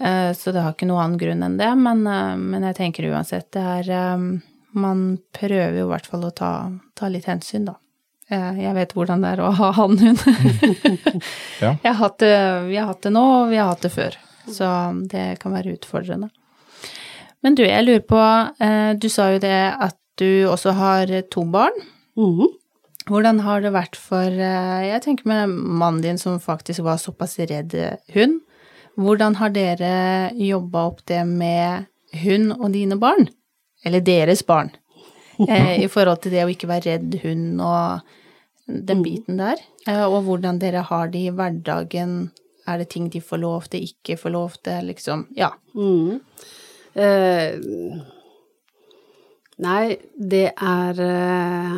Eh, 0.00 0.32
Så 0.34 0.52
det 0.52 0.62
har 0.64 0.72
ikke 0.74 0.86
noen 0.90 1.04
annen 1.04 1.18
grunn 1.22 1.42
enn 1.46 1.58
det, 1.60 1.70
men, 1.78 2.06
eh, 2.06 2.36
men 2.36 2.62
jeg 2.70 2.76
tenker 2.76 3.10
uansett, 3.12 3.50
det 3.52 3.62
er 3.62 3.90
eh, 3.90 4.40
Man 4.72 5.18
prøver 5.34 5.80
jo 5.80 5.86
i 5.88 5.90
hvert 5.90 6.06
fall 6.06 6.22
å 6.28 6.30
ta, 6.30 6.70
ta 6.94 7.08
litt 7.10 7.24
hensyn, 7.26 7.64
da. 7.66 7.74
Eh, 8.30 8.60
Jeg 8.62 8.74
vet 8.76 8.92
hvordan 8.94 9.22
det 9.24 9.32
er 9.34 9.42
å 9.44 9.50
ha 9.58 9.70
hannhund. 9.78 10.20
Ja. 11.60 11.74
Jeg 11.84 11.92
har 11.92 11.98
hatt 12.00 12.22
vi 12.68 12.76
har 12.78 12.86
hatt 12.88 13.02
det 13.04 13.12
nå, 13.12 13.22
og 13.42 13.50
vi 13.50 13.58
har 13.60 13.68
hatt 13.72 13.82
det 13.84 13.92
før. 13.92 14.16
Så 14.50 14.66
det 15.10 15.38
kan 15.42 15.52
være 15.52 15.74
utfordrende. 15.76 16.30
Men 17.44 17.54
du, 17.56 17.62
jeg 17.64 17.84
lurer 17.86 18.02
på, 18.04 18.20
eh, 18.60 18.92
du 19.00 19.08
sa 19.12 19.30
jo 19.34 19.38
det 19.42 19.54
at 19.80 19.96
du 20.20 20.44
også 20.50 20.74
har 20.76 21.12
to 21.32 21.44
barn. 21.48 21.76
mhm. 22.16 22.56
Hvordan 23.10 23.40
har 23.42 23.62
det 23.64 23.72
vært 23.74 23.96
for 23.98 24.28
eh, 24.28 24.82
Jeg 24.86 25.02
tenker 25.02 25.26
med 25.26 25.48
mannen 25.50 26.02
din 26.04 26.18
som 26.20 26.36
faktisk 26.38 26.84
var 26.86 26.98
såpass 27.00 27.38
redd 27.40 27.72
hund. 28.14 28.40
Hvordan 29.00 29.38
har 29.40 29.50
dere 29.54 30.30
jobba 30.36 30.82
opp 30.90 31.00
det 31.08 31.22
med 31.26 31.86
hund 32.22 32.52
og 32.58 32.70
dine 32.74 32.98
barn? 33.00 33.28
Eller 33.84 34.00
deres 34.04 34.42
barn? 34.46 34.70
Eh, 35.48 35.80
I 35.80 35.88
forhold 35.88 36.20
til 36.20 36.34
det 36.34 36.42
å 36.44 36.50
ikke 36.52 36.68
være 36.68 36.90
redd 36.98 37.14
hund 37.22 37.62
og 37.64 38.02
den 38.86 39.02
biten 39.04 39.40
der. 39.40 39.60
Eh, 39.86 40.04
og 40.06 40.22
hvordan 40.26 40.60
dere 40.62 40.82
har 40.88 41.10
det 41.12 41.24
i 41.26 41.34
hverdagen. 41.34 42.30
Er 42.68 42.78
det 42.78 42.90
ting 42.92 43.08
de 43.10 43.20
får 43.24 43.40
lov 43.42 43.68
til, 43.72 43.86
ikke 43.88 44.18
får 44.20 44.30
lov 44.34 44.56
til, 44.62 44.86
liksom? 44.90 45.26
Ja. 45.38 45.48
Mm. 45.74 46.20
Eh, 46.94 47.56
nei, 49.64 49.84
det 50.18 50.46
er 50.56 51.00
eh, 51.04 51.74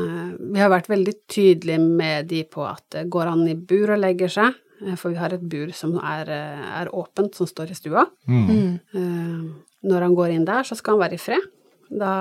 Vi 0.53 0.61
har 0.61 0.71
vært 0.73 0.91
veldig 0.91 1.15
tydelige 1.31 1.81
med 1.83 2.29
de 2.33 2.43
på 2.49 2.65
at 2.67 2.85
det 2.95 3.07
går 3.13 3.31
an 3.33 3.47
i 3.49 3.57
bur 3.57 3.95
og 3.95 4.03
legger 4.03 4.33
seg. 4.33 4.59
eh, 4.85 4.97
For 5.01 5.15
vi 5.15 5.21
har 5.23 5.33
et 5.37 5.49
bur 5.49 5.73
som 5.77 5.97
er, 5.99 6.29
eh, 6.29 6.65
er 6.83 6.93
åpent, 6.93 7.35
som 7.39 7.47
står 7.49 7.71
i 7.73 7.79
stua. 7.79 8.07
Mm. 8.29 8.81
Eh, 8.95 9.43
når 9.89 10.01
han 10.09 10.15
går 10.19 10.35
inn 10.37 10.45
der, 10.47 10.63
så 10.67 10.77
skal 10.79 10.97
han 10.99 11.05
være 11.09 11.19
i 11.19 11.23
fred. 11.23 11.49
Da, 11.93 12.13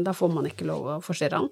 da 0.00 0.12
får 0.16 0.30
man 0.32 0.46
ikke 0.48 0.66
lov 0.68 0.86
å 0.88 0.98
forstyrre 1.04 1.42
han. 1.42 1.48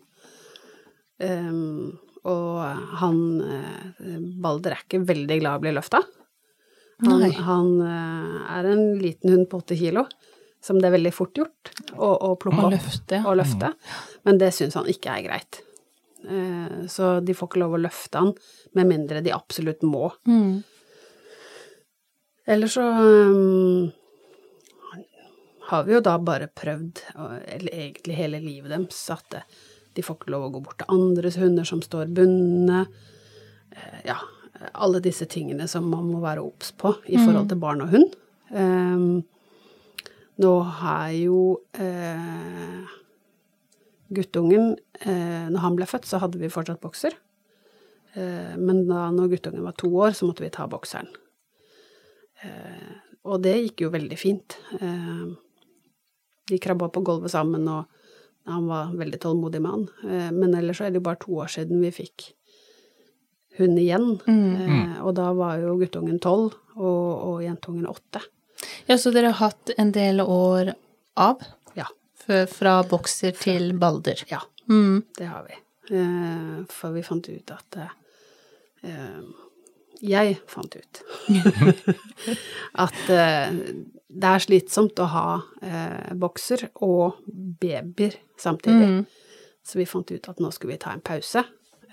Um, 1.18 1.98
og 2.26 2.86
han 3.00 3.18
eh, 3.42 4.14
Balder 4.42 4.74
er 4.74 4.84
ikke 4.84 5.04
veldig 5.06 5.40
glad 5.40 5.56
i 5.56 5.60
å 5.60 5.64
bli 5.64 5.74
løfta. 5.76 6.02
Han, 7.04 7.22
han 7.22 7.68
eh, 7.84 8.36
er 8.56 8.70
en 8.72 8.86
liten 9.02 9.34
hund 9.34 9.50
på 9.50 9.60
åtte 9.60 9.76
kilo, 9.78 10.06
som 10.64 10.80
det 10.80 10.88
er 10.88 10.96
veldig 10.96 11.12
fort 11.14 11.36
gjort 11.38 11.72
å, 11.94 12.08
å 12.08 12.32
plukke 12.40 12.64
opp 12.64 12.74
løfte. 12.74 13.20
og 13.22 13.36
løfte. 13.38 13.72
Men 14.26 14.40
det 14.42 14.50
syns 14.56 14.78
han 14.78 14.88
ikke 14.90 15.12
er 15.12 15.26
greit. 15.28 15.60
Eh, 16.26 16.86
så 16.90 17.18
de 17.20 17.36
får 17.36 17.50
ikke 17.50 17.62
lov 17.62 17.76
å 17.76 17.82
løfte 17.84 18.24
han 18.24 18.32
med 18.78 18.90
mindre 18.90 19.22
de 19.22 19.34
absolutt 19.36 19.84
må. 19.86 20.08
Mm. 20.26 20.64
Eller 22.46 22.70
så 22.70 22.82
um, 22.82 23.86
har 25.68 25.86
vi 25.86 25.96
jo 25.96 26.02
da 26.04 26.14
bare 26.22 26.46
prøvd, 26.46 27.00
eller 27.16 27.72
egentlig 27.74 28.18
hele 28.18 28.38
livet 28.42 28.70
deres, 28.70 29.00
at 29.10 29.40
de 29.96 30.04
får 30.04 30.18
ikke 30.18 30.32
lov 30.34 30.46
å 30.46 30.54
gå 30.54 30.62
bort 30.66 30.78
til 30.82 30.92
andres 30.92 31.38
hunder 31.40 31.66
som 31.68 31.82
står 31.84 32.12
bundne. 32.16 32.86
Eh, 33.72 34.00
Ja, 34.06 34.18
alle 34.72 35.00
disse 35.04 35.26
tingene 35.28 35.66
som 35.68 35.88
man 35.90 36.06
må 36.08 36.20
være 36.22 36.44
obs 36.44 36.70
på 36.72 36.94
i 37.08 37.18
forhold 37.18 37.48
til 37.50 37.60
barn 37.60 37.82
og 37.84 37.90
hund. 37.92 38.14
Um, 38.50 39.24
nå 40.38 40.52
har 40.80 41.10
jo 41.16 41.58
eh, 41.74 42.84
guttungen 44.14 44.76
eh, 45.00 45.48
Når 45.50 45.62
han 45.64 45.78
ble 45.78 45.88
født, 45.90 46.06
så 46.06 46.20
hadde 46.22 46.38
vi 46.38 46.52
fortsatt 46.52 46.80
bokser. 46.82 47.16
Eh, 48.14 48.54
men 48.60 48.84
da 48.88 49.08
når 49.12 49.32
guttungen 49.34 49.64
var 49.64 49.74
to 49.80 49.90
år, 49.96 50.12
så 50.16 50.28
måtte 50.28 50.44
vi 50.44 50.52
ta 50.54 50.68
bokseren. 50.70 51.08
Eh, 52.44 52.92
og 53.26 53.42
det 53.42 53.56
gikk 53.58 53.86
jo 53.86 53.92
veldig 53.96 54.18
fint. 54.20 54.58
Eh, 54.78 55.26
de 56.46 56.60
krabba 56.62 56.88
på 56.92 57.02
gulvet 57.02 57.32
sammen, 57.34 57.66
og 57.66 57.90
han 58.46 58.66
var 58.70 58.88
en 58.90 58.98
veldig 59.00 59.18
tålmodig 59.22 59.60
mann. 59.64 59.86
Eh, 60.04 60.30
men 60.32 60.54
ellers 60.54 60.78
så 60.80 60.86
er 60.86 60.90
det 60.94 61.00
jo 61.00 61.06
bare 61.08 61.20
to 61.24 61.36
år 61.42 61.50
siden 61.52 61.80
vi 61.82 61.90
fikk 61.94 62.30
hun 63.58 63.78
igjen. 63.80 64.18
Mm. 64.28 64.98
og 65.02 65.14
da 65.16 65.30
var 65.32 65.58
jo 65.62 65.76
guttungen 65.80 66.18
tolv, 66.20 66.52
og, 66.76 67.12
og 67.30 67.38
jentungen 67.44 67.86
åtte. 67.88 68.20
Ja, 68.88 68.98
så 69.00 69.10
dere 69.14 69.30
har 69.32 69.48
hatt 69.50 69.72
en 69.80 69.92
del 69.96 70.20
år 70.20 70.74
av? 71.16 71.40
Ja. 71.76 71.86
Fra 72.52 72.82
bokser 72.88 73.32
til 73.38 73.72
balder? 73.80 74.22
Ja, 74.30 74.42
Mm. 74.68 75.04
det 75.16 75.24
har 75.30 75.44
vi. 75.46 75.54
Eh, 75.96 76.64
for 76.68 76.90
vi 76.90 77.02
fant 77.06 77.28
ut 77.30 77.50
at 77.54 77.76
eh, 77.78 77.92
eh, 78.82 79.20
Jeg 80.02 80.32
fant 80.50 80.74
ut 80.74 81.02
at 82.84 83.10
eh, 83.14 83.54
det 84.16 84.30
er 84.32 84.42
slitsomt 84.42 84.98
å 84.98 85.06
ha 85.12 85.26
eh, 85.62 86.10
bokser 86.18 86.66
og 86.84 87.20
babyer 87.62 88.16
samtidig. 88.38 88.88
Mm. 88.88 89.06
Så 89.66 89.78
vi 89.80 89.86
fant 89.86 90.10
ut 90.10 90.28
at 90.30 90.38
nå 90.42 90.50
skulle 90.54 90.74
vi 90.76 90.78
ta 90.82 90.92
en 90.94 91.00
pause, 91.04 91.42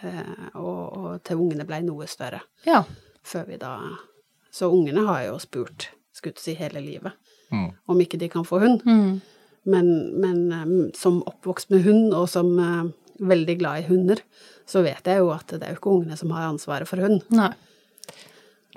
eh, 0.04 0.48
og, 0.56 0.82
og 0.98 1.24
til 1.26 1.38
ungene 1.42 1.66
ble 1.66 1.82
noe 1.88 2.08
større. 2.08 2.42
Ja. 2.68 2.84
Før 3.24 3.46
vi 3.48 3.58
da 3.58 3.78
Så 4.54 4.68
ungene 4.70 5.02
har 5.08 5.24
jo 5.26 5.38
spurt, 5.42 5.88
skulle 6.14 6.36
jeg 6.38 6.44
si, 6.44 6.54
hele 6.60 6.82
livet 6.82 7.14
Mm. 7.54 7.72
om 7.88 8.00
ikke 8.02 8.18
de 8.18 8.28
kan 8.30 8.44
få 8.46 8.58
hund. 8.60 8.82
Mm. 8.86 9.22
Men, 9.66 9.88
men 10.22 10.38
eh, 10.52 10.92
som 10.98 11.22
oppvokst 11.26 11.70
med 11.70 11.84
hund, 11.84 12.14
og 12.14 12.28
som 12.30 12.48
eh, 12.60 12.88
veldig 13.20 13.56
glad 13.60 13.80
i 13.84 13.88
hunder, 13.88 14.22
så 14.66 14.82
vet 14.82 15.06
jeg 15.06 15.20
jo 15.22 15.30
at 15.34 15.48
det 15.48 15.62
er 15.62 15.74
jo 15.76 15.78
ikke 15.78 15.92
ungene 15.94 16.18
som 16.18 16.32
har 16.34 16.48
ansvaret 16.50 16.88
for 16.90 16.98
hund. 17.04 17.22
Nei. 17.30 17.52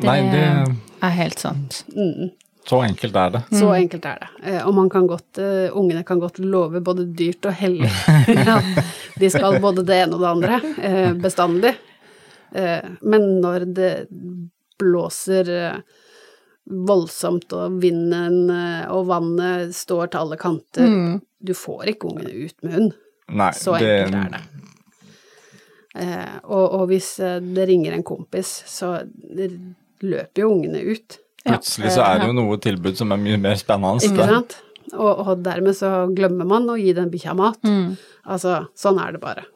Nei, 0.05 0.19
det 0.29 0.43
er 1.03 1.15
helt 1.17 1.41
sant. 1.41 1.85
Mm. 1.97 2.31
Så 2.67 2.81
enkelt 2.83 3.15
er 3.17 3.31
det. 3.31 3.41
Så 3.55 3.69
enkelt 3.77 4.05
er 4.11 4.19
det. 4.25 4.29
Eh, 4.51 4.63
Og 4.67 4.75
man 4.75 4.89
kan 4.91 5.07
godt, 5.07 5.39
eh, 5.39 5.69
ungene 5.77 6.03
kan 6.05 6.19
godt 6.19 6.39
love 6.43 6.81
både 6.83 7.05
dyrt 7.15 7.47
og 7.47 7.55
hellig 7.55 7.91
at 8.57 9.21
de 9.21 9.31
skal 9.31 9.61
både 9.63 9.85
det 9.87 10.01
ene 10.03 10.17
og 10.19 10.25
det 10.25 10.33
andre, 10.33 10.59
eh, 10.83 11.13
bestandig. 11.15 11.75
Eh, 12.55 12.89
Men 13.03 13.29
når 13.45 13.69
det 13.75 13.93
blåser 14.79 15.49
voldsomt, 16.67 17.53
og 17.55 17.79
vinden 17.81 18.51
og 18.91 19.07
vannet 19.07 19.71
står 19.75 20.11
til 20.11 20.19
alle 20.25 20.37
kanter, 20.37 20.91
du 21.39 21.53
får 21.55 21.93
ikke 21.95 22.11
ungene 22.11 22.33
ut 22.49 22.57
med 22.67 22.75
hund. 22.75 22.97
Nei, 23.31 23.53
Så 23.55 23.77
det, 23.79 23.93
enkelt 24.03 24.19
er 24.25 24.35
det. 24.35 24.43
Eh, 25.97 26.35
og, 26.45 26.65
og 26.81 26.89
hvis 26.91 27.15
det 27.55 27.69
ringer 27.71 27.95
en 27.97 28.05
kompis, 28.05 28.51
så 28.69 28.91
løper 30.03 30.43
jo 30.43 30.51
ungene 30.57 30.83
ut. 30.93 31.19
Plutselig 31.47 31.93
så 31.97 32.05
er 32.07 32.23
det 32.23 32.31
jo 32.31 32.37
noe 32.37 32.61
tilbud 32.63 32.99
som 32.99 33.13
er 33.15 33.21
mye 33.23 33.41
mer 33.41 33.59
spennende. 33.61 34.05
Ikke 34.07 34.31
sant? 34.31 34.57
Og, 34.95 35.13
og 35.27 35.45
dermed 35.45 35.75
så 35.77 35.91
glemmer 36.15 36.47
man 36.49 36.69
å 36.71 36.79
gi 36.79 36.93
den 36.97 37.11
bikkja 37.13 37.35
mat. 37.39 37.61
Altså, 38.27 38.65
sånn 38.79 39.01
er 39.03 39.17
det 39.17 39.23
bare. 39.23 39.47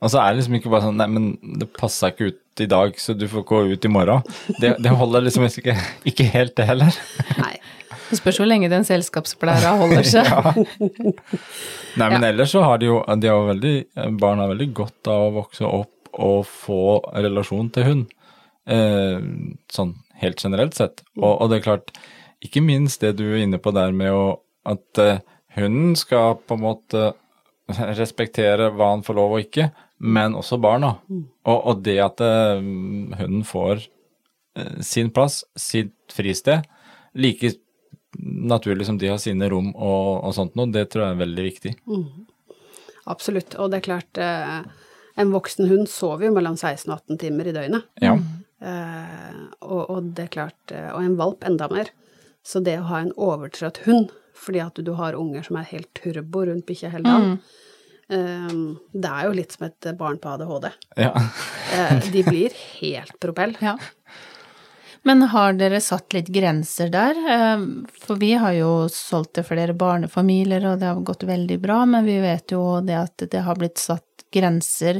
Og 0.00 0.08
så 0.12 0.20
er 0.22 0.32
det 0.32 0.40
liksom 0.40 0.56
ikke 0.56 0.70
bare 0.72 0.86
sånn 0.86 0.96
Nei, 0.96 1.08
men 1.12 1.56
det 1.60 1.68
passa 1.76 2.08
ikke 2.12 2.30
ut 2.30 2.62
i 2.64 2.68
dag, 2.68 2.96
så 3.00 3.14
du 3.16 3.26
får 3.28 3.44
gå 3.48 3.60
ut 3.74 3.84
i 3.84 3.90
morgen. 3.92 4.24
Det, 4.60 4.74
det 4.80 4.92
holder 4.96 5.26
liksom 5.26 5.44
ikke, 5.48 5.76
ikke 6.08 6.26
helt, 6.32 6.54
det 6.56 6.68
heller. 6.68 6.96
Nei. 7.40 7.54
Det 8.10 8.18
spørs 8.18 8.40
hvor 8.40 8.48
lenge 8.50 8.68
den 8.72 8.84
selskapsplæra 8.84 9.76
holder 9.78 10.06
seg. 10.08 10.30
Nei, 12.00 12.08
men 12.10 12.24
ellers 12.26 12.52
så 12.56 12.64
har 12.66 12.80
de 12.82 12.88
jo 12.88 12.98
de 13.22 13.30
har 13.30 13.46
veldig, 13.52 13.74
Barn 14.18 14.42
har 14.42 14.50
veldig 14.50 14.70
godt 14.76 15.10
av 15.12 15.28
å 15.28 15.34
vokse 15.38 15.68
opp 15.68 16.10
og 16.20 16.42
få 16.48 16.82
relasjon 17.14 17.70
til 17.74 17.86
hund. 17.86 18.08
Eh, 18.70 19.20
sånn 19.72 19.94
helt 20.22 20.42
generelt 20.42 20.76
sett. 20.78 21.04
Og, 21.18 21.32
og 21.32 21.50
det 21.50 21.60
er 21.60 21.66
klart, 21.66 21.92
ikke 22.44 22.62
minst 22.64 23.04
det 23.04 23.16
du 23.20 23.26
er 23.30 23.44
inne 23.44 23.60
på 23.62 23.72
der 23.76 23.94
med 23.96 24.12
å, 24.14 24.24
at 24.68 25.02
uh, 25.02 25.20
hunden 25.56 25.94
skal 25.98 26.38
på 26.46 26.56
en 26.56 26.64
måte 26.64 27.06
respektere 28.00 28.70
hva 28.74 28.92
han 28.94 29.06
får 29.06 29.18
lov 29.18 29.36
og 29.36 29.46
ikke, 29.46 29.70
men 30.00 30.36
også 30.38 30.60
barna. 30.62 30.94
Og, 31.10 31.56
og 31.56 31.82
det 31.86 31.98
at 32.04 32.22
uh, 32.24 32.60
hunden 32.60 33.42
får 33.48 33.84
uh, 34.58 34.78
sin 34.84 35.12
plass, 35.14 35.42
sitt 35.58 35.96
fristed, 36.12 36.66
like 37.14 37.54
naturlig 38.20 38.88
som 38.88 38.98
de 38.98 39.08
har 39.10 39.20
sine 39.22 39.46
rom 39.50 39.70
og, 39.70 40.24
og 40.26 40.32
sånt 40.34 40.56
noe, 40.58 40.70
det 40.72 40.88
tror 40.90 41.04
jeg 41.04 41.14
er 41.14 41.20
veldig 41.20 41.44
viktig. 41.46 41.74
Absolutt. 43.10 43.54
Og 43.62 43.70
det 43.70 43.80
er 43.80 43.84
klart, 43.86 44.20
en 45.20 45.32
voksen 45.34 45.68
hund 45.70 45.88
sover 45.90 46.28
jo 46.28 46.34
mellom 46.36 46.56
16 46.56 46.88
og 46.90 46.96
18 46.98 47.20
timer 47.20 47.50
i 47.50 47.54
døgnet. 47.54 47.88
Ja. 48.02 48.14
Eh, 48.16 48.39
og, 48.60 49.82
og 49.90 50.12
det 50.16 50.26
er 50.28 50.34
klart, 50.36 50.60
eh, 50.74 50.90
og 50.92 51.02
en 51.04 51.16
valp 51.20 51.44
enda 51.48 51.68
mer. 51.72 51.90
Så 52.44 52.60
det 52.64 52.78
å 52.80 52.88
ha 52.88 53.02
en 53.04 53.12
overtrøtt 53.16 53.82
hund, 53.86 54.12
fordi 54.36 54.62
at 54.64 54.78
du 54.84 54.92
har 54.96 55.18
unger 55.18 55.44
som 55.44 55.58
er 55.60 55.68
helt 55.72 55.90
turbo 55.96 56.46
rundt 56.48 56.66
bikkja 56.68 56.92
hele 56.94 57.04
dagen, 57.04 57.38
eh, 58.08 58.56
det 58.92 59.12
er 59.12 59.28
jo 59.28 59.36
litt 59.36 59.56
som 59.56 59.68
et 59.68 59.90
barn 60.00 60.18
på 60.20 60.34
ADHD. 60.36 60.70
ja. 60.96 61.14
Eh, 61.70 62.00
de 62.10 62.24
blir 62.26 62.50
helt 62.80 63.12
propell. 63.22 63.52
Ja. 63.62 63.76
Men 65.06 65.22
har 65.30 65.54
dere 65.54 65.78
satt 65.80 66.12
litt 66.16 66.26
grenser 66.34 66.90
der? 66.90 67.14
Eh, 67.14 67.62
For 68.02 68.18
vi 68.18 68.32
har 68.34 68.56
jo 68.56 68.88
solgt 68.90 69.36
til 69.38 69.46
flere 69.46 69.76
barnefamilier, 69.78 70.66
og 70.66 70.80
det 70.80 70.88
har 70.90 70.98
gått 71.06 71.22
veldig 71.28 71.60
bra, 71.62 71.84
men 71.86 72.04
vi 72.04 72.18
vet 72.20 72.50
jo 72.50 72.80
det 72.82 72.98
at 72.98 73.22
det 73.30 73.44
har 73.46 73.54
blitt 73.60 73.78
satt 73.78 74.26
grenser 74.34 74.98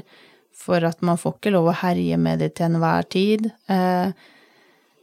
for 0.61 0.85
at 0.85 1.01
man 1.07 1.19
får 1.21 1.39
ikke 1.39 1.53
lov 1.55 1.71
å 1.73 1.79
herje 1.81 2.19
med 2.21 2.43
det 2.43 2.53
til 2.59 2.69
enhver 2.71 3.09
tid. 3.13 3.51
Eh, 3.73 4.13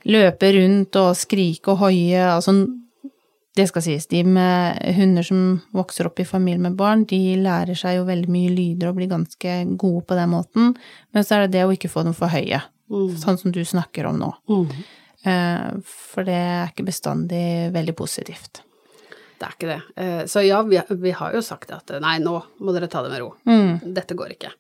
Løpe 0.08 0.52
rundt 0.56 0.96
og 1.02 1.16
skrike 1.20 1.74
og 1.74 1.82
hoie, 1.82 2.22
altså 2.32 2.54
det 3.58 3.66
skal 3.72 3.82
sies, 3.84 4.06
de 4.08 4.22
med 4.24 4.78
hunder 4.96 5.26
som 5.26 5.40
vokser 5.76 6.08
opp 6.08 6.22
i 6.22 6.26
familie 6.30 6.62
med 6.62 6.78
barn, 6.80 7.02
de 7.10 7.18
lærer 7.42 7.76
seg 7.76 7.98
jo 7.98 8.06
veldig 8.08 8.30
mye 8.32 8.52
lyder 8.54 8.92
og 8.92 9.00
blir 9.00 9.10
ganske 9.12 9.56
gode 9.82 10.04
på 10.08 10.16
den 10.20 10.30
måten, 10.32 10.76
men 11.12 11.26
så 11.26 11.36
er 11.40 11.48
det 11.48 11.58
det 11.58 11.66
å 11.66 11.74
ikke 11.74 11.90
få 11.92 12.06
dem 12.08 12.16
for 12.16 12.32
høye, 12.32 12.62
sånn 13.20 13.40
som 13.42 13.52
du 13.52 13.60
snakker 13.68 14.08
om 14.12 14.22
nå. 14.22 14.30
Eh, 15.28 15.72
For 16.14 16.24
det 16.24 16.38
er 16.38 16.70
ikke 16.70 16.86
bestandig 16.88 17.74
veldig 17.76 17.98
positivt. 17.98 18.62
Det 19.42 19.50
er 19.50 19.58
ikke 19.58 19.72
det. 19.74 19.82
Eh, 19.98 20.22
Så 20.30 20.46
ja, 20.46 20.62
vi, 20.64 21.12
har 21.12 21.34
jo 21.34 21.42
sagt 21.42 21.74
at 21.74 21.92
nei, 22.00 22.20
nå 22.24 22.38
må 22.62 22.78
dere 22.78 22.88
ta 22.88 23.02
det 23.04 23.12
med 23.12 23.26
ro. 23.26 23.34
Dette 23.84 24.16
går 24.16 24.38
ikke. 24.38 24.54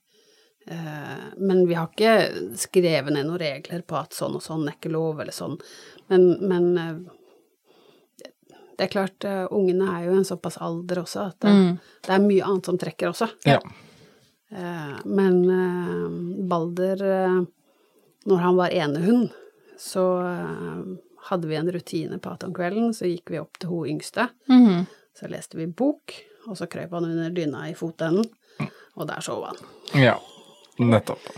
Eh, 0.71 1.23
men 1.37 1.67
vi 1.67 1.73
har 1.73 1.87
ikke 1.87 2.57
skrevet 2.59 3.13
ned 3.13 3.27
noen 3.27 3.39
regler 3.39 3.85
på 3.87 3.95
at 3.99 4.15
sånn 4.15 4.35
og 4.35 4.43
sånn 4.43 4.65
er 4.67 4.75
ikke 4.75 4.91
lov, 4.91 5.21
eller 5.23 5.35
sånn. 5.35 5.55
Men, 6.11 6.27
men 6.43 6.67
eh, 6.81 6.97
det 8.75 8.87
er 8.87 8.91
klart, 8.91 9.23
eh, 9.23 9.45
ungene 9.47 9.87
er 9.95 10.09
jo 10.09 10.17
en 10.17 10.27
såpass 10.27 10.59
alder 10.63 11.05
også 11.05 11.23
at 11.29 11.39
det, 11.47 11.53
det 12.03 12.13
er 12.13 12.25
mye 12.25 12.43
annet 12.49 12.71
som 12.71 12.79
trekker 12.79 13.13
også. 13.13 13.29
Ja. 13.47 13.61
Men 15.03 15.41
Balder, 16.47 17.01
når 18.31 18.37
han 18.39 18.55
var 18.55 18.71
enehund, 18.71 19.33
så 19.75 20.05
hadde 21.27 21.49
vi 21.49 21.57
en 21.59 21.71
rutine 21.75 22.21
på 22.23 22.31
at 22.31 22.45
om 22.47 22.53
kvelden 22.55 22.93
så 22.95 23.09
gikk 23.11 23.33
vi 23.33 23.41
opp 23.41 23.59
til 23.59 23.73
hun 23.73 23.91
yngste. 23.97 24.29
Mm. 24.47 24.87
Så 25.19 25.27
leste 25.27 25.59
vi 25.59 25.67
bok, 25.67 26.15
og 26.47 26.55
så 26.61 26.69
krøp 26.71 26.95
han 26.95 27.09
under 27.09 27.35
dyna 27.35 27.65
i 27.67 27.75
fotenden, 27.75 28.29
og 28.95 29.11
der 29.11 29.25
sov 29.25 29.49
han. 29.49 29.59
ja. 29.99 30.15
Nettopp. 30.77 31.29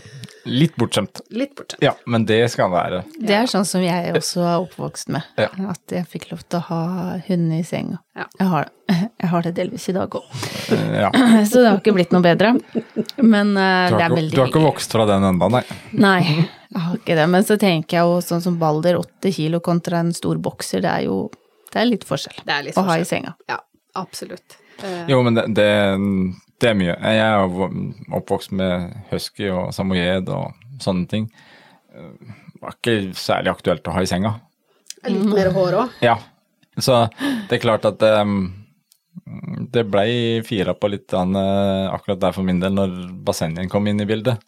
Litt 0.48 0.76
bortskjemt. 0.80 1.20
Litt 1.36 1.52
bortskjemt. 1.56 1.82
Ja, 1.84 1.92
men 2.08 2.24
det 2.26 2.38
skal 2.48 2.70
han 2.70 2.72
være. 2.72 3.00
Det 3.20 3.34
er 3.36 3.48
sånn 3.50 3.66
som 3.68 3.82
jeg 3.84 4.14
også 4.16 4.40
er 4.40 4.62
oppvokst 4.62 5.10
med. 5.12 5.26
Ja. 5.36 5.50
At 5.68 5.92
jeg 5.92 6.06
fikk 6.08 6.30
lov 6.30 6.44
til 6.48 6.62
å 6.62 6.62
ha 6.70 6.84
hunden 7.26 7.58
i 7.58 7.64
senga. 7.66 7.98
Ja. 8.16 8.24
Jeg, 8.38 8.46
har, 8.48 8.70
jeg 8.88 9.30
har 9.34 9.44
det 9.44 9.52
delvis 9.58 9.88
i 9.92 9.96
dag 9.96 10.16
òg. 10.16 10.30
Ja. 10.96 11.10
Så 11.50 11.60
det 11.60 11.66
har 11.68 11.76
ikke 11.82 11.94
blitt 11.98 12.14
noe 12.16 12.24
bedre. 12.24 12.54
Men 13.20 13.52
uh, 13.52 13.90
det 13.92 14.06
er 14.06 14.16
veldig 14.16 14.32
du 14.32 14.40
har 14.40 14.48
ikke 14.52 14.64
vokst 14.64 14.96
fra 14.96 15.04
den 15.10 15.28
enda, 15.28 15.50
nei. 15.52 15.62
Nei, 15.92 16.22
jeg 16.72 16.86
har 16.86 16.96
ikke 16.96 17.18
det. 17.20 17.28
Men 17.36 17.46
så 17.46 17.58
tenker 17.60 18.00
jeg 18.00 18.08
jo 18.08 18.24
sånn 18.24 18.42
som 18.44 18.56
Balder, 18.60 18.96
åtte 19.02 19.32
kilo 19.36 19.60
kontra 19.64 20.00
en 20.00 20.14
stor 20.16 20.40
bokser, 20.40 20.82
det 20.86 20.94
er 21.02 21.08
jo 21.10 21.20
det 21.70 21.78
er 21.78 21.86
litt 21.86 22.02
forskjell 22.06 22.40
Det 22.42 22.54
er 22.54 22.64
litt 22.66 22.78
å 22.78 22.82
ha 22.88 22.96
i 22.98 23.04
senga. 23.06 23.36
Ja, 23.50 23.60
absolutt. 23.98 24.56
Eh, 24.82 25.04
Jo, 25.12 25.20
men 25.22 25.36
det, 25.36 25.46
det, 25.54 25.68
det 26.60 26.70
er 26.70 26.76
mye. 26.78 26.94
Jeg 26.94 27.20
er 27.24 27.40
jo 27.40 27.68
oppvokst 28.20 28.52
med 28.56 28.92
husky 29.10 29.48
og 29.52 29.74
samoyed 29.76 30.28
og 30.32 30.52
sånne 30.82 31.08
ting. 31.10 31.30
Det 31.90 32.60
Var 32.60 32.76
ikke 32.76 32.96
særlig 33.16 33.54
aktuelt 33.54 33.88
å 33.88 33.96
ha 33.96 34.04
i 34.04 34.08
senga. 34.10 34.34
Litt 35.08 35.28
mer 35.30 35.48
hår 35.54 35.78
òg. 35.80 36.00
Ja, 36.04 36.18
så 36.76 37.06
det 37.48 37.56
er 37.56 37.62
klart 37.62 37.86
at 37.88 38.02
um, 38.20 38.50
det 39.72 39.86
blei 39.88 40.42
fira 40.46 40.74
på 40.76 40.90
litt 40.92 41.12
eh, 41.16 41.86
akkurat 41.90 42.20
der 42.20 42.36
for 42.36 42.46
min 42.46 42.60
del 42.60 42.76
når 42.76 42.96
bassenget 43.24 43.70
kom 43.72 43.88
inn 43.88 44.02
i 44.02 44.08
bildet. 44.08 44.42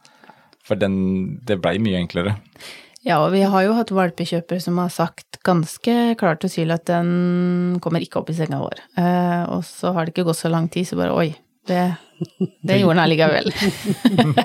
For 0.63 0.79
den, 0.79 1.41
det 1.49 1.59
blei 1.63 1.79
mye 1.83 1.99
enklere. 1.99 2.37
Ja, 3.03 3.19
og 3.25 3.33
vi 3.35 3.41
har 3.43 3.65
jo 3.65 3.75
hatt 3.75 3.91
valpekjøpere 3.91 4.63
som 4.63 4.77
har 4.79 4.93
sagt 4.95 5.41
ganske 5.43 6.15
klart 6.21 6.45
og 6.47 6.53
tydelig 6.53 6.77
at 6.77 6.91
den 6.93 7.81
kommer 7.83 8.05
ikke 8.05 8.21
opp 8.21 8.31
i 8.31 8.37
senga 8.37 8.61
vår. 8.63 8.85
Eh, 9.01 9.41
og 9.51 9.65
så 9.67 9.91
har 9.97 10.07
det 10.07 10.15
ikke 10.15 10.29
gått 10.29 10.39
så 10.45 10.53
lang 10.53 10.69
tid, 10.71 10.87
så 10.87 11.01
bare 11.01 11.17
oi, 11.17 11.33
det, 11.69 11.83
det 12.63 12.79
gjorde 12.81 12.97
den 12.97 13.03
allikevel. 13.05 13.53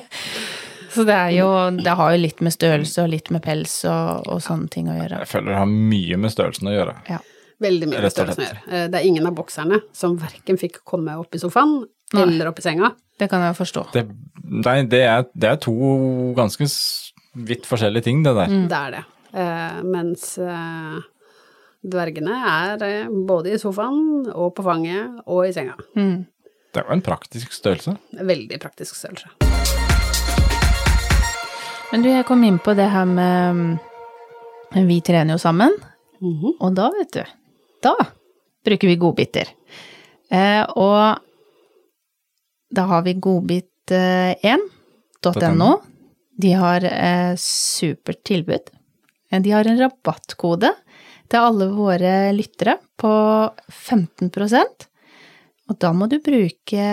så 0.93 1.03
det 1.07 1.15
er 1.15 1.31
jo 1.37 1.47
Det 1.83 1.95
har 1.99 2.13
jo 2.13 2.21
litt 2.21 2.43
med 2.45 2.53
størrelse 2.55 3.03
og 3.05 3.09
litt 3.13 3.31
med 3.33 3.43
pels 3.45 3.79
og, 3.89 4.27
og 4.29 4.41
sånne 4.43 4.69
ting 4.73 4.91
å 4.91 4.95
gjøre. 4.97 5.23
Jeg 5.25 5.31
føler 5.33 5.53
det 5.53 5.59
har 5.63 5.73
mye 5.73 6.21
med 6.21 6.33
størrelsen 6.33 6.69
å 6.71 6.75
gjøre. 6.77 6.95
Ja. 7.09 7.19
Veldig 7.63 7.89
mye 7.89 8.03
med 8.05 8.13
størrelsen 8.13 8.43
å 8.43 8.47
gjøre. 8.47 8.63
Eh, 8.69 8.87
Det 8.93 8.99
er 9.01 9.09
ingen 9.09 9.25
av 9.29 9.35
bokserne 9.37 9.81
som 9.97 10.17
verken 10.21 10.59
fikk 10.61 10.83
komme 10.85 11.15
opp 11.17 11.33
i 11.33 11.41
sofaen 11.41 11.79
Nei. 12.13 12.23
eller 12.27 12.51
opp 12.51 12.61
i 12.61 12.65
senga. 12.65 12.91
Det 13.17 13.27
kan 13.31 13.41
jeg 13.41 13.57
forstå. 13.57 13.87
Det, 13.95 14.03
nei, 14.45 14.77
det 14.89 15.03
er, 15.09 15.25
det 15.33 15.49
er 15.49 15.61
to 15.65 15.73
ganske 16.37 16.67
vidt 17.47 17.65
forskjellige 17.69 18.05
ting, 18.05 18.21
det 18.25 18.33
der. 18.37 18.53
Det 18.69 18.77
er 18.77 18.93
det. 18.99 19.03
Eh, 19.37 19.79
mens 19.89 20.29
eh, 20.37 20.99
dvergene 21.87 22.37
er 22.51 22.85
både 23.27 23.55
i 23.55 23.59
sofaen 23.61 24.27
og 24.33 24.53
på 24.57 24.65
fanget 24.65 25.17
og 25.25 25.47
i 25.47 25.53
senga. 25.55 25.75
Mm. 25.97 26.25
Det 26.77 26.83
er 26.83 26.87
jo 26.91 26.93
en 26.93 27.01
praktisk 27.01 27.53
størrelse. 27.57 27.95
Veldig 28.13 28.59
praktisk 28.61 28.93
størrelse. 28.99 29.25
Men 31.91 32.01
du, 32.03 32.09
jeg 32.11 32.25
kom 32.27 32.43
inn 32.45 32.59
på 32.61 32.73
det 32.77 32.85
her 32.91 33.05
med 33.09 33.55
mm, 33.57 33.79
Vi 34.89 34.99
trener 35.01 35.33
jo 35.33 35.37
sammen, 35.41 35.73
Mhm. 36.21 36.53
og 36.65 36.73
da, 36.77 36.89
vet 36.93 37.11
du, 37.13 37.23
da 37.85 37.93
bruker 38.65 38.87
vi 38.89 38.95
godbiter. 39.01 39.47
Eh, 40.33 40.63
og 40.75 41.17
da 42.73 42.81
har 42.89 43.01
vi 43.05 43.13
godbit1.no. 43.21 45.71
De 46.41 46.51
har 46.57 46.81
eh, 46.89 47.35
supert 47.41 48.21
tilbud. 48.25 48.65
Eh, 49.31 49.39
De 49.41 49.51
har 49.53 49.65
en 49.69 49.77
rabattkode 49.81 50.71
til 51.29 51.39
alle 51.39 51.65
våre 51.73 52.33
lyttere 52.33 52.77
på 52.97 53.13
15 53.69 54.29
Og 55.67 55.77
da 55.83 55.91
må 55.93 56.07
du 56.11 56.17
bruke 56.23 56.87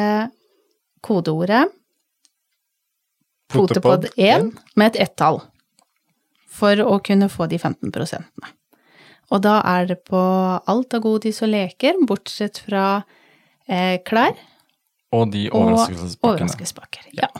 kodeordet 1.04 1.68
potepod1 3.52 4.50
med 4.76 4.94
et 4.94 5.00
ett-tall 5.06 5.40
for 6.54 6.78
å 6.82 6.98
kunne 7.04 7.28
få 7.30 7.46
de 7.50 7.58
15 7.58 7.92
prosentene. 7.94 8.50
Og 9.32 9.40
da 9.42 9.56
er 9.66 9.86
det 9.90 9.98
på 10.06 10.20
alt 10.70 10.94
av 10.94 11.02
godis 11.02 11.40
og 11.42 11.50
leker, 11.50 11.96
bortsett 12.06 12.60
fra 12.66 13.02
eh, 13.66 13.96
klær 14.06 14.34
Og 15.14 15.30
de 15.32 15.46
overraskelsespakkene. 15.50 16.30
overraskelsespakker. 16.30 17.08
Ja. 17.18 17.30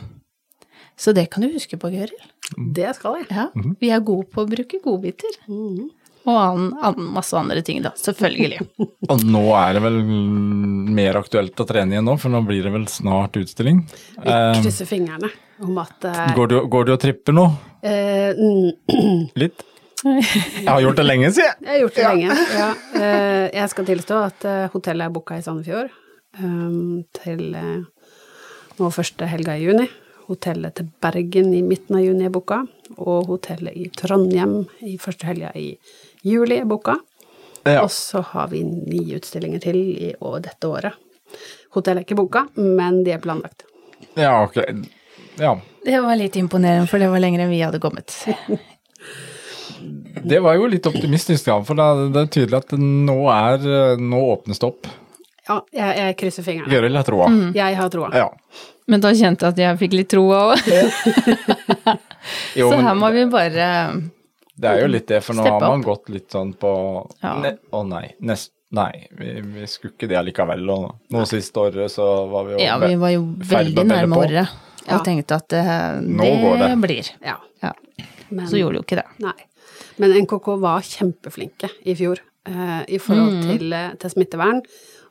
Så 0.97 1.13
det 1.15 1.27
kan 1.31 1.43
du 1.43 1.49
huske 1.53 1.77
på, 1.79 1.91
Gøril. 1.91 2.25
Det 2.75 2.93
skal 2.95 3.21
jeg. 3.21 3.27
Ja, 3.31 3.49
vi 3.81 3.89
er 3.91 4.03
gode 4.05 4.29
på 4.31 4.43
å 4.45 4.49
bruke 4.49 4.79
godbiter. 4.83 5.39
Mhm. 5.47 5.91
Og 6.25 6.33
annen, 6.41 6.69
annen, 6.81 7.09
masse 7.13 7.35
andre 7.37 7.61
ting, 7.61 7.83
da. 7.85 7.91
Selvfølgelig. 8.01 8.63
Og 9.13 9.25
nå 9.29 9.43
er 9.59 9.75
det 9.77 9.81
vel 9.83 9.99
mer 10.97 11.19
aktuelt 11.19 11.59
å 11.61 11.65
trene 11.69 11.93
igjen 11.93 12.07
nå, 12.09 12.15
for 12.21 12.33
nå 12.33 12.41
blir 12.47 12.65
det 12.65 12.71
vel 12.73 12.87
snart 12.89 13.37
utstilling. 13.37 13.83
Vi 14.17 14.31
Eh, 14.33 14.61
krysser 14.63 14.89
fingrene 14.89 15.29
om 15.61 15.77
at 15.79 16.07
uh, 16.09 16.23
går, 16.35 16.49
du, 16.51 16.55
går 16.73 16.87
du 16.89 16.91
og 16.95 16.99
tripper 17.03 17.35
nå? 17.37 17.45
eh, 17.85 18.33
mm, 18.35 19.29
Litt? 19.39 19.61
Jeg 20.05 20.65
har 20.67 20.81
gjort 20.83 20.97
det 20.99 21.05
lenge, 21.05 21.29
sier 21.33 21.47
jeg. 21.47 21.59
Jeg 21.61 21.71
har 21.71 21.79
gjort 21.83 21.99
det 21.99 22.07
lenge. 22.09 22.39
Ja. 22.57 22.69
Uh, 22.95 23.45
jeg 23.55 23.69
skal 23.71 23.87
tilstå 23.91 24.17
at 24.31 24.47
hotellet 24.73 25.05
er 25.07 25.13
booka 25.15 25.37
i 25.39 25.45
Sandefjord 25.45 25.93
um, 26.41 27.05
til 27.21 27.45
nå 27.55 28.89
første 28.91 29.29
helga 29.31 29.55
i 29.55 29.63
juni. 29.69 29.85
Hotellet 30.25 30.73
til 30.79 30.89
Bergen 31.05 31.53
i 31.53 31.61
midten 31.65 31.99
av 31.99 32.03
juni 32.03 32.25
er 32.27 32.33
booka, 32.33 32.63
og 32.97 33.29
hotellet 33.29 33.77
i 33.77 33.87
Trondheim 33.93 34.63
i 34.85 34.97
første 35.01 35.29
helga 35.29 35.51
i 35.57 35.75
juli 36.25 36.59
er 36.61 36.67
boka. 36.69 36.97
Ja. 37.65 37.81
Og 37.81 37.91
så 37.93 38.21
har 38.33 38.51
vi 38.51 38.61
ni 38.65 39.01
utstillinger 39.17 39.61
til 39.63 39.77
i 39.79 40.11
år, 40.19 40.39
dette 40.45 40.69
året. 40.69 40.99
Hotellet 41.73 42.03
er 42.03 42.05
ikke 42.05 42.19
boka, 42.19 42.45
men 42.57 43.01
de 43.05 43.15
er 43.15 43.23
planlagt. 43.23 43.65
Ja, 44.13 44.43
ok. 44.43 44.59
Ja. 45.41 45.55
Det 45.85 46.01
var 46.01 46.19
litt 46.19 46.37
imponerende, 46.39 46.87
for 46.87 47.01
det 47.01 47.09
var 47.11 47.23
lenger 47.23 47.45
enn 47.45 47.53
vi 47.53 47.63
hadde 47.65 47.81
kommet. 47.83 48.13
Det 50.25 50.39
var 50.41 50.55
jo 50.57 50.65
litt 50.71 50.87
optimistisk, 50.89 51.45
da, 51.45 51.59
for 51.67 51.77
det 51.77 52.17
er 52.17 52.29
tydelig 52.33 52.57
at 52.57 52.71
nå 52.79 53.17
er 53.29 53.65
Nå 54.01 54.21
åpnes 54.31 54.57
det 54.57 54.65
opp. 54.65 54.87
Ja, 55.45 55.59
jeg, 55.75 55.91
jeg 55.99 56.15
krysser 56.17 56.45
fingrene. 56.47 56.71
Gøril 56.71 56.97
har 56.97 57.05
troa. 57.05 57.27
Jeg 57.53 57.77
har 57.77 57.91
troa. 57.93 58.09
Ja. 58.15 58.63
Men 58.89 59.03
da 59.03 59.11
kjente 59.13 59.45
jeg 59.45 59.53
at 59.53 59.61
jeg 59.61 59.79
fikk 59.83 59.97
litt 59.99 60.09
troa 60.15 60.39
òg. 60.47 60.63
Så 62.55 62.71
her 62.87 62.97
må 62.97 63.11
vi 63.13 63.27
bare 63.29 63.67
det 64.57 64.69
er 64.71 64.81
jo 64.81 64.87
litt 64.87 65.07
det, 65.07 65.21
for 65.23 65.35
nå 65.37 65.43
Steppe 65.43 65.53
har 65.59 65.71
man 65.71 65.79
opp. 65.81 65.85
gått 65.85 66.09
litt 66.15 66.29
sånn 66.31 66.53
på 66.59 66.71
Ja. 67.23 67.33
ne, 67.41 67.57
Å 67.75 67.81
nei, 67.87 68.13
nest, 68.21 68.51
nei, 68.71 69.07
vi, 69.11 69.33
vi 69.41 69.65
skulle 69.67 69.93
ikke 69.93 70.07
det 70.11 70.17
allikevel. 70.21 70.69
Og 70.69 70.95
nå 71.11 71.25
siste 71.27 71.59
året 71.59 71.91
så 71.91 72.05
var 72.31 72.45
vi 72.45 72.53
jo 72.55 72.59
Ja, 72.63 72.77
vi 72.79 72.95
var 72.95 73.09
jo 73.11 73.25
veldig 73.37 73.83
å 73.83 73.87
nærme 73.89 74.17
året. 74.17 74.49
Og 74.85 75.03
tenkte 75.03 75.35
at 75.39 75.47
det, 75.49 75.63
det, 76.19 76.31
det. 76.61 76.81
blir. 76.81 77.09
Ja. 77.25 77.37
Ja. 77.63 77.73
Men, 78.29 78.47
Så 78.47 78.57
gjorde 78.59 78.77
det 78.77 78.81
jo 78.83 78.85
ikke 78.85 79.01
det. 79.01 79.07
Nei. 79.19 79.33
Men 79.97 80.11
NKK 80.25 80.47
var 80.61 80.81
kjempeflinke 80.85 81.69
i 81.85 81.95
fjor 81.95 82.19
eh, 82.45 82.83
i 82.93 82.97
forhold 82.99 83.41
til, 83.47 83.73
eh, 83.73 83.93
til 84.01 84.09
smittevern, 84.11 84.61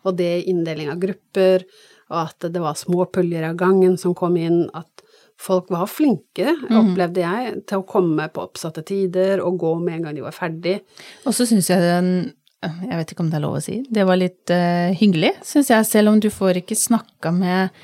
og 0.04 0.16
det 0.16 0.44
inndeling 0.46 0.90
av 0.92 0.98
grupper, 1.02 1.64
og 2.11 2.18
at 2.28 2.46
det 2.52 2.61
var 2.61 2.74
små 2.78 3.07
puljer 3.11 3.48
av 3.48 3.57
gangen 3.57 3.96
som 3.98 4.14
kom 4.14 4.37
inn, 4.37 4.68
at 4.76 4.93
folk 5.40 5.70
var 5.73 5.88
flinke, 5.90 6.55
opplevde 6.70 7.25
jeg, 7.25 7.57
til 7.68 7.83
å 7.83 7.87
komme 7.88 8.29
på 8.33 8.44
oppsatte 8.47 8.85
tider 8.87 9.42
og 9.44 9.59
gå 9.61 9.75
med 9.83 9.99
en 9.99 10.07
gang 10.07 10.16
de 10.16 10.25
var 10.25 10.37
ferdig. 10.37 10.79
Og 11.27 11.35
så 11.37 11.47
syns 11.49 11.70
jeg 11.73 11.83
den 11.83 12.33
Jeg 12.64 12.97
vet 12.97 13.11
ikke 13.12 13.20
om 13.20 13.29
det 13.29 13.37
er 13.37 13.42
lov 13.44 13.59
å 13.59 13.61
si. 13.61 13.83
Det 13.92 14.07
var 14.09 14.16
litt 14.16 14.49
uh, 14.49 14.88
hyggelig, 14.97 15.35
syns 15.44 15.68
jeg, 15.68 15.85
selv 15.85 16.14
om 16.14 16.20
du 16.23 16.31
får 16.33 16.62
ikke 16.62 16.79
snakka 16.79 17.35
med 17.37 17.75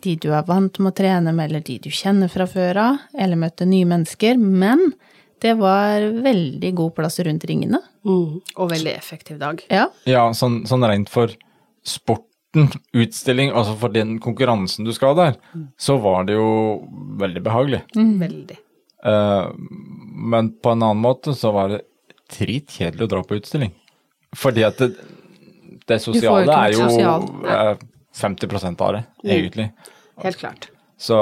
de 0.00 0.14
du 0.16 0.30
er 0.32 0.46
vant 0.48 0.78
med 0.80 0.94
å 0.94 0.96
trene 0.96 1.34
med, 1.36 1.50
eller 1.50 1.64
de 1.66 1.76
du 1.84 1.90
kjenner 1.92 2.30
fra 2.32 2.46
før 2.48 2.80
av, 2.80 3.02
eller 3.12 3.36
møte 3.36 3.66
nye 3.68 3.84
mennesker. 3.84 4.40
Men 4.40 4.94
det 5.44 5.54
var 5.60 6.06
veldig 6.24 6.72
god 6.76 6.94
plass 6.96 7.20
rundt 7.26 7.44
ringene. 7.48 7.82
Og 8.08 8.70
veldig 8.70 8.94
effektiv 8.94 9.36
dag. 9.40 9.60
Ja. 9.68 9.90
Ja, 10.08 10.24
sånn, 10.36 10.62
sånn 10.68 10.84
rent 10.88 11.12
for 11.12 11.32
sporten, 11.86 12.29
utstilling, 12.96 13.52
altså 13.54 13.76
for 13.78 13.94
den 13.94 14.16
konkurransen 14.22 14.86
du 14.86 14.92
skal 14.96 15.14
der, 15.18 15.36
så 15.78 15.96
var 16.02 16.26
det 16.28 16.38
jo 16.38 16.48
veldig 17.20 17.42
behagelig. 17.46 17.84
Veldig. 17.94 18.58
Uh, 19.06 19.52
men 20.32 20.50
på 20.60 20.74
en 20.74 20.82
annen 20.82 21.00
måte 21.02 21.34
så 21.36 21.54
var 21.54 21.72
det 21.72 21.84
dritkjedelig 22.34 23.06
å 23.06 23.12
dra 23.14 23.22
på 23.26 23.38
utstilling. 23.38 23.72
Fordi 24.38 24.66
at 24.66 24.82
det, 24.82 24.90
det 25.88 25.98
sosiale 26.02 26.58
er 26.66 26.76
jo 26.76 26.84
sosial, 26.86 27.24
eh, 27.50 27.72
50 28.14 28.76
av 28.76 28.92
det, 28.98 29.02
egentlig. 29.24 29.70
Helt 30.22 30.38
klart. 30.38 30.68
Så 31.00 31.16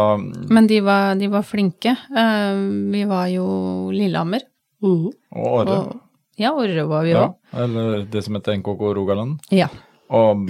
Men 0.51 0.67
de 0.67 0.81
var, 0.83 1.15
de 1.15 1.29
var 1.31 1.45
flinke. 1.47 1.95
Uh, 2.11 2.91
vi 2.93 3.05
var 3.09 3.29
jo 3.31 3.47
Lillehammer. 3.95 4.43
-huh. 4.83 5.13
Og 5.31 5.53
Åre. 5.61 5.77
Og, 5.79 6.01
ja, 6.39 6.53
Orre 6.55 6.85
var 6.87 7.05
vi 7.05 7.11
Ja, 7.11 7.35
eller 7.53 8.05
det 8.11 8.23
som 8.23 8.35
heter 8.35 8.57
NKK 8.57 8.95
Rogaland. 8.95 9.39
Ja. 9.51 9.69
Og 10.09 10.49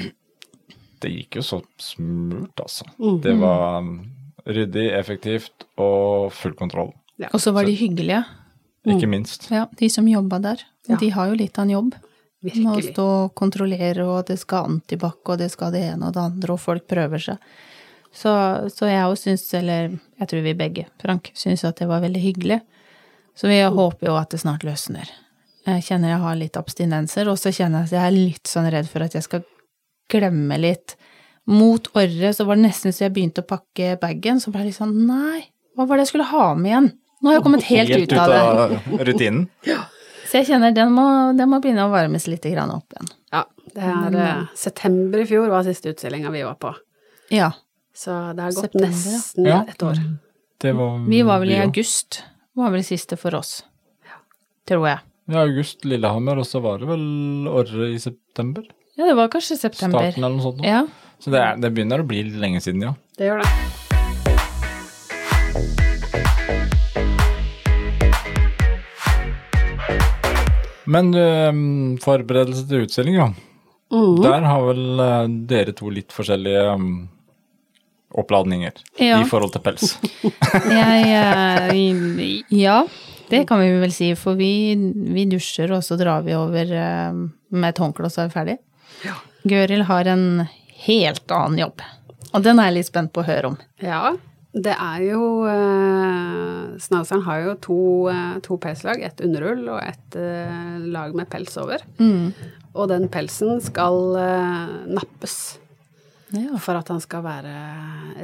det 1.02 1.12
gikk 1.14 1.38
jo 1.40 1.44
så 1.46 1.61
smurt, 1.82 2.61
altså. 2.61 2.87
Mm. 2.98 3.20
Det 3.24 3.34
var 3.40 3.78
um, 3.84 3.92
ryddig, 4.48 4.88
effektivt 4.98 5.66
og 5.76 6.32
full 6.37 6.56
kontroll. 6.58 6.92
Ja. 7.18 7.30
Og 7.32 7.42
så 7.42 7.52
var 7.54 7.66
de 7.68 7.76
hyggelige. 7.78 8.22
Ikke 8.88 9.08
minst. 9.11 9.48
Ja, 9.52 9.66
de 9.76 9.88
som 9.92 10.06
jobba 10.08 10.38
der. 10.42 10.62
Ja. 10.88 10.96
De 11.00 11.11
har 11.12 11.28
jo 11.28 11.38
litt 11.38 11.58
av 11.58 11.66
en 11.66 11.74
jobb. 11.74 11.96
Med 12.46 12.68
å 12.70 12.78
stå 12.82 13.04
og 13.04 13.32
kontrollere, 13.37 14.04
og 14.06 14.28
det 14.28 14.38
skal 14.38 14.68
antibac, 14.70 15.18
og 15.26 15.40
det 15.40 15.50
skal 15.50 15.72
det 15.74 15.82
ene 15.90 16.06
og 16.08 16.14
det 16.14 16.22
andre, 16.22 16.54
og 16.54 16.62
folk 16.62 16.87
prøver 16.88 17.24
seg. 17.24 17.48
Så, 18.14 18.30
så 18.72 18.88
jeg 18.88 19.04
òg 19.04 19.16
syns, 19.18 19.44
eller 19.58 19.90
jeg 19.90 20.30
tror 20.30 20.44
vi 20.46 20.54
begge, 20.56 20.87
Frank, 21.02 21.32
syns 21.37 21.66
at 21.66 21.82
det 21.82 21.88
var 21.90 22.04
veldig 22.04 22.22
hyggelig. 22.22 22.61
Så 23.38 23.50
vi 23.50 23.58
håper 23.61 24.08
jo 24.08 24.14
at 24.18 24.30
det 24.32 24.40
snart 24.42 24.64
løsner. 24.66 25.11
Jeg 25.68 25.84
kjenner 25.84 26.14
jeg 26.14 26.22
har 26.22 26.38
litt 26.38 26.56
abstinenser, 26.56 27.28
og 27.28 27.37
så 27.42 27.52
kjenner 27.52 27.84
jeg 27.84 27.90
at 27.90 27.96
jeg 27.98 28.06
er 28.06 28.16
litt 28.16 28.50
sånn 28.50 28.70
redd 28.72 28.88
for 28.88 29.04
at 29.04 29.18
jeg 29.18 29.26
skal 29.26 29.44
glemme 30.11 30.59
litt. 30.61 30.97
Mot 31.49 31.87
året 31.97 32.37
så 32.37 32.44
var 32.44 32.59
det 32.59 32.66
nesten 32.66 32.92
så 32.92 33.07
jeg 33.07 33.14
begynte 33.16 33.44
å 33.44 33.49
pakke 33.49 33.94
bagen, 34.01 34.40
så 34.40 34.53
ble 34.53 34.64
jeg 34.66 34.73
litt 34.73 34.81
sånn 34.81 34.97
nei, 35.09 35.47
hva 35.77 35.87
var 35.88 35.97
det 35.97 36.05
jeg 36.05 36.12
skulle 36.12 36.27
ha 36.33 36.49
med 36.59 36.71
igjen? 36.73 36.88
Nå 37.18 37.31
har 37.31 37.38
jeg 37.38 37.44
kommet 37.47 37.64
helt, 37.66 37.94
ut 37.97 38.12
av 38.14 38.31
det. 38.31 38.42
av 38.42 39.01
rutinen. 39.09 39.47
Så 40.29 40.42
jeg 40.42 40.51
kjenner 40.51 40.75
den 40.77 40.92
må, 40.92 41.07
den 41.38 41.49
må 41.51 41.59
begynne 41.64 41.87
å 41.88 41.92
varmes 41.92 42.29
litt 42.29 42.44
opp 42.44 42.92
igjen. 42.99 43.09
Ja, 43.33 43.42
det 43.75 43.88
er 43.94 44.18
eh, 44.25 44.42
september 44.57 45.23
i 45.23 45.27
fjor 45.29 45.49
var 45.51 45.64
siste 45.66 45.90
utstillinga 45.94 46.31
vi 46.35 46.44
var 46.44 46.59
på. 46.61 46.75
Ja. 47.33 47.51
Så 47.97 48.12
det 48.37 48.44
har 48.44 48.53
gått 48.55 48.68
September, 48.68 48.88
nesten 48.92 49.49
Ja. 49.49 49.62
et 49.68 49.83
år. 49.83 49.99
Det 50.61 50.73
var 50.77 50.99
Vi 51.09 51.23
var 51.23 51.40
vel 51.40 51.51
i 51.57 51.61
august, 51.62 52.23
var 52.55 52.71
vel 52.75 52.85
siste 52.85 53.16
for 53.16 53.35
oss. 53.38 53.62
Tror 54.68 54.85
jeg. 54.87 55.01
Ja, 55.29 55.42
august 55.42 55.85
Lillehammer, 55.85 56.38
og 56.40 56.47
så 56.47 56.61
var 56.64 56.79
det 56.81 56.88
vel 56.88 57.49
Orre 57.49 57.88
i 57.94 57.99
september? 58.01 58.64
Ja, 58.98 59.04
det 59.06 59.14
var 59.14 59.28
kanskje 59.30 59.54
september. 59.56 59.98
Starten 60.11 60.24
eller 60.24 60.34
noe 60.34 60.42
sånt. 60.42 60.64
Ja. 60.66 60.80
Så 61.22 61.30
det, 61.30 61.38
er, 61.38 61.58
det 61.62 61.68
begynner 61.70 62.02
å 62.02 62.06
bli 62.06 62.24
litt 62.26 62.38
lenge 62.42 62.58
siden, 62.58 62.82
ja. 62.82 62.96
Det 63.14 63.28
gjør 63.28 63.44
det. 63.44 63.50
Men 70.90 71.12
um, 71.14 71.62
forberedelse 72.02 72.66
til 72.66 72.88
utstilling, 72.88 73.20
ja. 73.20 73.28
Mm. 73.94 74.18
Der 74.26 74.50
har 74.50 74.66
vel 74.66 75.00
eh, 75.06 75.30
dere 75.48 75.78
to 75.78 75.94
litt 75.94 76.11
forskjellige 76.12 76.66
um, 76.74 76.90
oppladninger 78.18 78.82
Ja. 78.98 79.22
i 79.22 79.28
forhold 79.30 79.54
til 79.54 79.62
pels. 79.64 79.94
Jeg, 80.74 81.06
eh, 81.14 82.42
ja, 82.50 82.80
det 83.30 83.46
kan 83.46 83.62
vi 83.62 83.70
vel 83.78 83.94
si, 83.94 84.11
for 84.18 84.34
vi, 84.34 84.74
vi 85.14 85.30
dusjer, 85.30 85.70
og 85.78 85.87
så 85.87 85.96
drar 86.02 86.26
vi 86.26 86.34
over 86.34 86.74
eh, 86.82 87.12
med 87.54 87.70
et 87.70 87.80
håndkle, 87.87 88.11
og 88.11 88.12
så 88.12 88.26
er 88.26 88.32
vi 88.32 88.40
ferdig. 88.42 88.58
Gøril 89.48 89.84
har 89.88 90.08
en 90.11 90.46
helt 90.87 91.30
annen 91.34 91.58
jobb, 91.62 91.82
og 92.34 92.42
den 92.44 92.58
er 92.61 92.70
jeg 92.70 92.78
litt 92.80 92.88
spent 92.90 93.12
på 93.14 93.22
å 93.22 93.28
høre 93.28 93.52
om. 93.52 93.56
Ja, 93.82 94.14
det 94.58 94.74
er 94.74 95.02
jo 95.04 95.22
eh, 95.46 96.76
Snauseren 96.82 97.22
har 97.26 97.42
jo 97.44 97.54
to, 97.62 97.76
eh, 98.12 98.38
to 98.44 98.56
pelslag, 98.62 99.02
et 99.04 99.20
underull 99.24 99.64
og 99.74 99.80
et 99.84 100.16
eh, 100.18 100.78
lag 100.90 101.14
med 101.18 101.28
pels 101.30 101.56
over. 101.61 101.84
Og 102.78 102.88
den 102.90 103.08
pelsen 103.12 103.61
skal 103.64 103.98
nappes 104.94 105.58
Ja. 106.34 106.58
for 106.61 106.76
at 106.76 106.88
han 106.92 107.00
skal 107.00 107.22
være 107.24 107.54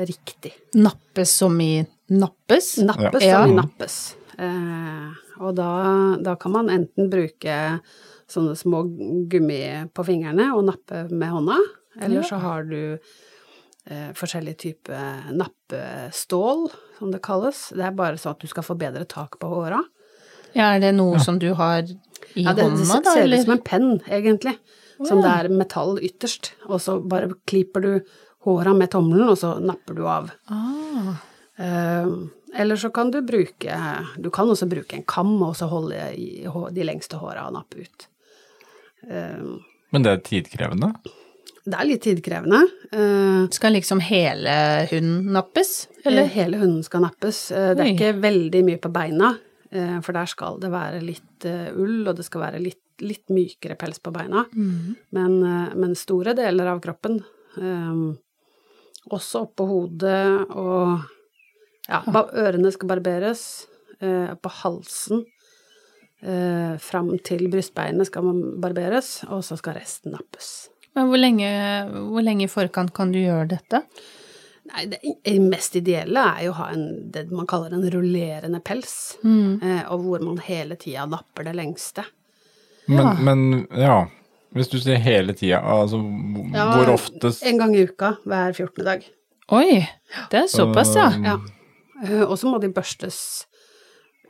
riktig. 0.06 0.52
Nappes 0.76 1.32
som 1.40 1.56
i 1.64 1.84
nappes? 2.12 2.74
Nappes 2.84 3.24
Ja. 3.24 3.42
som 3.42 3.50
i 3.50 3.56
nappes. 3.56 3.96
Eh, 4.38 5.08
og 5.40 5.54
da, 5.56 5.70
da 6.22 6.34
kan 6.36 6.52
man 6.52 6.68
enten 6.70 7.08
bruke 7.10 7.80
sånne 8.34 8.56
små 8.58 8.82
gummi 9.30 9.62
på 9.94 10.06
fingrene 10.06 10.50
og 10.56 10.66
nappe 10.68 11.04
med 11.10 11.32
hånda, 11.34 11.58
eller 12.02 12.26
så 12.26 12.40
har 12.42 12.66
du 12.68 12.80
eh, 12.94 14.10
forskjellige 14.18 14.60
typer 14.64 15.30
nappestål, 15.34 16.68
som 16.98 17.12
det 17.14 17.22
kalles. 17.24 17.68
Det 17.74 17.86
er 17.86 17.96
bare 17.96 18.20
sånn 18.20 18.36
at 18.36 18.44
du 18.44 18.50
skal 18.50 18.66
få 18.66 18.78
bedre 18.80 19.06
tak 19.10 19.38
på 19.40 19.50
håra. 19.52 19.82
Ja, 20.54 20.70
er 20.70 20.82
det 20.82 20.94
noe 20.94 21.18
som 21.22 21.40
du 21.42 21.50
har 21.58 21.82
i 21.82 22.44
Ja, 22.44 22.54
det, 22.54 22.62
det 22.62 22.68
hånda, 22.68 23.00
da, 23.02 23.14
ser 23.14 23.30
ut 23.30 23.46
som 23.46 23.56
en 23.56 23.64
penn, 23.66 23.90
egentlig. 24.06 24.56
Som 25.02 25.22
det 25.24 25.30
er 25.30 25.50
metall 25.50 25.98
ytterst. 26.02 26.52
Og 26.68 26.78
så 26.82 27.00
bare 27.02 27.32
klipper 27.50 27.82
du 27.82 27.92
håra 28.46 28.74
med 28.76 28.92
tommelen, 28.92 29.26
og 29.32 29.38
så 29.40 29.56
napper 29.62 29.98
du 29.98 30.04
av. 30.06 30.30
Ah. 30.52 31.16
Eh, 31.58 32.10
eller 32.54 32.76
så 32.78 32.90
kan 32.90 33.10
du 33.10 33.20
bruke 33.22 33.76
Du 34.18 34.30
kan 34.30 34.48
også 34.50 34.66
bruke 34.66 34.96
en 34.96 35.04
kam 35.06 35.36
og 35.42 35.56
så 35.58 35.68
holde 35.70 35.98
i 36.18 36.46
de 36.46 36.86
lengste 36.86 37.18
håra 37.18 37.48
og 37.48 37.56
nappe 37.56 37.82
ut. 37.82 38.06
Eh, 39.08 39.44
Men 39.92 40.02
det 40.02 40.10
er 40.12 40.22
tidkrevende. 40.26 40.92
det 41.64 41.74
er 41.80 41.86
litt 41.88 42.02
tidkrevende. 42.04 42.62
Eh, 42.92 43.48
Skal 43.50 43.72
liksom 43.76 44.00
hele 44.04 44.54
hunden 44.90 45.32
nappes, 45.32 45.88
eller 46.04 46.22
eller? 46.24 46.34
hele 46.34 46.56
hunden 46.60 46.82
skal 46.84 47.00
nappes. 47.06 47.50
Eh, 47.52 47.74
det 47.74 47.80
er 47.80 47.90
Oi. 47.90 47.94
ikke 47.94 48.20
veldig 48.20 48.64
mye 48.64 48.78
på 48.80 48.92
beina, 48.92 49.34
eh, 49.72 50.00
for 50.00 50.12
der 50.12 50.26
skal 50.26 50.58
det 50.60 50.70
være 50.70 51.00
litt 51.02 51.44
eh, 51.48 51.70
ull, 51.74 52.06
og 52.08 52.16
det 52.16 52.24
skal 52.26 52.40
være 52.42 52.60
litt, 52.62 52.80
litt 53.00 53.28
mykere 53.34 53.76
pels 53.78 53.98
på 53.98 54.12
beina. 54.12 54.44
Men, 54.54 55.42
eh, 55.42 55.74
men 55.74 55.94
store 55.94 56.34
deler 56.34 56.66
av 56.74 56.80
kroppen, 56.84 57.22
eh, 57.56 58.14
også 59.10 59.42
oppå 59.48 59.66
hodet 59.68 60.46
og 60.56 61.00
ja, 61.88 61.98
ørene 62.32 62.70
skal 62.72 62.88
barberes, 62.88 63.66
eh, 64.00 64.32
på 64.40 64.50
halsen, 64.62 65.24
eh, 66.24 66.74
fram 66.80 67.12
til 67.26 67.46
brystbeinet 67.52 68.08
skal 68.08 68.24
man 68.26 68.42
barberes, 68.62 69.20
og 69.28 69.44
så 69.46 69.56
skal 69.60 69.76
resten 69.78 70.14
nappes. 70.16 70.70
Men 70.94 71.08
hvor 71.10 71.18
lenge, 71.20 71.48
hvor 72.10 72.22
lenge 72.24 72.46
i 72.46 72.50
forkant 72.50 72.92
kan 72.94 73.10
du 73.12 73.18
gjøre 73.18 73.48
dette? 73.56 73.80
Nei, 74.70 74.86
det 74.88 75.32
mest 75.44 75.74
ideelle 75.76 76.22
er 76.38 76.44
jo 76.46 76.52
å 76.54 76.58
ha 76.62 76.68
en, 76.72 76.84
det 77.12 77.26
man 77.34 77.46
kaller 77.50 77.74
en 77.76 77.84
rullerende 77.92 78.62
pels, 78.64 78.94
eh, 79.24 79.82
og 79.92 80.04
hvor 80.06 80.22
man 80.24 80.38
hele 80.46 80.78
tida 80.80 81.04
napper 81.10 81.44
det 81.50 81.56
lengste. 81.58 82.06
Men 82.86 83.04
Ja. 83.06 83.12
men 83.20 83.66
ja, 83.80 83.98
hvis 84.54 84.68
du 84.70 84.78
sier 84.78 84.96
hele 85.00 85.32
tida, 85.36 85.60
altså 85.62 85.98
Ja, 86.54 86.66
hvor 86.76 86.94
ofte 86.94 87.30
En 87.48 87.58
gang 87.58 87.74
i 87.76 87.84
uka 87.88 88.16
hver 88.24 88.52
14. 88.54 88.84
dag. 88.84 89.04
Oi, 89.52 89.86
det 90.30 90.38
er 90.44 90.46
såpass, 90.48 90.94
ja. 90.96 91.10
Ja. 91.24 91.36
Eh, 92.04 92.22
og 92.22 92.38
så 92.38 92.48
må 92.48 92.60
de 92.60 92.68
børstes 92.72 93.46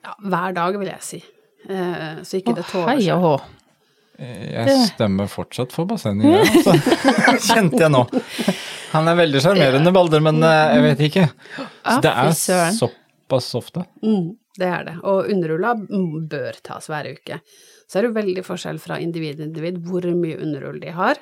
ja, 0.05 0.15
hver 0.23 0.55
dag, 0.55 0.79
vil 0.79 0.89
jeg 0.89 1.03
si. 1.03 1.23
Eh, 1.69 2.23
så 2.27 2.41
ikke 2.41 2.57
det 2.59 2.67
tåler 2.69 2.91
hei 2.93 2.99
og 3.01 3.09
seg. 3.09 3.25
hå. 3.25 3.35
Jeg 4.15 4.75
stemmer 4.93 5.27
fortsatt 5.31 5.73
for 5.75 5.89
bassenget, 5.91 6.29
ja, 6.31 6.43
altså. 6.45 6.75
Kjente 7.49 7.81
jeg 7.83 7.91
nå. 7.91 8.05
Han 8.93 9.11
er 9.11 9.19
veldig 9.19 9.41
sjarmerende, 9.43 9.91
Balder, 9.95 10.23
men 10.23 10.39
eh, 10.47 10.75
jeg 10.77 10.85
vet 10.85 11.05
ikke. 11.09 11.27
Så 11.57 11.99
det 12.05 12.13
er 12.15 12.77
såpass 12.79 13.51
ofte. 13.59 13.83
Mm, 14.07 14.29
det 14.61 14.71
er 14.71 14.87
det. 14.87 14.97
Og 15.03 15.31
underrulla 15.35 15.75
bør 16.31 16.61
tas 16.63 16.87
hver 16.93 17.11
uke. 17.17 17.41
Så 17.89 17.99
er 17.99 18.05
det 18.05 18.13
jo 18.13 18.19
veldig 18.21 18.45
forskjell 18.47 18.79
fra 18.83 19.01
individ 19.03 19.41
til 19.41 19.49
individ 19.49 19.83
hvor 19.85 20.07
mye 20.15 20.39
underrull 20.39 20.79
de 20.83 20.95
har. 20.95 21.19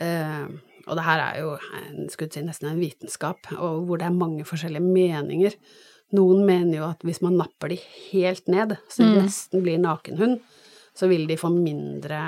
Eh, 0.00 0.46
og 0.86 0.96
det 0.96 1.04
her 1.06 1.22
er 1.22 1.40
jo 1.42 1.52
en, 1.76 2.06
skulle 2.10 2.32
si, 2.32 2.42
nesten 2.46 2.70
en 2.70 2.80
vitenskap, 2.80 3.50
og 3.58 3.84
hvor 3.88 4.00
det 4.00 4.06
er 4.08 4.16
mange 4.16 4.46
forskjellige 4.48 4.86
meninger. 4.86 5.58
Noen 6.16 6.42
mener 6.46 6.80
jo 6.80 6.86
at 6.88 7.04
hvis 7.06 7.20
man 7.22 7.36
napper 7.38 7.70
de 7.72 7.78
helt 8.10 8.48
ned, 8.50 8.74
så 8.90 9.04
de 9.04 9.22
nesten 9.22 9.62
blir 9.62 9.78
nakenhund, 9.78 10.40
så 10.96 11.06
vil 11.10 11.26
de 11.28 11.36
få 11.38 11.52
mindre 11.54 12.18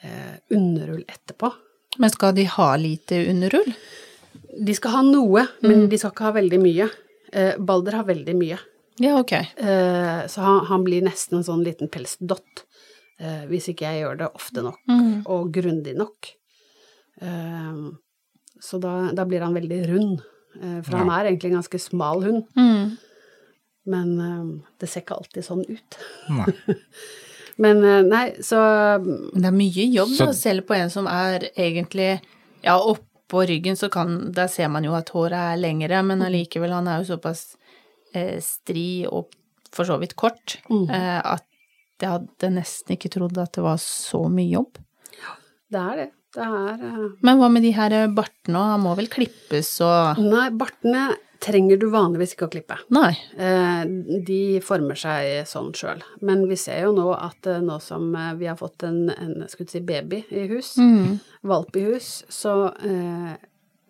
eh, 0.00 0.36
underull 0.54 1.02
etterpå. 1.08 1.50
Men 1.98 2.12
skal 2.14 2.34
de 2.36 2.46
ha 2.46 2.68
lite 2.78 3.18
underull? 3.30 3.72
De 4.66 4.74
skal 4.76 4.94
ha 4.94 5.02
noe, 5.06 5.46
men 5.66 5.88
de 5.90 5.98
skal 5.98 6.14
ikke 6.14 6.28
ha 6.28 6.34
veldig 6.38 6.60
mye. 6.62 6.86
Eh, 7.32 7.56
Balder 7.58 7.98
har 7.98 8.06
veldig 8.08 8.36
mye. 8.38 8.58
Ja, 9.02 9.16
ok. 9.18 9.32
Eh, 9.32 10.26
så 10.30 10.44
han, 10.46 10.64
han 10.70 10.84
blir 10.86 11.02
nesten 11.02 11.40
en 11.40 11.46
sånn 11.46 11.64
liten 11.64 11.90
pelsdott 11.90 12.64
eh, 13.18 13.46
hvis 13.50 13.70
ikke 13.72 13.88
jeg 13.88 14.04
gjør 14.04 14.18
det 14.20 14.30
ofte 14.36 14.64
nok 14.66 14.94
og 15.30 15.50
grundig 15.54 15.94
nok. 15.98 16.30
Eh, 17.20 17.80
så 18.60 18.80
da, 18.82 18.94
da 19.16 19.24
blir 19.24 19.40
han 19.40 19.56
veldig 19.56 19.80
rund, 19.88 20.20
eh, 20.58 20.80
for 20.86 20.96
han 20.98 21.10
er 21.14 21.28
egentlig 21.30 21.50
en 21.52 21.58
ganske 21.60 21.80
smal 21.82 22.22
hund. 22.24 22.44
Mm. 22.58 22.96
Men 23.90 24.10
eh, 24.20 24.70
det 24.80 24.88
ser 24.92 25.04
ikke 25.04 25.18
alltid 25.20 25.46
sånn 25.46 25.64
ut. 25.68 25.98
Nei. 26.36 26.50
Men 27.60 27.82
eh, 27.84 28.02
nei, 28.06 28.24
så 28.40 28.56
Men 29.02 29.42
det 29.42 29.48
er 29.50 29.56
mye 29.56 29.86
jobb, 29.92 30.12
Så- 30.16 30.26
da, 30.30 30.36
selv 30.38 30.66
på 30.68 30.76
en 30.78 30.90
som 30.92 31.08
er 31.10 31.48
egentlig 31.54 32.20
Ja, 32.64 32.78
oppå 32.80 33.42
ryggen 33.48 33.76
så 33.76 33.90
kan 33.92 34.32
Der 34.32 34.48
ser 34.48 34.68
man 34.72 34.84
jo 34.86 34.94
at 34.96 35.10
håret 35.12 35.36
er 35.36 35.60
lengre, 35.60 36.00
men 36.06 36.22
allikevel, 36.24 36.72
han 36.72 36.88
er 36.88 37.02
jo 37.02 37.10
såpass 37.16 37.56
eh, 38.14 38.38
stri 38.40 39.04
og 39.06 39.28
for 39.70 39.84
så 39.86 39.98
vidt 40.00 40.16
kort 40.18 40.56
eh, 40.70 41.20
at 41.20 41.44
jeg 42.00 42.08
hadde 42.10 42.48
nesten 42.56 42.96
ikke 42.96 43.10
trodd 43.12 43.36
at 43.38 43.52
det 43.54 43.62
var 43.62 43.76
så 43.78 44.22
mye 44.32 44.48
jobb. 44.54 44.78
Ja, 45.20 45.34
det 45.70 45.80
er 45.84 45.96
det. 46.00 46.06
Det 46.36 46.44
er 46.46 46.84
uh... 46.84 47.08
Men 47.26 47.40
hva 47.40 47.48
med 47.50 47.64
de 47.66 47.72
her 47.74 47.94
bartene, 48.14 48.60
han 48.74 48.84
må 48.84 48.92
vel 48.98 49.08
klippes 49.10 49.72
og 49.82 50.20
Nei, 50.22 50.46
bartene 50.54 51.08
trenger 51.40 51.78
du 51.80 51.86
vanligvis 51.88 52.34
ikke 52.36 52.46
å 52.46 52.52
klippe. 52.52 52.76
Nei. 52.92 53.14
Uh, 53.40 53.82
De 54.28 54.40
former 54.64 54.98
seg 55.00 55.46
sånn 55.48 55.70
sjøl. 55.74 56.02
Men 56.20 56.44
vi 56.50 56.58
ser 56.60 56.82
jo 56.84 56.90
nå 56.92 57.06
at 57.16 57.48
uh, 57.48 57.62
nå 57.64 57.78
som 57.80 58.10
eh, 58.14 58.34
vi 58.36 58.46
har 58.50 58.58
fått 58.60 58.84
en, 58.84 59.06
en 59.14 59.46
skulle 59.48 59.72
si, 59.72 59.80
baby 59.80 60.20
i 60.36 60.44
hus, 60.52 60.74
Mm. 60.76 61.16
valp 61.48 61.76
i 61.80 61.86
hus, 61.88 62.10
så 62.28 62.54
eh, 62.84 63.32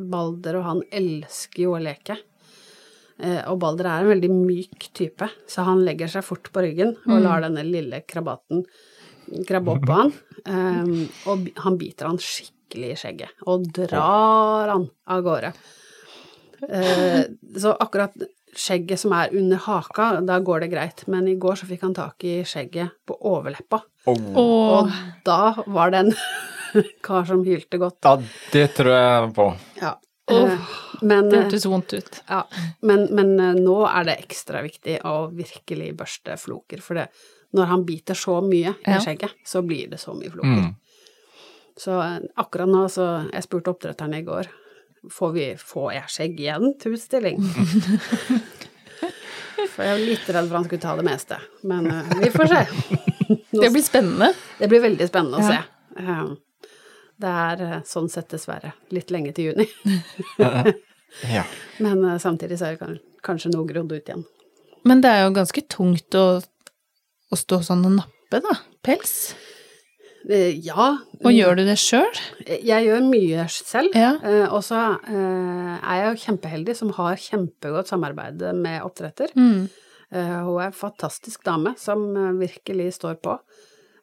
Balder 0.00 0.60
og 0.60 0.68
han 0.68 0.84
elsker 0.94 1.66
jo 1.66 1.74
å 1.76 1.82
leke. 1.82 2.14
Eh, 3.20 3.42
og 3.50 3.58
Balder 3.60 3.90
er 3.90 4.06
en 4.06 4.12
veldig 4.14 4.30
myk 4.32 4.86
type, 4.96 5.26
så 5.50 5.66
han 5.66 5.82
legger 5.84 6.08
seg 6.08 6.24
fort 6.24 6.48
på 6.54 6.62
ryggen 6.64 6.94
og 7.10 7.18
lar 7.26 7.42
denne 7.44 7.66
lille 7.66 8.00
krabaten 8.08 8.62
krabbe 9.48 9.76
opp 9.76 9.86
på 9.86 10.00
han. 10.00 10.12
um, 10.46 11.04
og 11.30 11.48
han 11.64 11.78
biter 11.80 12.10
han 12.10 12.20
skikkelig 12.22 12.92
i 12.94 12.98
skjegget 12.98 13.46
og 13.50 13.70
drar 13.76 14.74
han 14.74 14.88
av 15.10 15.24
gårde. 15.26 15.54
Uh, 16.60 17.22
så 17.56 17.74
akkurat 17.80 18.16
skjegget 18.50 18.98
som 19.00 19.14
er 19.14 19.34
under 19.38 19.60
haka, 19.62 20.10
da 20.26 20.40
går 20.42 20.64
det 20.64 20.72
greit, 20.72 21.04
men 21.10 21.28
i 21.30 21.38
går 21.40 21.60
så 21.60 21.68
fikk 21.68 21.84
han 21.86 21.94
tak 21.96 22.26
i 22.26 22.40
skjegget 22.46 22.98
på 23.06 23.16
overleppa, 23.30 23.84
Oh. 24.08 24.36
Og 24.40 24.92
da 25.26 25.54
var 25.68 25.92
det 25.92 26.04
en 26.06 26.14
kar 27.06 27.26
som 27.28 27.42
hylte 27.44 27.80
godt. 27.80 27.98
Ja, 28.06 28.14
det 28.54 28.70
tror 28.78 28.94
jeg 28.94 29.32
på. 29.36 29.48
Ja. 29.80 29.96
Eh, 30.30 30.70
men, 31.02 31.28
det 31.28 31.42
hørtes 31.42 31.66
vondt 31.66 31.92
ut. 31.96 32.20
ja, 32.28 32.44
men, 32.86 33.08
men 33.16 33.34
eh, 33.42 33.58
nå 33.58 33.80
er 33.88 34.06
det 34.06 34.20
ekstra 34.22 34.62
viktig 34.62 35.00
å 35.08 35.14
virkelig 35.34 35.90
børste 35.98 36.36
floker, 36.38 36.82
for 36.84 37.00
det, 37.00 37.08
når 37.56 37.66
han 37.66 37.84
biter 37.88 38.14
så 38.14 38.38
mye 38.44 38.74
i 38.76 38.90
Ja. 38.94 39.00
skjegget, 39.02 39.32
så 39.46 39.62
blir 39.66 39.90
det 39.90 39.98
så 40.00 40.14
mye 40.14 40.30
floker. 40.30 40.60
Mm. 40.68 40.74
Så 41.80 41.96
eh, 42.02 42.18
akkurat 42.36 42.68
nå, 42.68 42.84
så 42.92 43.06
jeg 43.32 43.42
spurte 43.46 43.70
oppdretteren 43.72 44.14
i 44.14 44.22
går, 44.26 44.46
får 45.10 45.32
vi, 45.32 45.46
få 45.56 45.88
jeg 45.94 46.08
skjegg 46.12 46.40
igjen 46.44 46.74
til 46.78 46.92
utstilling? 46.98 47.40
For 49.70 49.84
jeg 49.84 49.92
var 49.92 50.00
litt 50.02 50.28
redd 50.32 50.46
for 50.48 50.56
han 50.56 50.64
skulle 50.66 50.82
ta 50.82 50.92
det 50.98 51.04
meste, 51.06 51.36
men 51.68 51.86
uh, 51.90 52.12
vi 52.20 52.30
får 52.32 52.48
se. 52.50 52.60
Nå 53.30 53.60
Det 53.62 53.68
blir 53.74 53.84
spennende. 53.84 54.30
det 54.58 54.68
blir 54.72 54.80
veldig 54.82 55.06
spennende 55.08 55.40
å 55.40 55.46
se. 55.46 55.58
Eh, 56.00 56.30
Det 57.20 57.32
er 57.44 57.62
eh, 57.66 57.74
sånn 57.84 58.08
sett 58.08 58.30
dessverre 58.32 58.72
litt 58.96 59.10
lenge 59.12 59.34
til 59.36 59.50
juni, 59.50 59.66
Ja. 61.36 61.42
men 61.82 62.04
uh, 62.06 62.16
samtidig 62.22 62.56
så 62.60 62.70
er 62.70 62.78
det 62.80 63.00
kanskje 63.26 63.50
noe 63.52 63.66
grodd 63.68 63.92
ut 63.92 64.08
igjen. 64.08 64.24
Men 64.88 65.02
det 65.04 65.10
er 65.12 65.24
jo 65.26 65.34
ganske 65.36 65.62
tungt 65.68 66.16
å, 66.16 66.24
å 67.30 67.38
stå 67.38 67.60
sånn 67.66 67.84
og 67.86 67.96
nappe, 68.00 68.40
da. 68.42 68.56
Pels. 68.82 69.34
Eh, 70.28 70.58
Ja, 70.60 70.98
Og 71.24 71.32
gjør 71.32 71.56
du 71.56 71.64
det 71.64 71.78
sjøl? 71.80 72.10
jeg 72.46 72.86
gjør 72.86 73.00
mye 73.08 73.46
selv, 73.48 73.94
Ja. 73.94 74.16
eh, 74.22 74.46
og 74.52 74.60
så 74.62 74.98
eh, 75.08 75.78
er 75.80 75.96
jeg 76.02 76.10
jo 76.10 76.24
kjempeheldig 76.26 76.76
som 76.76 76.90
har 76.92 77.16
kjempegodt 77.16 77.88
samarbeid 77.88 78.42
med 78.54 78.82
oppdretter. 78.82 79.32
Mm. 79.34 79.68
Eh, 80.12 80.44
Hun 80.44 80.60
er 80.60 80.66
en 80.66 80.72
fantastisk 80.72 81.42
dame 81.44 81.74
som 81.78 82.04
eh, 82.16 82.32
virkelig 82.46 82.94
står 82.98 83.20
på. 83.22 83.38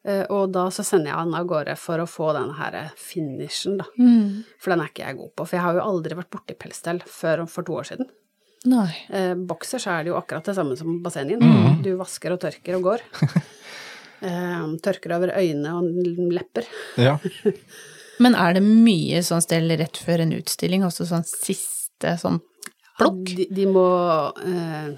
Eh, 0.04 0.24
Og 0.30 0.50
da 0.52 0.68
så 0.70 0.82
sender 0.84 1.10
jeg 1.12 1.14
han 1.18 1.34
av 1.34 1.46
gårde 1.46 1.76
for 1.78 1.98
å 1.98 2.06
få 2.08 2.32
den 2.32 2.50
her 2.54 2.90
finishen, 2.96 3.76
da. 3.78 3.84
Mm. 3.98 4.44
For 4.58 4.70
den 4.70 4.80
er 4.80 4.88
ikke 4.88 5.06
jeg 5.06 5.16
god 5.18 5.34
på. 5.36 5.46
For 5.46 5.56
jeg 5.56 5.62
har 5.62 5.74
jo 5.74 5.80
aldri 5.86 6.16
vært 6.16 6.30
borti 6.30 6.56
pelsstell 6.58 7.00
før 7.06 7.46
for 7.48 7.62
to 7.62 7.72
år 7.74 7.84
siden. 7.92 8.08
Nei. 8.66 8.90
Eh, 9.14 9.34
bokser 9.38 9.78
så 9.78 9.92
er 9.94 10.04
det 10.04 10.10
jo 10.10 10.16
akkurat 10.18 10.44
det 10.48 10.54
samme 10.56 10.74
som 10.76 10.96
bassenget. 11.04 11.38
Mm. 11.44 11.82
Du 11.84 11.92
vasker 12.00 12.34
og 12.34 12.40
tørker 12.42 12.78
og 12.80 12.82
går. 12.90 13.06
Eh, 14.18 14.62
tørker 14.82 15.12
over 15.14 15.30
øyne 15.38 15.70
og 15.78 15.84
lepper. 16.34 16.64
ja. 16.98 17.12
Men 18.18 18.34
er 18.34 18.56
det 18.56 18.64
mye 18.66 19.20
sånn 19.22 19.44
stell 19.44 19.70
rett 19.78 19.94
før 20.02 20.24
en 20.24 20.32
utstilling, 20.34 20.82
også 20.82 21.04
sånn 21.06 21.22
siste 21.22 22.16
sånn 22.18 22.40
plukk? 22.98 23.20
De, 23.38 23.46
de 23.54 23.66
må, 23.70 23.84
eh, 24.42 24.88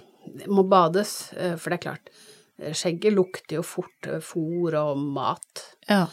de 0.40 0.48
må 0.48 0.64
bades, 0.72 1.12
eh, 1.36 1.52
for 1.60 1.68
det 1.68 1.76
er 1.76 1.84
klart. 1.84 2.08
eh, 2.56 2.72
Skjegget 2.72 3.12
lukter 3.12 3.58
jo 3.58 3.66
fort 3.74 4.08
eh, 4.08 4.22
fôr 4.24 4.78
og 4.80 5.04
mat. 5.20 5.66
Ja. 5.84 6.06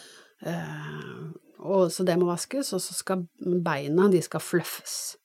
Eh, 0.43 1.31
og 1.63 1.87
så 1.95 2.03
det 2.03 2.19
må 2.19 2.27
vaskes, 2.27 2.73
og 2.75 2.83
så 2.83 2.91
skal 2.99 3.23
beina, 3.39 4.09
de 4.11 4.19
skal 4.27 4.43
fluffes. 4.43 5.15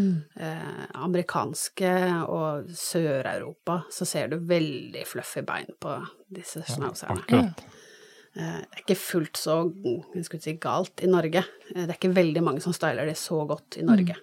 Mm. 0.00 0.22
Eh, 0.40 0.86
amerikanske 1.04 1.90
og 2.32 2.70
Sør-Europa 2.72 3.82
så 3.92 4.06
ser 4.08 4.32
du 4.32 4.38
veldig 4.48 5.02
fluffy 5.06 5.42
bein 5.44 5.68
på 5.82 5.98
disse 6.32 6.64
schnauzerne. 6.64 7.20
Det 7.28 7.44
Eh, 8.38 8.60
det 8.62 8.76
er 8.78 8.82
ikke 8.84 8.94
fullt 8.98 9.38
så 9.40 9.54
jeg 10.14 10.24
skulle 10.26 10.44
si, 10.44 10.52
galt 10.62 11.02
i 11.02 11.08
Norge. 11.10 11.42
Eh, 11.74 11.82
det 11.82 11.88
er 11.88 11.96
ikke 11.98 12.14
veldig 12.14 12.42
mange 12.46 12.62
som 12.62 12.74
styler 12.76 13.08
det 13.10 13.16
så 13.18 13.40
godt 13.48 13.80
i 13.80 13.86
Norge. 13.86 14.16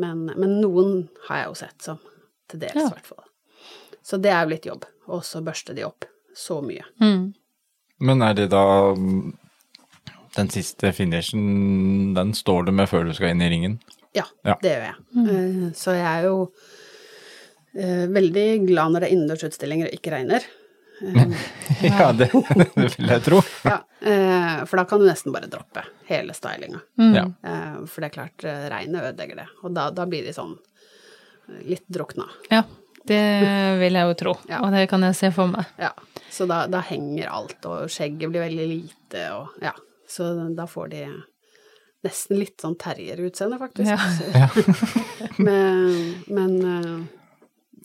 Men, 0.00 0.26
men 0.38 0.60
noen 0.62 1.08
har 1.26 1.42
jeg 1.42 1.50
jo 1.50 1.58
sett 1.60 1.82
som 1.90 1.98
til 2.48 2.62
dels, 2.62 2.78
i 2.78 2.84
Ja. 2.86 2.88
hvert 2.88 3.10
fall. 3.10 3.24
Så 4.02 4.16
det 4.22 4.30
er 4.32 4.46
jo 4.46 4.52
litt 4.54 4.64
jobb, 4.64 4.86
og 5.12 5.20
så 5.26 5.42
børste 5.44 5.74
de 5.76 5.84
opp 5.84 6.06
så 6.36 6.62
mye. 6.64 6.86
Mm. 7.02 7.34
Men 8.00 8.22
er 8.24 8.32
det 8.38 8.48
da 8.54 8.94
mm, 8.96 9.36
den 10.38 10.48
siste 10.54 10.92
finishen, 10.96 12.14
den 12.16 12.32
står 12.32 12.64
du 12.64 12.72
med 12.72 12.88
før 12.88 13.04
du 13.04 13.12
skal 13.12 13.34
inn 13.34 13.42
i 13.44 13.50
ringen? 13.52 13.80
Ja, 14.16 14.24
Ja. 14.44 14.56
det 14.62 14.70
gjør 14.72 14.84
jeg. 14.86 14.94
Mm. 15.16 15.72
Så 15.74 15.92
jeg 15.96 16.06
er 16.06 16.22
jo 16.28 16.52
eh, 17.78 18.06
veldig 18.14 18.46
glad 18.68 18.92
når 18.94 19.00
det 19.04 19.08
er 19.10 19.16
innendørsutstillinger 19.16 19.90
og 19.90 19.98
ikke 19.98 20.14
regner. 20.16 20.48
Ja, 21.84 22.08
det, 22.12 22.26
det 22.74 22.88
vil 22.96 23.06
jeg 23.12 23.22
tro. 23.22 23.38
Ja, 23.62 23.76
eh, 24.02 24.64
for 24.66 24.80
da 24.80 24.84
kan 24.90 24.98
du 24.98 25.06
nesten 25.06 25.30
bare 25.34 25.46
droppe 25.50 25.84
hele 26.08 26.34
stylinga. 26.34 26.80
Mm. 26.98 27.12
Ja. 27.14 27.22
Eh, 27.46 27.76
For 27.86 28.02
det 28.02 28.08
er 28.08 28.14
klart, 28.16 28.44
eh, 28.48 28.64
regnet 28.72 29.04
ødelegger 29.12 29.38
det. 29.44 29.48
Og 29.62 29.76
da, 29.76 29.84
da 29.94 30.06
blir 30.10 30.26
de 30.26 30.32
sånn 30.34 30.56
eh, 30.58 31.62
litt 31.74 31.86
drukna. 31.88 32.26
ja. 32.50 32.64
Det 33.08 33.16
vil 33.80 33.94
jeg 33.96 34.04
jo 34.10 34.14
tro, 34.20 34.32
Ja. 34.50 34.58
og 34.60 34.72
det 34.74 34.82
kan 34.90 35.00
jeg 35.06 35.14
se 35.16 35.30
for 35.32 35.48
meg. 35.48 35.64
Ja, 35.80 35.94
så 36.34 36.44
da, 36.50 36.66
da 36.68 36.82
henger 36.84 37.30
alt, 37.32 37.54
og 37.64 37.86
skjegget 37.88 38.28
blir 38.34 38.42
veldig 38.42 38.66
lite, 38.68 39.22
og 39.32 39.54
ja. 39.64 39.70
Så 40.10 40.26
da 40.58 40.66
får 40.68 40.90
de 40.92 41.04
nesten 42.06 42.38
litt 42.38 42.60
sånn 42.62 42.76
terrierutseende, 42.78 43.58
faktisk. 43.58 43.90
Ja. 44.34 44.48
men, 45.46 46.14
men 46.28 46.58
eh, 46.64 46.98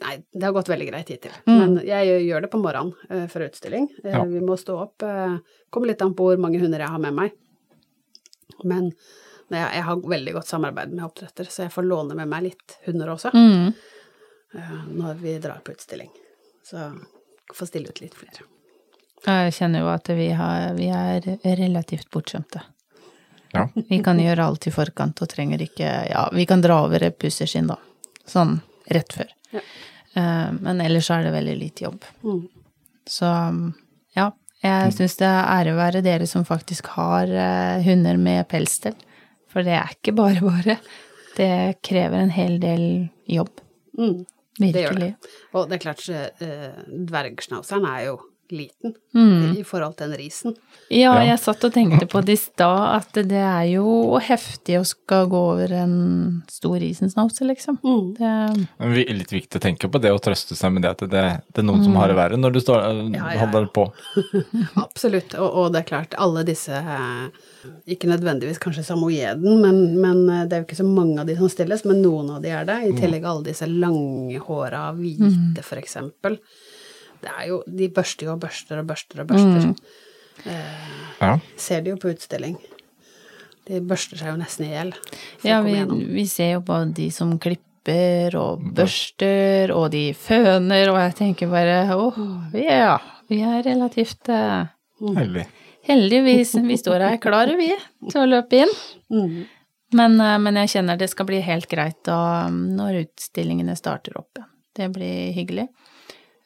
Nei, 0.03 0.16
det 0.34 0.41
har 0.43 0.51
gått 0.55 0.68
veldig 0.72 0.88
greit 0.89 1.09
hittil. 1.14 1.32
Mm. 1.45 1.57
Men 1.59 1.76
jeg 1.88 2.16
gjør 2.26 2.43
det 2.43 2.49
på 2.51 2.59
morgenen 2.59 2.95
eh, 3.14 3.28
før 3.32 3.45
utstilling. 3.45 3.86
Eh, 4.03 4.11
Ja. 4.18 4.24
Vi 4.28 4.41
må 4.43 4.57
stå 4.59 4.76
opp. 4.82 5.05
Kommer 5.72 5.88
litt 5.91 6.01
an 6.03 6.16
på 6.18 6.26
hvor 6.28 6.41
mange 6.41 6.59
hunder 6.59 6.82
jeg 6.82 6.91
har 6.91 6.99
med 6.99 7.14
meg. 7.16 7.36
Men 8.68 8.89
jeg, 9.53 9.84
har 9.86 10.01
veldig 10.01 10.34
godt 10.34 10.49
samarbeid 10.49 10.91
med 10.97 11.05
oppdretter, 11.05 11.47
så 11.47 11.66
jeg 11.68 11.74
får 11.76 11.86
låne 11.88 12.18
med 12.18 12.28
meg 12.32 12.49
litt 12.49 12.76
hunder 12.88 13.14
også 13.14 13.32
Mm. 13.38 13.70
når 14.97 15.22
vi 15.22 15.38
drar 15.39 15.61
på 15.64 15.72
utstilling. 15.78 16.09
Så 16.66 16.89
får 17.53 17.70
stille 17.70 17.89
ut 17.93 18.01
litt 18.01 18.18
flere. 18.18 18.45
Jeg 19.24 19.53
kjenner 19.55 19.86
jo 19.86 19.91
at 19.93 20.09
vi, 20.09 20.30
har, 20.36 20.74
vi 20.76 20.89
er 20.91 21.28
relativt 21.61 22.09
bortskjemte. 22.11 22.64
Ja. 23.54 23.68
Vi 23.76 23.99
kan 24.04 24.18
gjøre 24.20 24.47
alt 24.49 24.66
i 24.68 24.72
forkant 24.74 25.22
og 25.22 25.30
trenger 25.30 25.62
ikke 25.62 25.89
Ja, 26.10 26.28
vi 26.34 26.45
kan 26.49 26.62
dra 26.64 26.80
over 26.88 27.04
et 27.06 27.20
pusseskinn, 27.22 27.68
da. 27.70 27.78
Sånn 28.26 28.58
rett 28.89 29.14
før. 29.14 29.30
Ja. 29.54 29.62
Eh, 30.16 30.51
Men 30.60 30.82
ellers 30.82 31.10
er 31.14 31.24
det 31.28 31.34
veldig 31.36 31.56
lite 31.60 31.86
jobb. 31.86 32.04
Mm. 32.24 32.41
Så 33.06 33.30
ja, 34.16 34.28
jeg 34.64 34.93
syns 34.97 35.18
det 35.20 35.28
er 35.28 35.49
ære 35.60 35.76
være 35.78 36.01
dere 36.06 36.28
som 36.30 36.45
faktisk 36.47 36.88
har 36.97 37.28
eh, 37.30 37.82
hunder 37.86 38.18
med 38.18 38.47
pelsstell. 38.49 38.95
For 39.54 39.62
det 39.66 39.76
er 39.78 39.93
ikke 39.97 40.16
bare 40.18 40.41
bare. 40.54 40.78
Det 41.38 41.51
krever 41.86 42.20
en 42.24 42.34
hel 42.34 42.60
del 42.62 42.84
jobb. 43.30 43.49
Mm. 43.97 44.24
Det 44.60 44.84
gjør 44.84 44.99
det. 45.01 45.12
Og 45.58 45.66
det 45.70 45.78
er 45.80 45.82
klart, 45.82 46.04
eh, 46.10 46.84
dvergschnauzeren 47.10 47.86
er 47.89 48.06
jo 48.12 48.20
liten 48.52 48.94
Mm. 49.14 49.56
i, 49.58 49.64
forhold 49.64 49.96
til 49.98 50.10
den 50.10 50.18
risen. 50.18 50.56
Ja, 50.89 51.14
jeg 51.22 51.38
satt 51.39 51.64
og 51.64 51.72
tenkte 51.74 52.08
på 52.10 52.22
det 52.26 52.34
i 52.34 52.39
stad, 52.41 52.96
at 52.98 53.14
det 53.30 53.38
er 53.38 53.68
jo 53.76 54.18
heftig 54.18 54.80
å 54.80 54.86
skal 54.86 55.28
gå 55.30 55.38
over 55.54 55.72
en 55.78 56.41
stor 56.50 56.80
risensnauser, 56.82 57.46
liksom. 57.46 57.78
Mm. 57.84 58.14
Det, 58.18 58.68
Men 58.80 58.94
vi- 58.94 59.06
litt 59.14 59.30
viktig 59.32 59.60
å 59.60 59.62
tenke 59.62 59.88
på 59.89 60.02
det 60.02 60.10
å 60.12 60.18
trøste 60.20 60.56
seg 60.58 60.74
med 60.74 60.82
det 60.82 60.89
at 60.91 60.98
det, 61.10 61.24
det 61.54 61.62
er 61.62 61.68
noen 61.68 61.84
som 61.84 61.94
har 61.96 62.08
det 62.10 62.16
verre 62.18 62.38
når 62.41 62.54
du 62.54 62.60
står, 62.60 62.82
Ja, 63.14 63.30
ja, 63.30 63.34
ja. 63.34 63.39
holder 63.46 63.68
på. 63.74 63.86
Absolutt. 64.84 65.36
Og, 65.38 65.50
og 65.64 65.72
det 65.74 65.84
er 65.84 65.89
klart, 65.94 66.14
alle 66.18 66.44
disse 66.48 66.74
eh, 66.74 67.30
Ikke 67.94 68.10
nødvendigvis 68.10 68.60
kanskje 68.60 68.84
samojeden, 68.84 69.62
men, 69.62 69.82
men 70.02 70.24
eh, 70.30 70.46
det 70.50 70.58
er 70.58 70.64
jo 70.64 70.68
ikke 70.68 70.82
så 70.82 70.88
mange 70.89 71.20
av 71.22 71.28
de 71.30 71.38
som 71.38 71.50
stilles, 71.54 71.86
men 71.86 72.02
noen 72.04 72.34
av 72.38 72.41
de 72.44 72.50
er 72.50 72.66
det. 72.66 72.80
I 72.89 72.94
tillegg 72.98 73.24
alle 73.30 73.46
disse 73.46 73.68
langhåra 73.70 74.89
hvite, 74.98 75.64
for 75.64 75.78
eksempel. 75.82 76.39
Det 77.24 77.32
er 77.32 77.47
jo 77.49 77.61
De 77.67 77.89
børster 77.93 78.28
jo 78.28 78.36
og 78.36 78.43
børster 78.43 78.82
og 78.82 78.88
børster 78.89 79.24
og 79.24 79.30
børster. 79.32 79.74
Ja. 80.43 81.36
Ser 81.57 81.84
de 81.84 81.93
jo 81.93 81.99
på 82.01 82.11
utstilling. 82.11 82.57
De 83.69 83.80
børster 83.88 84.19
seg 84.19 84.34
jo 84.34 84.39
nesten 84.39 84.67
i 84.67 84.74
hjel. 84.74 84.91
ja, 85.45 85.61
vi, 85.63 85.78
vi 86.17 86.26
ser 86.28 86.57
jo 86.57 86.63
på 86.67 86.82
de 86.95 87.07
som 87.15 87.38
klipper 87.39 88.36
og 88.39 88.63
børster, 88.76 89.71
og 89.76 89.89
de 89.93 90.09
føner, 90.15 90.91
og 90.91 90.99
jeg 90.99 91.15
tenker 91.19 91.51
bare 91.51 91.78
åh, 91.95 92.19
ja, 92.59 92.97
vi 93.32 93.39
er 93.43 93.63
relativt 93.63 94.32
eh, 94.32 94.71
Heldig. 95.03 95.45
Heldigvis, 95.84 96.53
vi 96.63 96.78
står 96.80 97.03
her 97.03 97.17
klare, 97.19 97.57
vi, 97.59 97.74
til 98.07 98.21
å 98.21 98.30
løpe 98.30 98.61
inn. 98.63 98.71
Mm. 99.11 99.41
Men, 99.99 100.15
eh, 100.21 100.38
men 100.39 100.59
jeg 100.63 100.76
kjenner 100.78 100.99
det 100.99 101.09
skal 101.11 101.28
bli 101.28 101.41
helt 101.43 101.67
greit 101.71 101.99
da, 102.07 102.47
når 102.51 103.03
utstillingene 103.03 103.76
starter 103.80 104.15
opp 104.19 104.39
igjen. 104.39 104.49
Det 104.74 104.88
blir 104.89 105.34
hyggelig. 105.36 105.67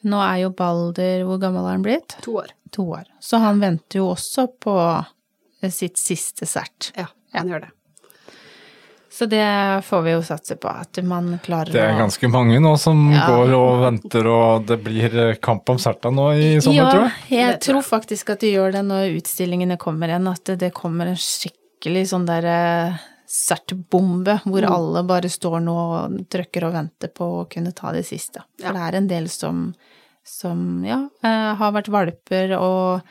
Nå 0.05 0.19
er 0.21 0.43
jo 0.43 0.51
Balder 0.53 1.23
Hvor 1.25 1.39
gammel 1.41 1.65
er 1.65 1.71
han 1.77 1.81
blitt? 1.85 2.17
To 2.21 2.37
år. 2.43 2.51
To 2.75 2.83
år. 2.99 3.03
Så 3.23 3.39
han 3.41 3.59
venter 3.63 3.97
jo 4.01 4.11
også 4.13 4.47
på 4.61 4.75
sitt 5.73 5.97
siste 5.97 6.45
sert. 6.45 6.91
Ja, 6.95 7.07
han 7.33 7.49
gjør 7.49 7.65
det. 7.65 7.71
Så 9.17 9.25
det 9.25 9.41
får 9.87 10.01
vi 10.05 10.11
jo 10.13 10.19
satse 10.21 10.53
på, 10.61 10.69
at 10.69 10.99
man 11.01 11.39
klarer 11.41 11.71
å 11.71 11.73
Det 11.73 11.81
er 11.81 11.95
å 11.95 12.01
ganske 12.03 12.29
mange 12.29 12.59
nå 12.61 12.75
som 12.77 12.99
Ja. 13.11 13.23
går 13.25 13.53
og 13.57 13.79
venter, 13.81 14.27
og 14.29 14.67
det 14.69 14.77
blir 14.85 15.15
eh, 15.17 15.35
kamp 15.41 15.67
om 15.73 15.79
Serta 15.81 16.11
nå 16.13 16.27
i 16.37 16.59
sommer, 16.61 16.77
ja, 16.83 16.91
tror 16.91 17.01
jeg. 17.07 17.39
jeg 17.39 17.59
tror 17.65 17.73
tror 17.81 17.87
faktisk 17.87 18.29
at 18.35 18.39
de 18.45 18.51
gjør 18.53 18.71
det 18.77 18.83
når 18.85 19.15
utstillingene 19.17 19.79
kommer 19.81 20.07
igjen, 20.13 20.27
at 20.29 20.43
det, 20.45 20.59
det 20.59 20.69
kommer 20.77 21.07
en 21.09 21.17
skikkelig 21.17 22.05
sånn 22.13 22.27
derre 22.29 22.99
sertbombe, 23.27 24.39
hvor 24.45 24.61
Mm. 24.63 24.71
alle 24.71 25.03
bare 25.03 25.29
står 25.29 25.59
nå 25.61 25.75
og 25.75 26.17
trykker 26.29 26.63
og 26.67 26.73
venter 26.73 27.07
på 27.13 27.27
å 27.43 27.49
kunne 27.49 27.73
ta 27.75 27.91
det 27.91 28.05
siste. 28.05 28.41
For 28.59 28.67
Ja. 28.67 28.73
det 28.73 28.81
er 28.93 28.97
en 28.97 29.07
del 29.07 29.27
som, 29.29 29.75
som 30.23 30.83
ja, 30.85 31.09
eh, 31.23 31.55
har 31.55 31.71
vært 31.73 31.89
valper 31.89 32.57
og 32.57 33.01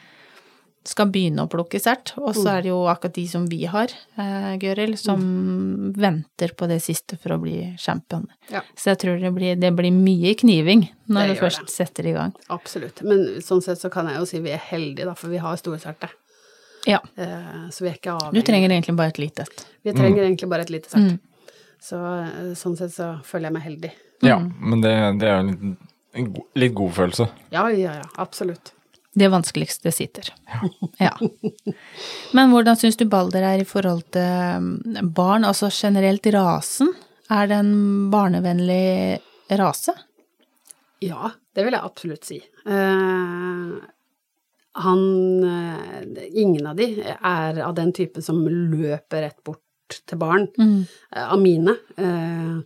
skal 0.87 1.07
begynne 1.11 1.43
å 1.43 1.51
plukke 1.51 1.81
sert, 1.81 2.13
og 2.17 2.33
så 2.35 2.45
Mm. 2.47 2.53
er 2.59 2.63
det 2.63 2.69
jo 2.69 2.85
akkurat 2.87 3.13
de 3.13 3.27
som 3.27 3.47
vi 3.47 3.65
har, 3.65 3.89
eh, 4.17 4.57
Gøril, 4.57 4.97
som 4.97 5.93
venter 5.97 6.55
på 6.55 6.69
det 6.69 6.81
siste 6.81 7.19
for 7.19 7.31
å 7.31 7.41
bli 7.43 7.75
champion. 7.77 8.29
Ja. 8.51 8.61
Så 8.77 8.95
jeg 8.95 8.99
tror 9.01 9.21
det 9.21 9.35
blir, 9.35 9.59
det 9.59 9.75
blir 9.75 9.91
mye 9.91 10.35
kniving 10.37 10.89
når 11.09 11.27
Det 11.27 11.35
du 11.35 11.41
først 11.47 11.61
det. 11.67 11.71
setter 11.71 12.07
i 12.07 12.13
gang. 12.13 12.33
Absolutt. 12.49 13.03
Men 13.03 13.19
sånn 13.43 13.63
sett 13.63 13.79
så 13.81 13.91
kan 13.91 14.07
jeg 14.07 14.17
jo 14.19 14.25
si 14.27 14.39
vi 14.39 14.51
er 14.51 14.59
heldige, 14.59 15.05
da, 15.07 15.15
for 15.15 15.27
vi 15.29 15.39
har 15.39 15.57
storserte. 15.57 16.09
Ja. 16.87 17.01
Eh, 17.17 17.67
så 17.75 17.85
vi 17.85 17.91
er 17.91 17.97
ikke 17.99 18.15
avhengig. 18.15 18.39
Du 18.41 18.47
trenger 18.47 18.71
egentlig 18.77 18.95
bare 18.99 19.13
et 19.15 19.19
lite 19.23 19.43
et. 19.47 19.65
Vi 19.87 19.93
trenger 19.97 20.23
egentlig 20.25 20.49
bare 20.53 20.63
et 20.67 20.71
lite 20.71 20.91
sett. 20.93 21.03
Mm. 21.03 21.53
Så 21.83 21.99
eh, 22.23 22.55
sånn 22.59 22.77
sett 22.79 22.95
så 22.95 23.09
føler 23.27 23.49
jeg 23.51 23.57
meg 23.59 23.67
heldig. 23.67 23.93
Ja, 24.25 24.39
men 24.41 24.81
det, 24.85 24.95
det 25.21 25.29
er 25.29 25.37
jo 25.37 25.45
en, 25.49 25.77
en 26.17 26.31
go- 26.33 26.47
litt 26.57 26.75
god 26.79 26.95
følelse. 26.97 27.27
Ja, 27.53 27.67
ja, 27.75 27.99
ja. 28.01 28.07
Absolutt. 28.23 28.73
Det 29.17 29.29
vanskeligste 29.33 29.89
sitter. 29.97 30.29
Ja. 31.01 31.13
Men 32.37 32.51
hvordan 32.53 32.77
syns 32.77 32.99
du 33.01 33.07
Balder 33.09 33.47
er 33.49 33.63
i 33.63 33.69
forhold 33.69 34.03
til 34.13 34.61
mm, 34.63 35.11
barn, 35.17 35.45
altså 35.49 35.71
generelt 35.73 36.27
rasen? 36.35 36.91
Er 37.33 37.49
det 37.51 37.57
en 37.63 37.73
barnevennlig 38.13 39.19
rase? 39.59 39.95
Ja, 41.05 41.31
det 41.57 41.65
vil 41.67 41.77
jeg 41.77 41.85
absolutt 41.89 42.29
si. 42.29 42.39
Eh, 42.69 43.73
han 44.77 45.03
eh, 45.45 46.25
Ingen 46.37 46.67
av 46.69 46.77
de 46.77 46.91
er 47.17 47.61
av 47.65 47.75
den 47.77 47.93
typen 47.97 48.25
som 48.25 48.43
løper 48.47 49.25
rett 49.25 49.39
bort 49.47 49.63
til 50.07 50.19
barn. 50.19 50.49
Mm. 50.59 50.87
av 51.23 51.39
mine. 51.41 51.77
Eh, 51.97 52.57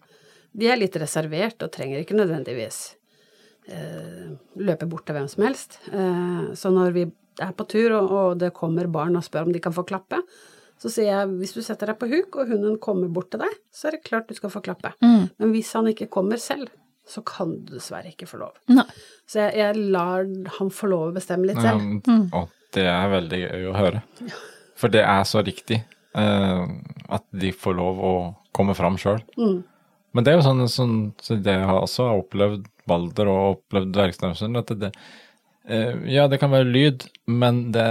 de 0.52 0.70
er 0.70 0.80
litt 0.80 0.96
reservert 0.98 1.62
og 1.62 1.70
trenger 1.74 2.02
ikke 2.02 2.18
nødvendigvis 2.18 2.80
eh, 3.70 4.30
løpe 4.60 4.88
bort 4.90 5.06
til 5.06 5.18
hvem 5.18 5.28
som 5.30 5.44
helst. 5.46 5.78
Eh, 5.92 6.50
så 6.58 6.72
når 6.74 6.96
vi 6.96 7.04
er 7.40 7.52
på 7.56 7.66
tur, 7.70 7.94
og, 8.00 8.38
det 8.40 8.54
kommer 8.56 8.90
barn 8.90 9.16
og 9.16 9.24
spør 9.24 9.48
om 9.48 9.54
de 9.54 9.62
kan 9.62 9.74
få 9.74 9.86
klappe, 9.88 10.20
så 10.80 10.90
sier 10.90 11.12
jeg 11.12 11.32
hvis 11.38 11.54
du 11.54 11.60
setter 11.62 11.92
deg 11.92 12.00
på 12.00 12.08
huk, 12.10 12.40
og 12.40 12.50
hunden 12.50 12.78
kommer 12.82 13.10
bort 13.12 13.30
til 13.32 13.42
deg, 13.44 13.56
så 13.72 13.88
er 13.88 13.96
det 13.96 14.06
klart 14.08 14.30
du 14.30 14.36
skal 14.36 14.52
få 14.52 14.62
klappe. 14.64 14.94
Men 15.36 15.52
hvis 15.52 15.72
han 15.76 15.90
ikke 15.92 16.08
kommer 16.12 16.40
selv, 16.40 16.72
så 17.10 17.22
kan 17.26 17.56
du 17.64 17.74
dessverre 17.74 18.12
ikke 18.12 18.28
få 18.30 18.40
lov. 18.44 18.58
Nei. 18.70 18.86
Så 19.28 19.42
jeg, 19.44 19.56
jeg 19.60 19.90
lar 19.94 20.28
han 20.58 20.70
få 20.74 20.90
lov 20.90 21.08
å 21.10 21.16
bestemme 21.16 21.50
litt 21.50 21.58
Ja, 21.58 21.74
selv. 21.74 22.30
Og 22.36 22.52
det 22.76 22.86
er 22.86 23.14
veldig 23.14 23.40
gøy 23.42 23.66
å 23.70 23.76
høre. 23.78 24.02
For 24.78 24.92
det 24.92 25.02
er 25.04 25.24
så 25.28 25.42
riktig 25.44 25.80
eh, 25.80 26.62
at 27.10 27.26
de 27.42 27.50
får 27.52 27.76
lov 27.78 28.04
å 28.06 28.14
komme 28.56 28.76
fram 28.78 28.98
sjøl. 29.00 29.20
Mm. 29.38 29.58
Men 30.14 30.26
det 30.26 30.32
er 30.32 30.38
jo 30.40 30.46
sånn, 30.46 30.62
sånn 30.70 30.94
så 31.22 31.36
det 31.38 31.54
jeg 31.54 31.66
har 31.68 32.14
opplevd 32.16 32.68
Balder 32.90 33.28
og 33.30 33.42
opplevd 33.52 33.92
dvergsnausen, 33.94 34.56
at 34.58 34.72
det, 34.80 34.94
eh, 35.68 36.00
Ja, 36.10 36.26
det 36.30 36.40
kan 36.42 36.50
være 36.50 36.66
lyd, 36.70 37.06
men 37.30 37.68
det, 37.74 37.86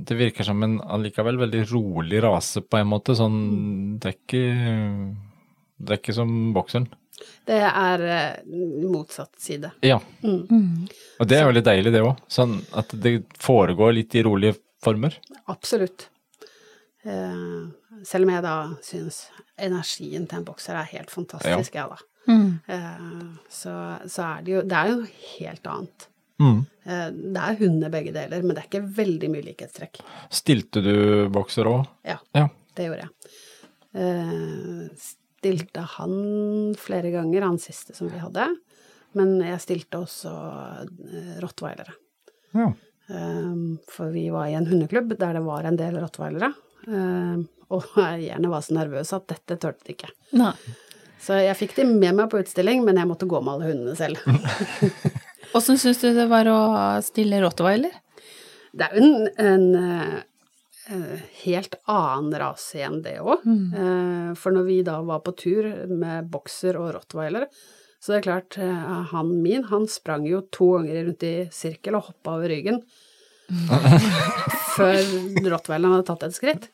det 0.00 0.16
virker 0.16 0.46
som 0.48 0.62
en 0.64 0.78
allikevel 0.80 1.40
veldig 1.40 1.66
rolig 1.72 2.22
rase 2.24 2.62
på 2.64 2.80
en 2.80 2.88
måte. 2.92 3.16
Sånn 3.18 3.98
Det 4.00 4.12
er 4.12 4.16
ikke 4.16 4.46
Det 5.82 5.96
er 5.96 6.00
ikke 6.00 6.16
som 6.16 6.52
bokseren. 6.56 6.88
Det 7.48 7.58
er 7.68 8.04
eh, 8.06 8.44
motsatt 8.92 9.34
side. 9.42 9.70
Ja. 9.82 9.98
Mm. 10.22 10.86
Og 11.20 11.28
det 11.28 11.38
er 11.38 11.48
veldig 11.48 11.64
deilig, 11.66 11.92
det 11.94 12.02
òg. 12.06 12.20
Sånn 12.30 12.58
at 12.78 12.92
det 13.02 13.18
foregår 13.42 13.94
litt 13.98 14.14
i 14.18 14.22
rolige 14.26 14.56
former. 14.82 15.16
Absolutt. 15.52 16.08
Eh, 17.04 17.66
selv 18.06 18.26
om 18.28 18.32
jeg 18.34 18.42
da 18.46 18.54
syns 18.86 19.24
energien 19.58 20.26
til 20.30 20.38
en 20.40 20.46
bokser 20.46 20.78
er 20.78 20.88
helt 20.94 21.10
fantastisk, 21.10 21.74
jeg, 21.74 21.90
da. 21.90 21.98
Mm. 22.30 22.48
Eh, 22.70 23.22
så, 23.50 23.72
så 24.06 24.22
er 24.28 24.42
det 24.46 24.52
jo 24.52 24.60
Det 24.62 24.76
er 24.78 24.90
jo 24.92 24.98
noe 25.00 25.14
helt 25.40 25.66
annet. 25.66 26.04
Mm. 26.42 26.60
Eh, 26.86 27.08
det 27.34 27.42
er 27.42 27.58
hunder 27.58 27.90
begge 27.94 28.12
deler, 28.14 28.42
men 28.46 28.54
det 28.54 28.62
er 28.62 28.68
ikke 28.70 28.84
veldig 28.98 29.30
mye 29.34 29.46
likhetstrekk. 29.48 29.98
Stilte 30.34 30.82
du 30.86 30.94
bokser 31.34 31.66
òg? 31.70 31.84
Ja, 32.06 32.18
Ja. 32.38 32.46
det 32.78 32.86
gjorde 32.88 33.08
jeg. 33.08 33.40
Stilte 35.42 35.82
han 35.96 36.12
flere 36.78 37.10
ganger, 37.10 37.42
han 37.42 37.58
siste 37.58 37.96
som 37.98 38.06
vi 38.12 38.20
hadde. 38.22 38.46
Men 39.18 39.34
jeg 39.42 39.58
stilte 39.64 39.98
også 40.04 40.32
eh, 40.86 41.36
rottweilere. 41.42 41.98
ja. 42.54 42.70
Um, 43.12 43.80
for 43.90 44.12
vi 44.14 44.28
var 44.30 44.46
i 44.46 44.54
en 44.54 44.68
hundeklubb 44.70 45.10
der 45.18 45.34
det 45.36 45.42
var 45.44 45.66
en 45.66 45.76
del 45.76 45.98
rottweilere. 45.98 46.52
Um, 46.86 47.42
og 47.74 47.90
eierne 48.00 48.48
var 48.48 48.62
så 48.62 48.76
nervøse 48.76 49.18
at 49.18 49.26
dette 49.32 49.58
turte 49.60 49.88
de 49.88 49.96
ikke. 49.96 50.12
Nei. 50.38 50.54
Så 51.22 51.36
jeg 51.42 51.58
fikk 51.58 51.74
de 51.76 51.86
med 51.90 52.16
meg 52.18 52.30
på 52.30 52.40
utstilling, 52.40 52.84
men 52.86 53.02
jeg 53.02 53.10
måtte 53.10 53.28
gå 53.30 53.42
med 53.42 53.56
alle 53.56 53.72
hundene 53.72 53.98
selv. 53.98 54.22
Åssen 55.58 55.82
syns 55.82 56.00
du 56.00 56.08
det 56.14 56.28
var 56.30 56.48
å 56.50 56.60
stille 57.04 57.42
rottweiler? 57.42 57.98
Det 58.72 58.86
er 58.86 58.96
jo 58.96 59.02
en, 59.02 59.28
en 59.42 59.66
eh, 59.76 60.16
helt 61.44 61.74
annen 61.90 62.34
rase 62.40 62.78
igjen, 62.80 63.00
det 63.04 63.16
òg. 63.20 63.44
for 64.38 64.54
når 64.54 64.66
vi 64.68 64.80
da 64.86 64.98
var 65.02 65.20
på 65.26 65.34
tur 65.36 65.68
med 65.90 66.28
bokser 66.32 66.76
og 66.80 66.92
rottweiler, 66.96 67.46
så 68.02 68.12
det 68.12 68.18
er 68.18 68.26
klart, 68.26 68.56
eh, 68.58 69.04
han 69.12 69.28
min, 69.44 69.62
han 69.70 69.84
sprang 69.86 70.24
jo 70.26 70.40
to 70.50 70.72
ganger 70.78 71.04
rundt 71.06 71.22
i 71.22 71.34
sirkel 71.54 71.94
og 72.00 72.08
hoppa 72.08 72.34
over 72.38 72.50
ryggen. 72.50 72.80
før 74.76 74.98
rottweileren 75.52 75.92
hadde 75.98 76.06
tatt 76.08 76.22
et 76.26 76.36
skritt. 76.36 76.68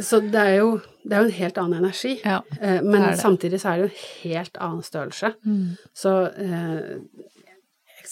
Så 0.00 0.22
det 0.24 0.40
er 0.40 0.54
jo, 0.62 0.68
det 1.04 1.16
er 1.16 1.24
jo 1.24 1.28
en 1.28 1.36
helt 1.36 1.58
annen 1.60 1.82
energi. 1.82 2.14
Ja, 2.24 2.38
Eh, 2.62 2.78
men 2.82 3.02
det 3.02 3.10
det. 3.16 3.20
samtidig 3.20 3.58
så 3.60 3.72
er 3.72 3.76
det 3.80 3.84
jo 3.84 3.90
en 3.90 4.02
helt 4.22 4.58
annen 4.62 4.82
størrelse. 4.86 5.32
Så 5.98 6.12
eh, 6.30 6.78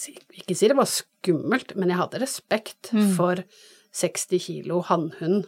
jeg 0.01 0.17
ikke 0.43 0.55
si 0.57 0.67
det 0.69 0.77
var 0.77 0.89
skummelt, 0.89 1.73
men 1.79 1.89
jeg 1.89 1.97
hadde 2.01 2.21
respekt 2.21 2.91
for 3.15 3.41
60 3.93 4.39
kilo 4.39 4.79
hannhund 4.87 5.45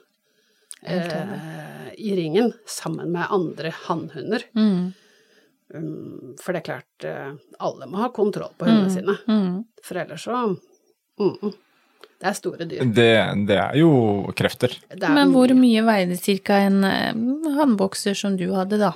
eh, 0.83 1.93
i 1.97 2.15
ringen 2.17 2.53
sammen 2.67 3.11
med 3.11 3.27
andre 3.31 3.71
hannhunder. 3.85 4.43
Mm. 4.55 4.93
Um, 5.73 6.35
for 6.41 6.53
det 6.53 6.59
er 6.63 6.67
klart, 6.67 7.05
eh, 7.07 7.31
alle 7.63 7.87
må 7.89 8.01
ha 8.03 8.09
kontroll 8.13 8.51
på 8.59 8.67
hundene 8.67 8.91
sine. 8.93 9.15
Mm. 9.27 9.63
For 9.83 9.97
ellers 10.03 10.25
så 10.27 10.41
mm, 11.19 11.53
Det 12.19 12.29
er 12.29 12.35
store 12.37 12.67
dyr. 12.69 12.83
Det, 12.93 13.07
det 13.47 13.57
er 13.57 13.77
jo 13.79 13.89
krefter. 14.37 14.75
Er 14.93 15.09
Men 15.15 15.31
hvor 15.33 15.51
mye. 15.57 15.81
veide 15.87 16.17
cirka 16.19 16.59
en 16.67 16.83
eh, 16.87 17.13
hannbokser 17.57 18.13
som 18.15 18.37
du 18.37 18.45
hadde, 18.53 18.77
da? 18.83 18.91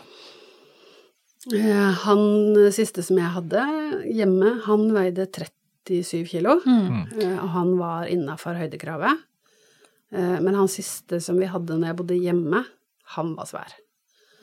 Eh, 1.54 1.91
Han 2.04 2.22
siste 2.76 3.04
som 3.04 3.18
jeg 3.20 3.32
hadde 3.36 3.64
hjemme, 4.12 4.58
han 4.68 4.89
veide 4.95 5.26
37 5.32 6.26
kilo. 6.28 6.60
Eh, 6.68 7.34
Og 7.39 7.50
han 7.56 7.74
var 7.80 8.08
innafor 8.12 8.60
høydekravet. 8.60 9.24
Eh, 10.14 10.39
Men 10.41 10.55
han 10.55 10.68
siste 10.72 11.20
som 11.22 11.38
vi 11.39 11.45
hadde 11.51 11.78
når 11.78 11.88
jeg 11.91 11.97
bodde 12.01 12.20
hjemme, 12.22 12.64
han 13.16 13.36
var 13.36 13.45
svær. 13.49 13.74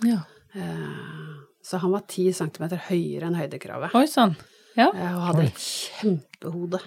Ja. 0.05 0.21
Eh, 0.55 1.41
Så 1.65 1.79
han 1.81 1.91
var 1.93 2.03
10 2.07 2.33
centimeter 2.37 2.77
høyere 2.91 3.25
enn 3.31 3.35
høydekravet. 3.39 3.95
Oi 3.97 4.05
sann. 4.07 4.37
Ja. 4.77 4.91
Eh, 4.93 5.15
Og 5.17 5.23
hadde 5.31 5.47
et 5.47 5.63
kjempehode. 5.65 6.81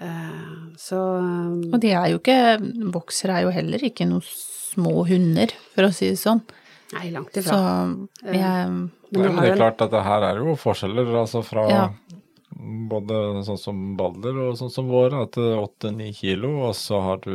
Eh, 0.00 0.74
Så 0.76 0.98
Og 1.72 1.80
de 1.80 1.90
er 1.94 2.08
jo 2.10 2.18
ikke 2.18 2.90
Boksere 2.92 3.38
er 3.38 3.42
jo 3.46 3.50
heller 3.54 3.78
ikke 3.78 4.06
noen 4.08 4.22
små 4.26 5.04
hunder, 5.06 5.52
for 5.74 5.86
å 5.86 5.92
si 5.94 6.08
det 6.10 6.18
sånn. 6.18 6.42
Nei, 6.94 7.10
langt 7.14 7.32
Så 7.34 7.42
ifra. 7.42 7.58
jeg 8.24 8.34
Men 9.14 9.36
det 9.36 9.50
er 9.50 9.56
klart 9.56 9.80
at 9.82 9.90
det 9.90 10.02
her 10.02 10.22
er 10.22 10.36
jo 10.42 10.54
forskjeller, 10.58 11.06
altså 11.20 11.42
fra 11.46 11.68
Ja. 11.68 11.84
Både 12.90 13.42
sånn 13.46 13.58
som 13.60 13.82
Balder 13.98 14.36
og 14.48 14.58
sånn 14.60 14.70
som 14.72 14.88
våre, 14.90 15.24
at 15.26 15.36
8-9 15.38 16.10
kilo, 16.14 16.52
og 16.68 16.74
så 16.78 17.00
har 17.02 17.22
du 17.24 17.34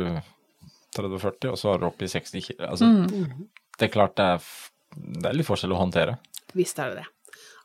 30-40, 0.96 1.50
og 1.52 1.58
så 1.60 1.70
har 1.72 1.78
du 1.82 1.86
oppi 1.90 2.08
60 2.10 2.40
kilo. 2.48 2.66
Altså, 2.66 2.84
Mm. 2.88 3.48
det 3.78 3.86
er 3.88 3.92
klart 3.94 4.16
det 4.16 4.24
er, 4.24 4.46
det 5.20 5.26
er 5.30 5.36
litt 5.38 5.46
forskjell 5.46 5.72
å 5.76 5.80
håndtere. 5.80 6.18
Visst 6.54 6.78
er 6.82 6.90
det 6.94 7.02
det. 7.02 7.08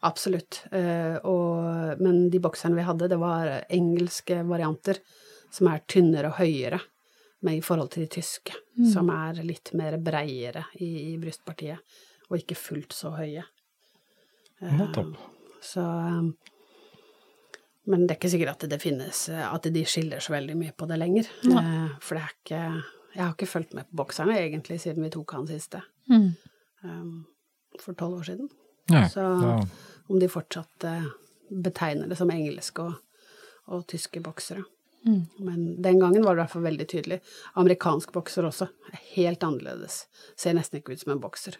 Absolutt. 0.06 0.60
Uh, 0.72 1.18
og, 1.26 2.02
men 2.04 2.30
de 2.30 2.40
bokserne 2.44 2.76
vi 2.78 2.84
hadde, 2.86 3.08
det 3.10 3.18
var 3.18 3.64
engelske 3.74 4.44
varianter 4.46 5.00
som 5.52 5.68
er 5.72 5.82
tynnere 5.90 6.30
og 6.30 6.38
høyere. 6.44 6.80
med 7.46 7.58
i 7.60 7.62
forhold 7.62 7.92
til 7.94 8.02
de 8.04 8.10
tyske, 8.10 8.54
som 8.92 9.10
er 9.14 9.38
litt 9.46 9.70
mer 9.78 9.98
breiere 10.02 10.64
i, 10.82 11.14
i 11.14 11.18
brystpartiet, 11.22 11.78
og 12.30 12.38
ikke 12.40 12.56
fullt 12.58 12.94
så 12.96 13.12
høye. 13.14 13.44
Nettopp. 14.62 15.12
Så 15.62 15.82
um, 15.82 16.32
Men 17.86 18.06
det 18.06 18.16
er 18.16 18.20
ikke 18.20 18.32
sikkert 18.34 18.56
at 18.56 18.70
det 18.72 18.82
finnes 18.82 19.20
At 19.30 19.68
de 19.70 19.82
skiller 19.86 20.24
så 20.24 20.34
veldig 20.34 20.56
mye 20.58 20.74
på 20.74 20.88
det 20.90 20.98
lenger. 20.98 21.30
Ja. 21.46 21.62
For 22.02 22.18
det 22.18 22.24
er 22.24 22.36
ikke 22.36 22.62
Jeg 23.16 23.22
har 23.24 23.34
ikke 23.36 23.50
fulgt 23.52 23.76
med 23.78 23.88
på 23.90 24.00
bokserne 24.02 24.38
egentlig 24.42 24.80
siden 24.84 25.06
vi 25.06 25.12
tok 25.14 25.36
han 25.38 25.46
siste. 25.48 25.82
Mm. 26.12 26.32
um, 26.84 27.26
For 27.80 27.94
tolv 27.94 28.20
år 28.20 28.30
siden. 28.32 28.50
Nei, 28.92 29.06
Så 29.10 29.22
ja. 29.22 29.60
om 30.08 30.20
de 30.20 30.28
fortsatt 30.30 30.84
eh, 30.86 31.06
betegner 31.50 32.10
det 32.10 32.18
som 32.20 32.30
engelske 32.30 32.84
og, 32.84 32.98
og 33.72 33.86
tyske 33.90 34.22
boksere. 34.22 34.66
Mm. 35.06 35.22
Men 35.46 35.82
den 35.82 36.00
gangen 36.00 36.26
var 36.26 36.36
det 36.36 36.40
i 36.40 36.44
hvert 36.44 36.54
fall 36.54 36.66
veldig 36.66 36.88
tydelig. 36.90 37.20
Amerikansk 37.62 38.12
bokser 38.14 38.48
også 38.48 38.68
helt 39.16 39.44
annerledes. 39.46 40.06
Ser 40.38 40.58
nesten 40.58 40.82
ikke 40.82 40.96
ut 40.96 41.04
som 41.04 41.16
en 41.16 41.24
bokser. 41.24 41.58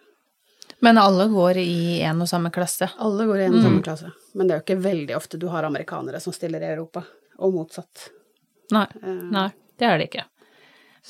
Men 0.86 0.98
alle 1.02 1.28
går 1.32 1.58
i 1.62 2.02
en 2.06 2.22
og 2.22 2.28
samme 2.30 2.52
klasse. 2.54 2.90
Alle 3.02 3.26
går 3.26 3.40
i 3.40 3.46
en 3.48 3.56
og 3.58 3.64
samme 3.64 3.82
klasse. 3.86 4.12
Men 4.36 4.48
det 4.48 4.54
er 4.56 4.60
jo 4.60 4.66
ikke 4.66 4.84
veldig 4.84 5.16
ofte 5.18 5.40
du 5.42 5.48
har 5.54 5.64
amerikanere 5.68 6.20
som 6.22 6.34
stiller 6.36 6.62
i 6.62 6.72
Europa, 6.74 7.04
og 7.40 7.54
motsatt. 7.56 8.10
Nei, 8.76 8.86
Eh, 9.02 9.22
nei, 9.32 9.48
det 9.80 9.88
er 9.88 9.98
det 10.02 10.10
ikke. 10.10 10.26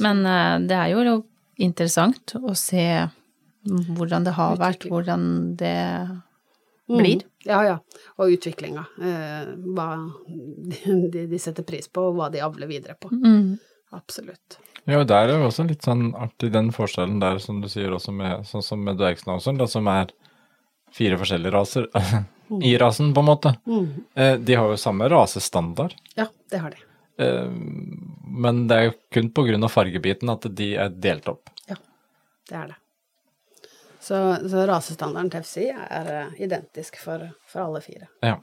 Men 0.06 0.26
eh, 0.26 0.60
det 0.68 0.76
er 0.78 0.94
jo 0.94 1.24
interessant 1.58 2.36
å 2.42 2.54
se 2.60 2.86
hvordan 3.66 4.24
det 4.28 4.34
har 4.38 4.58
vært, 4.62 4.86
hvordan 4.92 5.56
det 5.58 5.76
Mm. 6.88 6.98
blir. 7.02 7.22
Ja, 7.50 7.64
ja. 7.66 7.80
Og 8.22 8.30
utviklinga. 8.36 8.84
Eh, 9.02 9.46
hva 9.74 9.88
de, 11.10 11.24
de 11.32 11.40
setter 11.42 11.64
pris 11.66 11.88
på, 11.90 12.04
og 12.12 12.20
hva 12.20 12.28
de 12.30 12.44
avler 12.46 12.68
videre 12.70 12.94
på. 13.02 13.10
Mm. 13.10 13.56
Absolutt. 13.98 14.60
Ja, 14.86 15.00
og 15.02 15.08
der 15.10 15.32
er 15.32 15.40
jo 15.40 15.48
også 15.48 15.66
litt 15.66 15.82
sånn 15.86 16.12
artig 16.22 16.52
den 16.54 16.68
forskjellen 16.76 17.18
der, 17.22 17.40
som 17.42 17.58
du 17.64 17.68
sier 17.72 17.94
også 17.96 18.14
med 18.14 18.46
sånn 18.46 18.62
som 18.66 18.84
med 18.86 19.00
dvergsnauseren, 19.00 19.58
da, 19.58 19.66
som 19.72 19.88
er 19.90 20.12
fire 20.94 21.18
forskjellige 21.18 21.54
raser 21.56 21.88
i 22.62 22.76
rasen, 22.78 23.10
på 23.16 23.24
en 23.24 23.30
måte. 23.32 23.56
Mm. 23.66 23.88
Eh, 24.14 24.36
de 24.46 24.56
har 24.60 24.70
jo 24.70 24.78
samme 24.78 25.10
rasestandard, 25.10 25.96
Ja, 26.16 26.28
det 26.54 26.62
har 26.62 26.76
de. 26.76 26.84
eh, 27.24 27.50
men 28.46 28.66
det 28.70 28.78
er 28.78 28.84
jo 28.92 28.96
kun 29.16 29.32
på 29.34 29.48
grunn 29.50 29.64
av 29.66 29.74
fargebiten 29.74 30.30
at 30.30 30.46
de 30.56 30.74
er 30.78 30.90
delt 30.94 31.28
opp. 31.34 31.50
Ja, 31.72 31.76
det 32.52 32.56
er 32.62 32.68
det. 32.74 32.80
Så, 34.06 34.20
så 34.52 34.68
rasestandarden 34.70 35.32
til 35.34 35.42
FCI 35.48 35.70
er 35.74 36.12
eh, 36.14 36.34
identisk 36.46 37.00
for, 37.02 37.32
for 37.50 37.66
alle 37.66 37.82
fire. 37.82 38.06
Ja, 38.22 38.38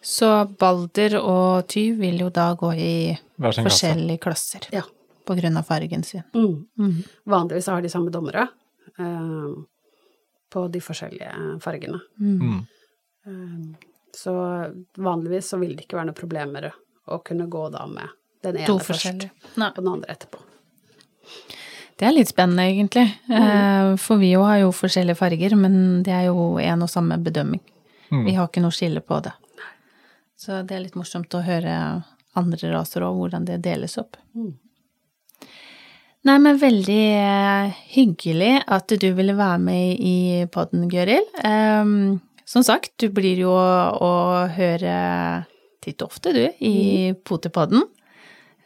Så 0.00 0.28
Balder 0.58 1.18
og 1.20 1.66
Tyv 1.68 1.98
vil 2.00 2.20
jo 2.24 2.28
da 2.30 2.54
gå 2.56 2.70
i 2.78 2.92
forskjellige 3.42 4.22
klasser 4.22 4.68
Ja. 4.72 4.84
På 5.26 5.34
grunn 5.38 5.58
av 5.58 5.66
fargen 5.66 6.04
sin. 6.06 6.22
Mm. 6.34 7.02
Vanligvis 7.24 7.66
har 7.72 7.82
de 7.82 7.90
samme 7.90 8.12
dommere 8.14 8.46
eh, 8.98 9.50
på 10.52 10.66
de 10.72 10.80
forskjellige 10.80 11.58
fargene. 11.64 12.00
Mm. 12.20 12.60
Eh, 13.26 13.88
så 14.16 14.34
vanligvis 14.96 15.50
så 15.52 15.58
vil 15.60 15.74
det 15.76 15.86
ikke 15.86 15.98
være 15.98 16.10
noe 16.12 16.18
problemer 16.18 16.70
å 17.06 17.18
kunne 17.26 17.48
gå 17.50 17.68
da 17.74 17.84
med 17.90 18.14
den 18.46 18.60
ene 18.62 18.78
først. 18.80 19.26
Nei. 19.56 19.70
og 19.70 19.80
den 19.82 19.92
andre 19.92 20.14
etterpå. 20.14 20.42
Det 21.96 22.04
er 22.04 22.12
litt 22.12 22.28
spennende, 22.28 22.66
egentlig. 22.68 23.06
Eh, 23.32 23.94
For 24.00 24.20
vi 24.20 24.30
jo 24.34 24.44
har 24.44 24.60
jo 24.60 24.72
forskjellige 24.76 25.16
farger, 25.18 25.56
men 25.56 26.02
det 26.04 26.12
er 26.12 26.26
jo 26.28 26.58
en 26.60 26.84
og 26.84 26.92
samme 26.92 27.16
bedømming. 27.18 27.62
Vi 28.06 28.36
har 28.36 28.46
ikke 28.46 28.62
noe 28.62 28.74
skille 28.74 29.00
på 29.02 29.18
det. 29.24 29.32
Så 30.38 30.60
det 30.62 30.76
er 30.76 30.84
litt 30.84 30.94
morsomt 30.94 31.32
å 31.34 31.40
høre 31.42 31.72
andre 32.36 32.70
raser 32.70 33.02
òg, 33.06 33.16
hvordan 33.18 33.46
det 33.48 33.62
deles 33.64 33.96
opp. 33.98 34.18
Mm. 34.36 34.52
Nei, 36.26 36.40
men 36.42 36.56
veldig 36.58 37.02
eh, 37.14 37.74
hyggelig 37.92 38.54
at 38.74 38.90
du 38.98 39.06
ville 39.14 39.36
være 39.38 39.58
med 39.62 40.00
i 40.02 40.46
podden, 40.50 40.88
Gøril. 40.90 41.22
Um, 41.46 42.18
som 42.48 42.64
sagt, 42.66 42.96
du 42.98 43.12
blir 43.14 43.38
jo 43.44 43.52
å 43.54 44.14
høre 44.56 44.96
titt 45.84 46.02
og 46.02 46.10
ofte, 46.10 46.32
du, 46.34 46.42
i 46.58 47.12
Potepodden. 47.22 47.84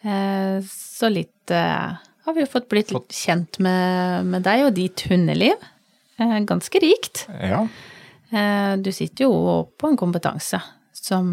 Uh, 0.00 0.64
så 0.64 1.10
litt 1.12 1.52
uh, 1.52 2.00
har 2.00 2.36
vi 2.36 2.46
jo 2.46 2.48
fått 2.48 2.70
blitt 2.72 2.94
litt 2.96 3.12
kjent 3.12 3.60
med, 3.60 4.30
med 4.30 4.46
deg 4.46 4.64
og 4.70 4.72
ditt 4.78 5.04
hundeliv. 5.10 5.60
Uh, 6.16 6.38
ganske 6.48 6.80
rikt. 6.80 7.26
Ja. 7.28 7.66
Du 8.78 8.92
sitter 8.94 9.26
jo 9.26 9.32
på 9.74 9.88
en 9.90 9.96
kompetanse 9.98 10.60
som, 10.94 11.32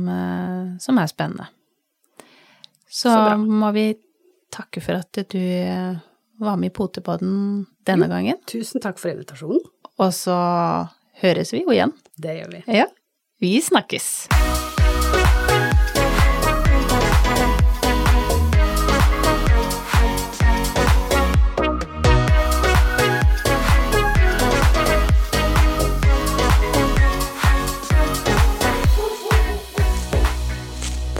som 0.82 0.98
er 0.98 1.10
spennende. 1.12 1.46
Så, 2.90 3.12
Så 3.12 3.36
må 3.38 3.70
vi 3.76 3.92
takke 4.50 4.82
for 4.82 4.98
at 5.04 5.20
du 5.30 5.44
var 6.38 6.58
med 6.58 6.68
i 6.68 6.74
Potepodden 6.74 7.66
denne 7.86 8.08
gangen. 8.08 8.38
Tusen 8.46 8.82
takk 8.82 9.00
for 9.02 9.12
invitasjonen. 9.12 9.62
Og 9.98 10.14
så 10.14 10.38
høres 11.22 11.54
vi 11.54 11.64
jo 11.64 11.74
igjen. 11.74 11.94
Det 12.18 12.38
gjør 12.40 12.54
vi. 12.54 12.64
Ja. 12.78 12.88
Vi 13.42 13.58
snakkes. 13.62 14.28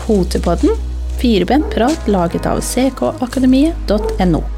Potepodden, 0.08 0.70
firebent 1.20 1.68
prat 1.74 2.08
laget 2.08 2.46
av 2.48 2.62
ckakademiet.no. 2.64 4.57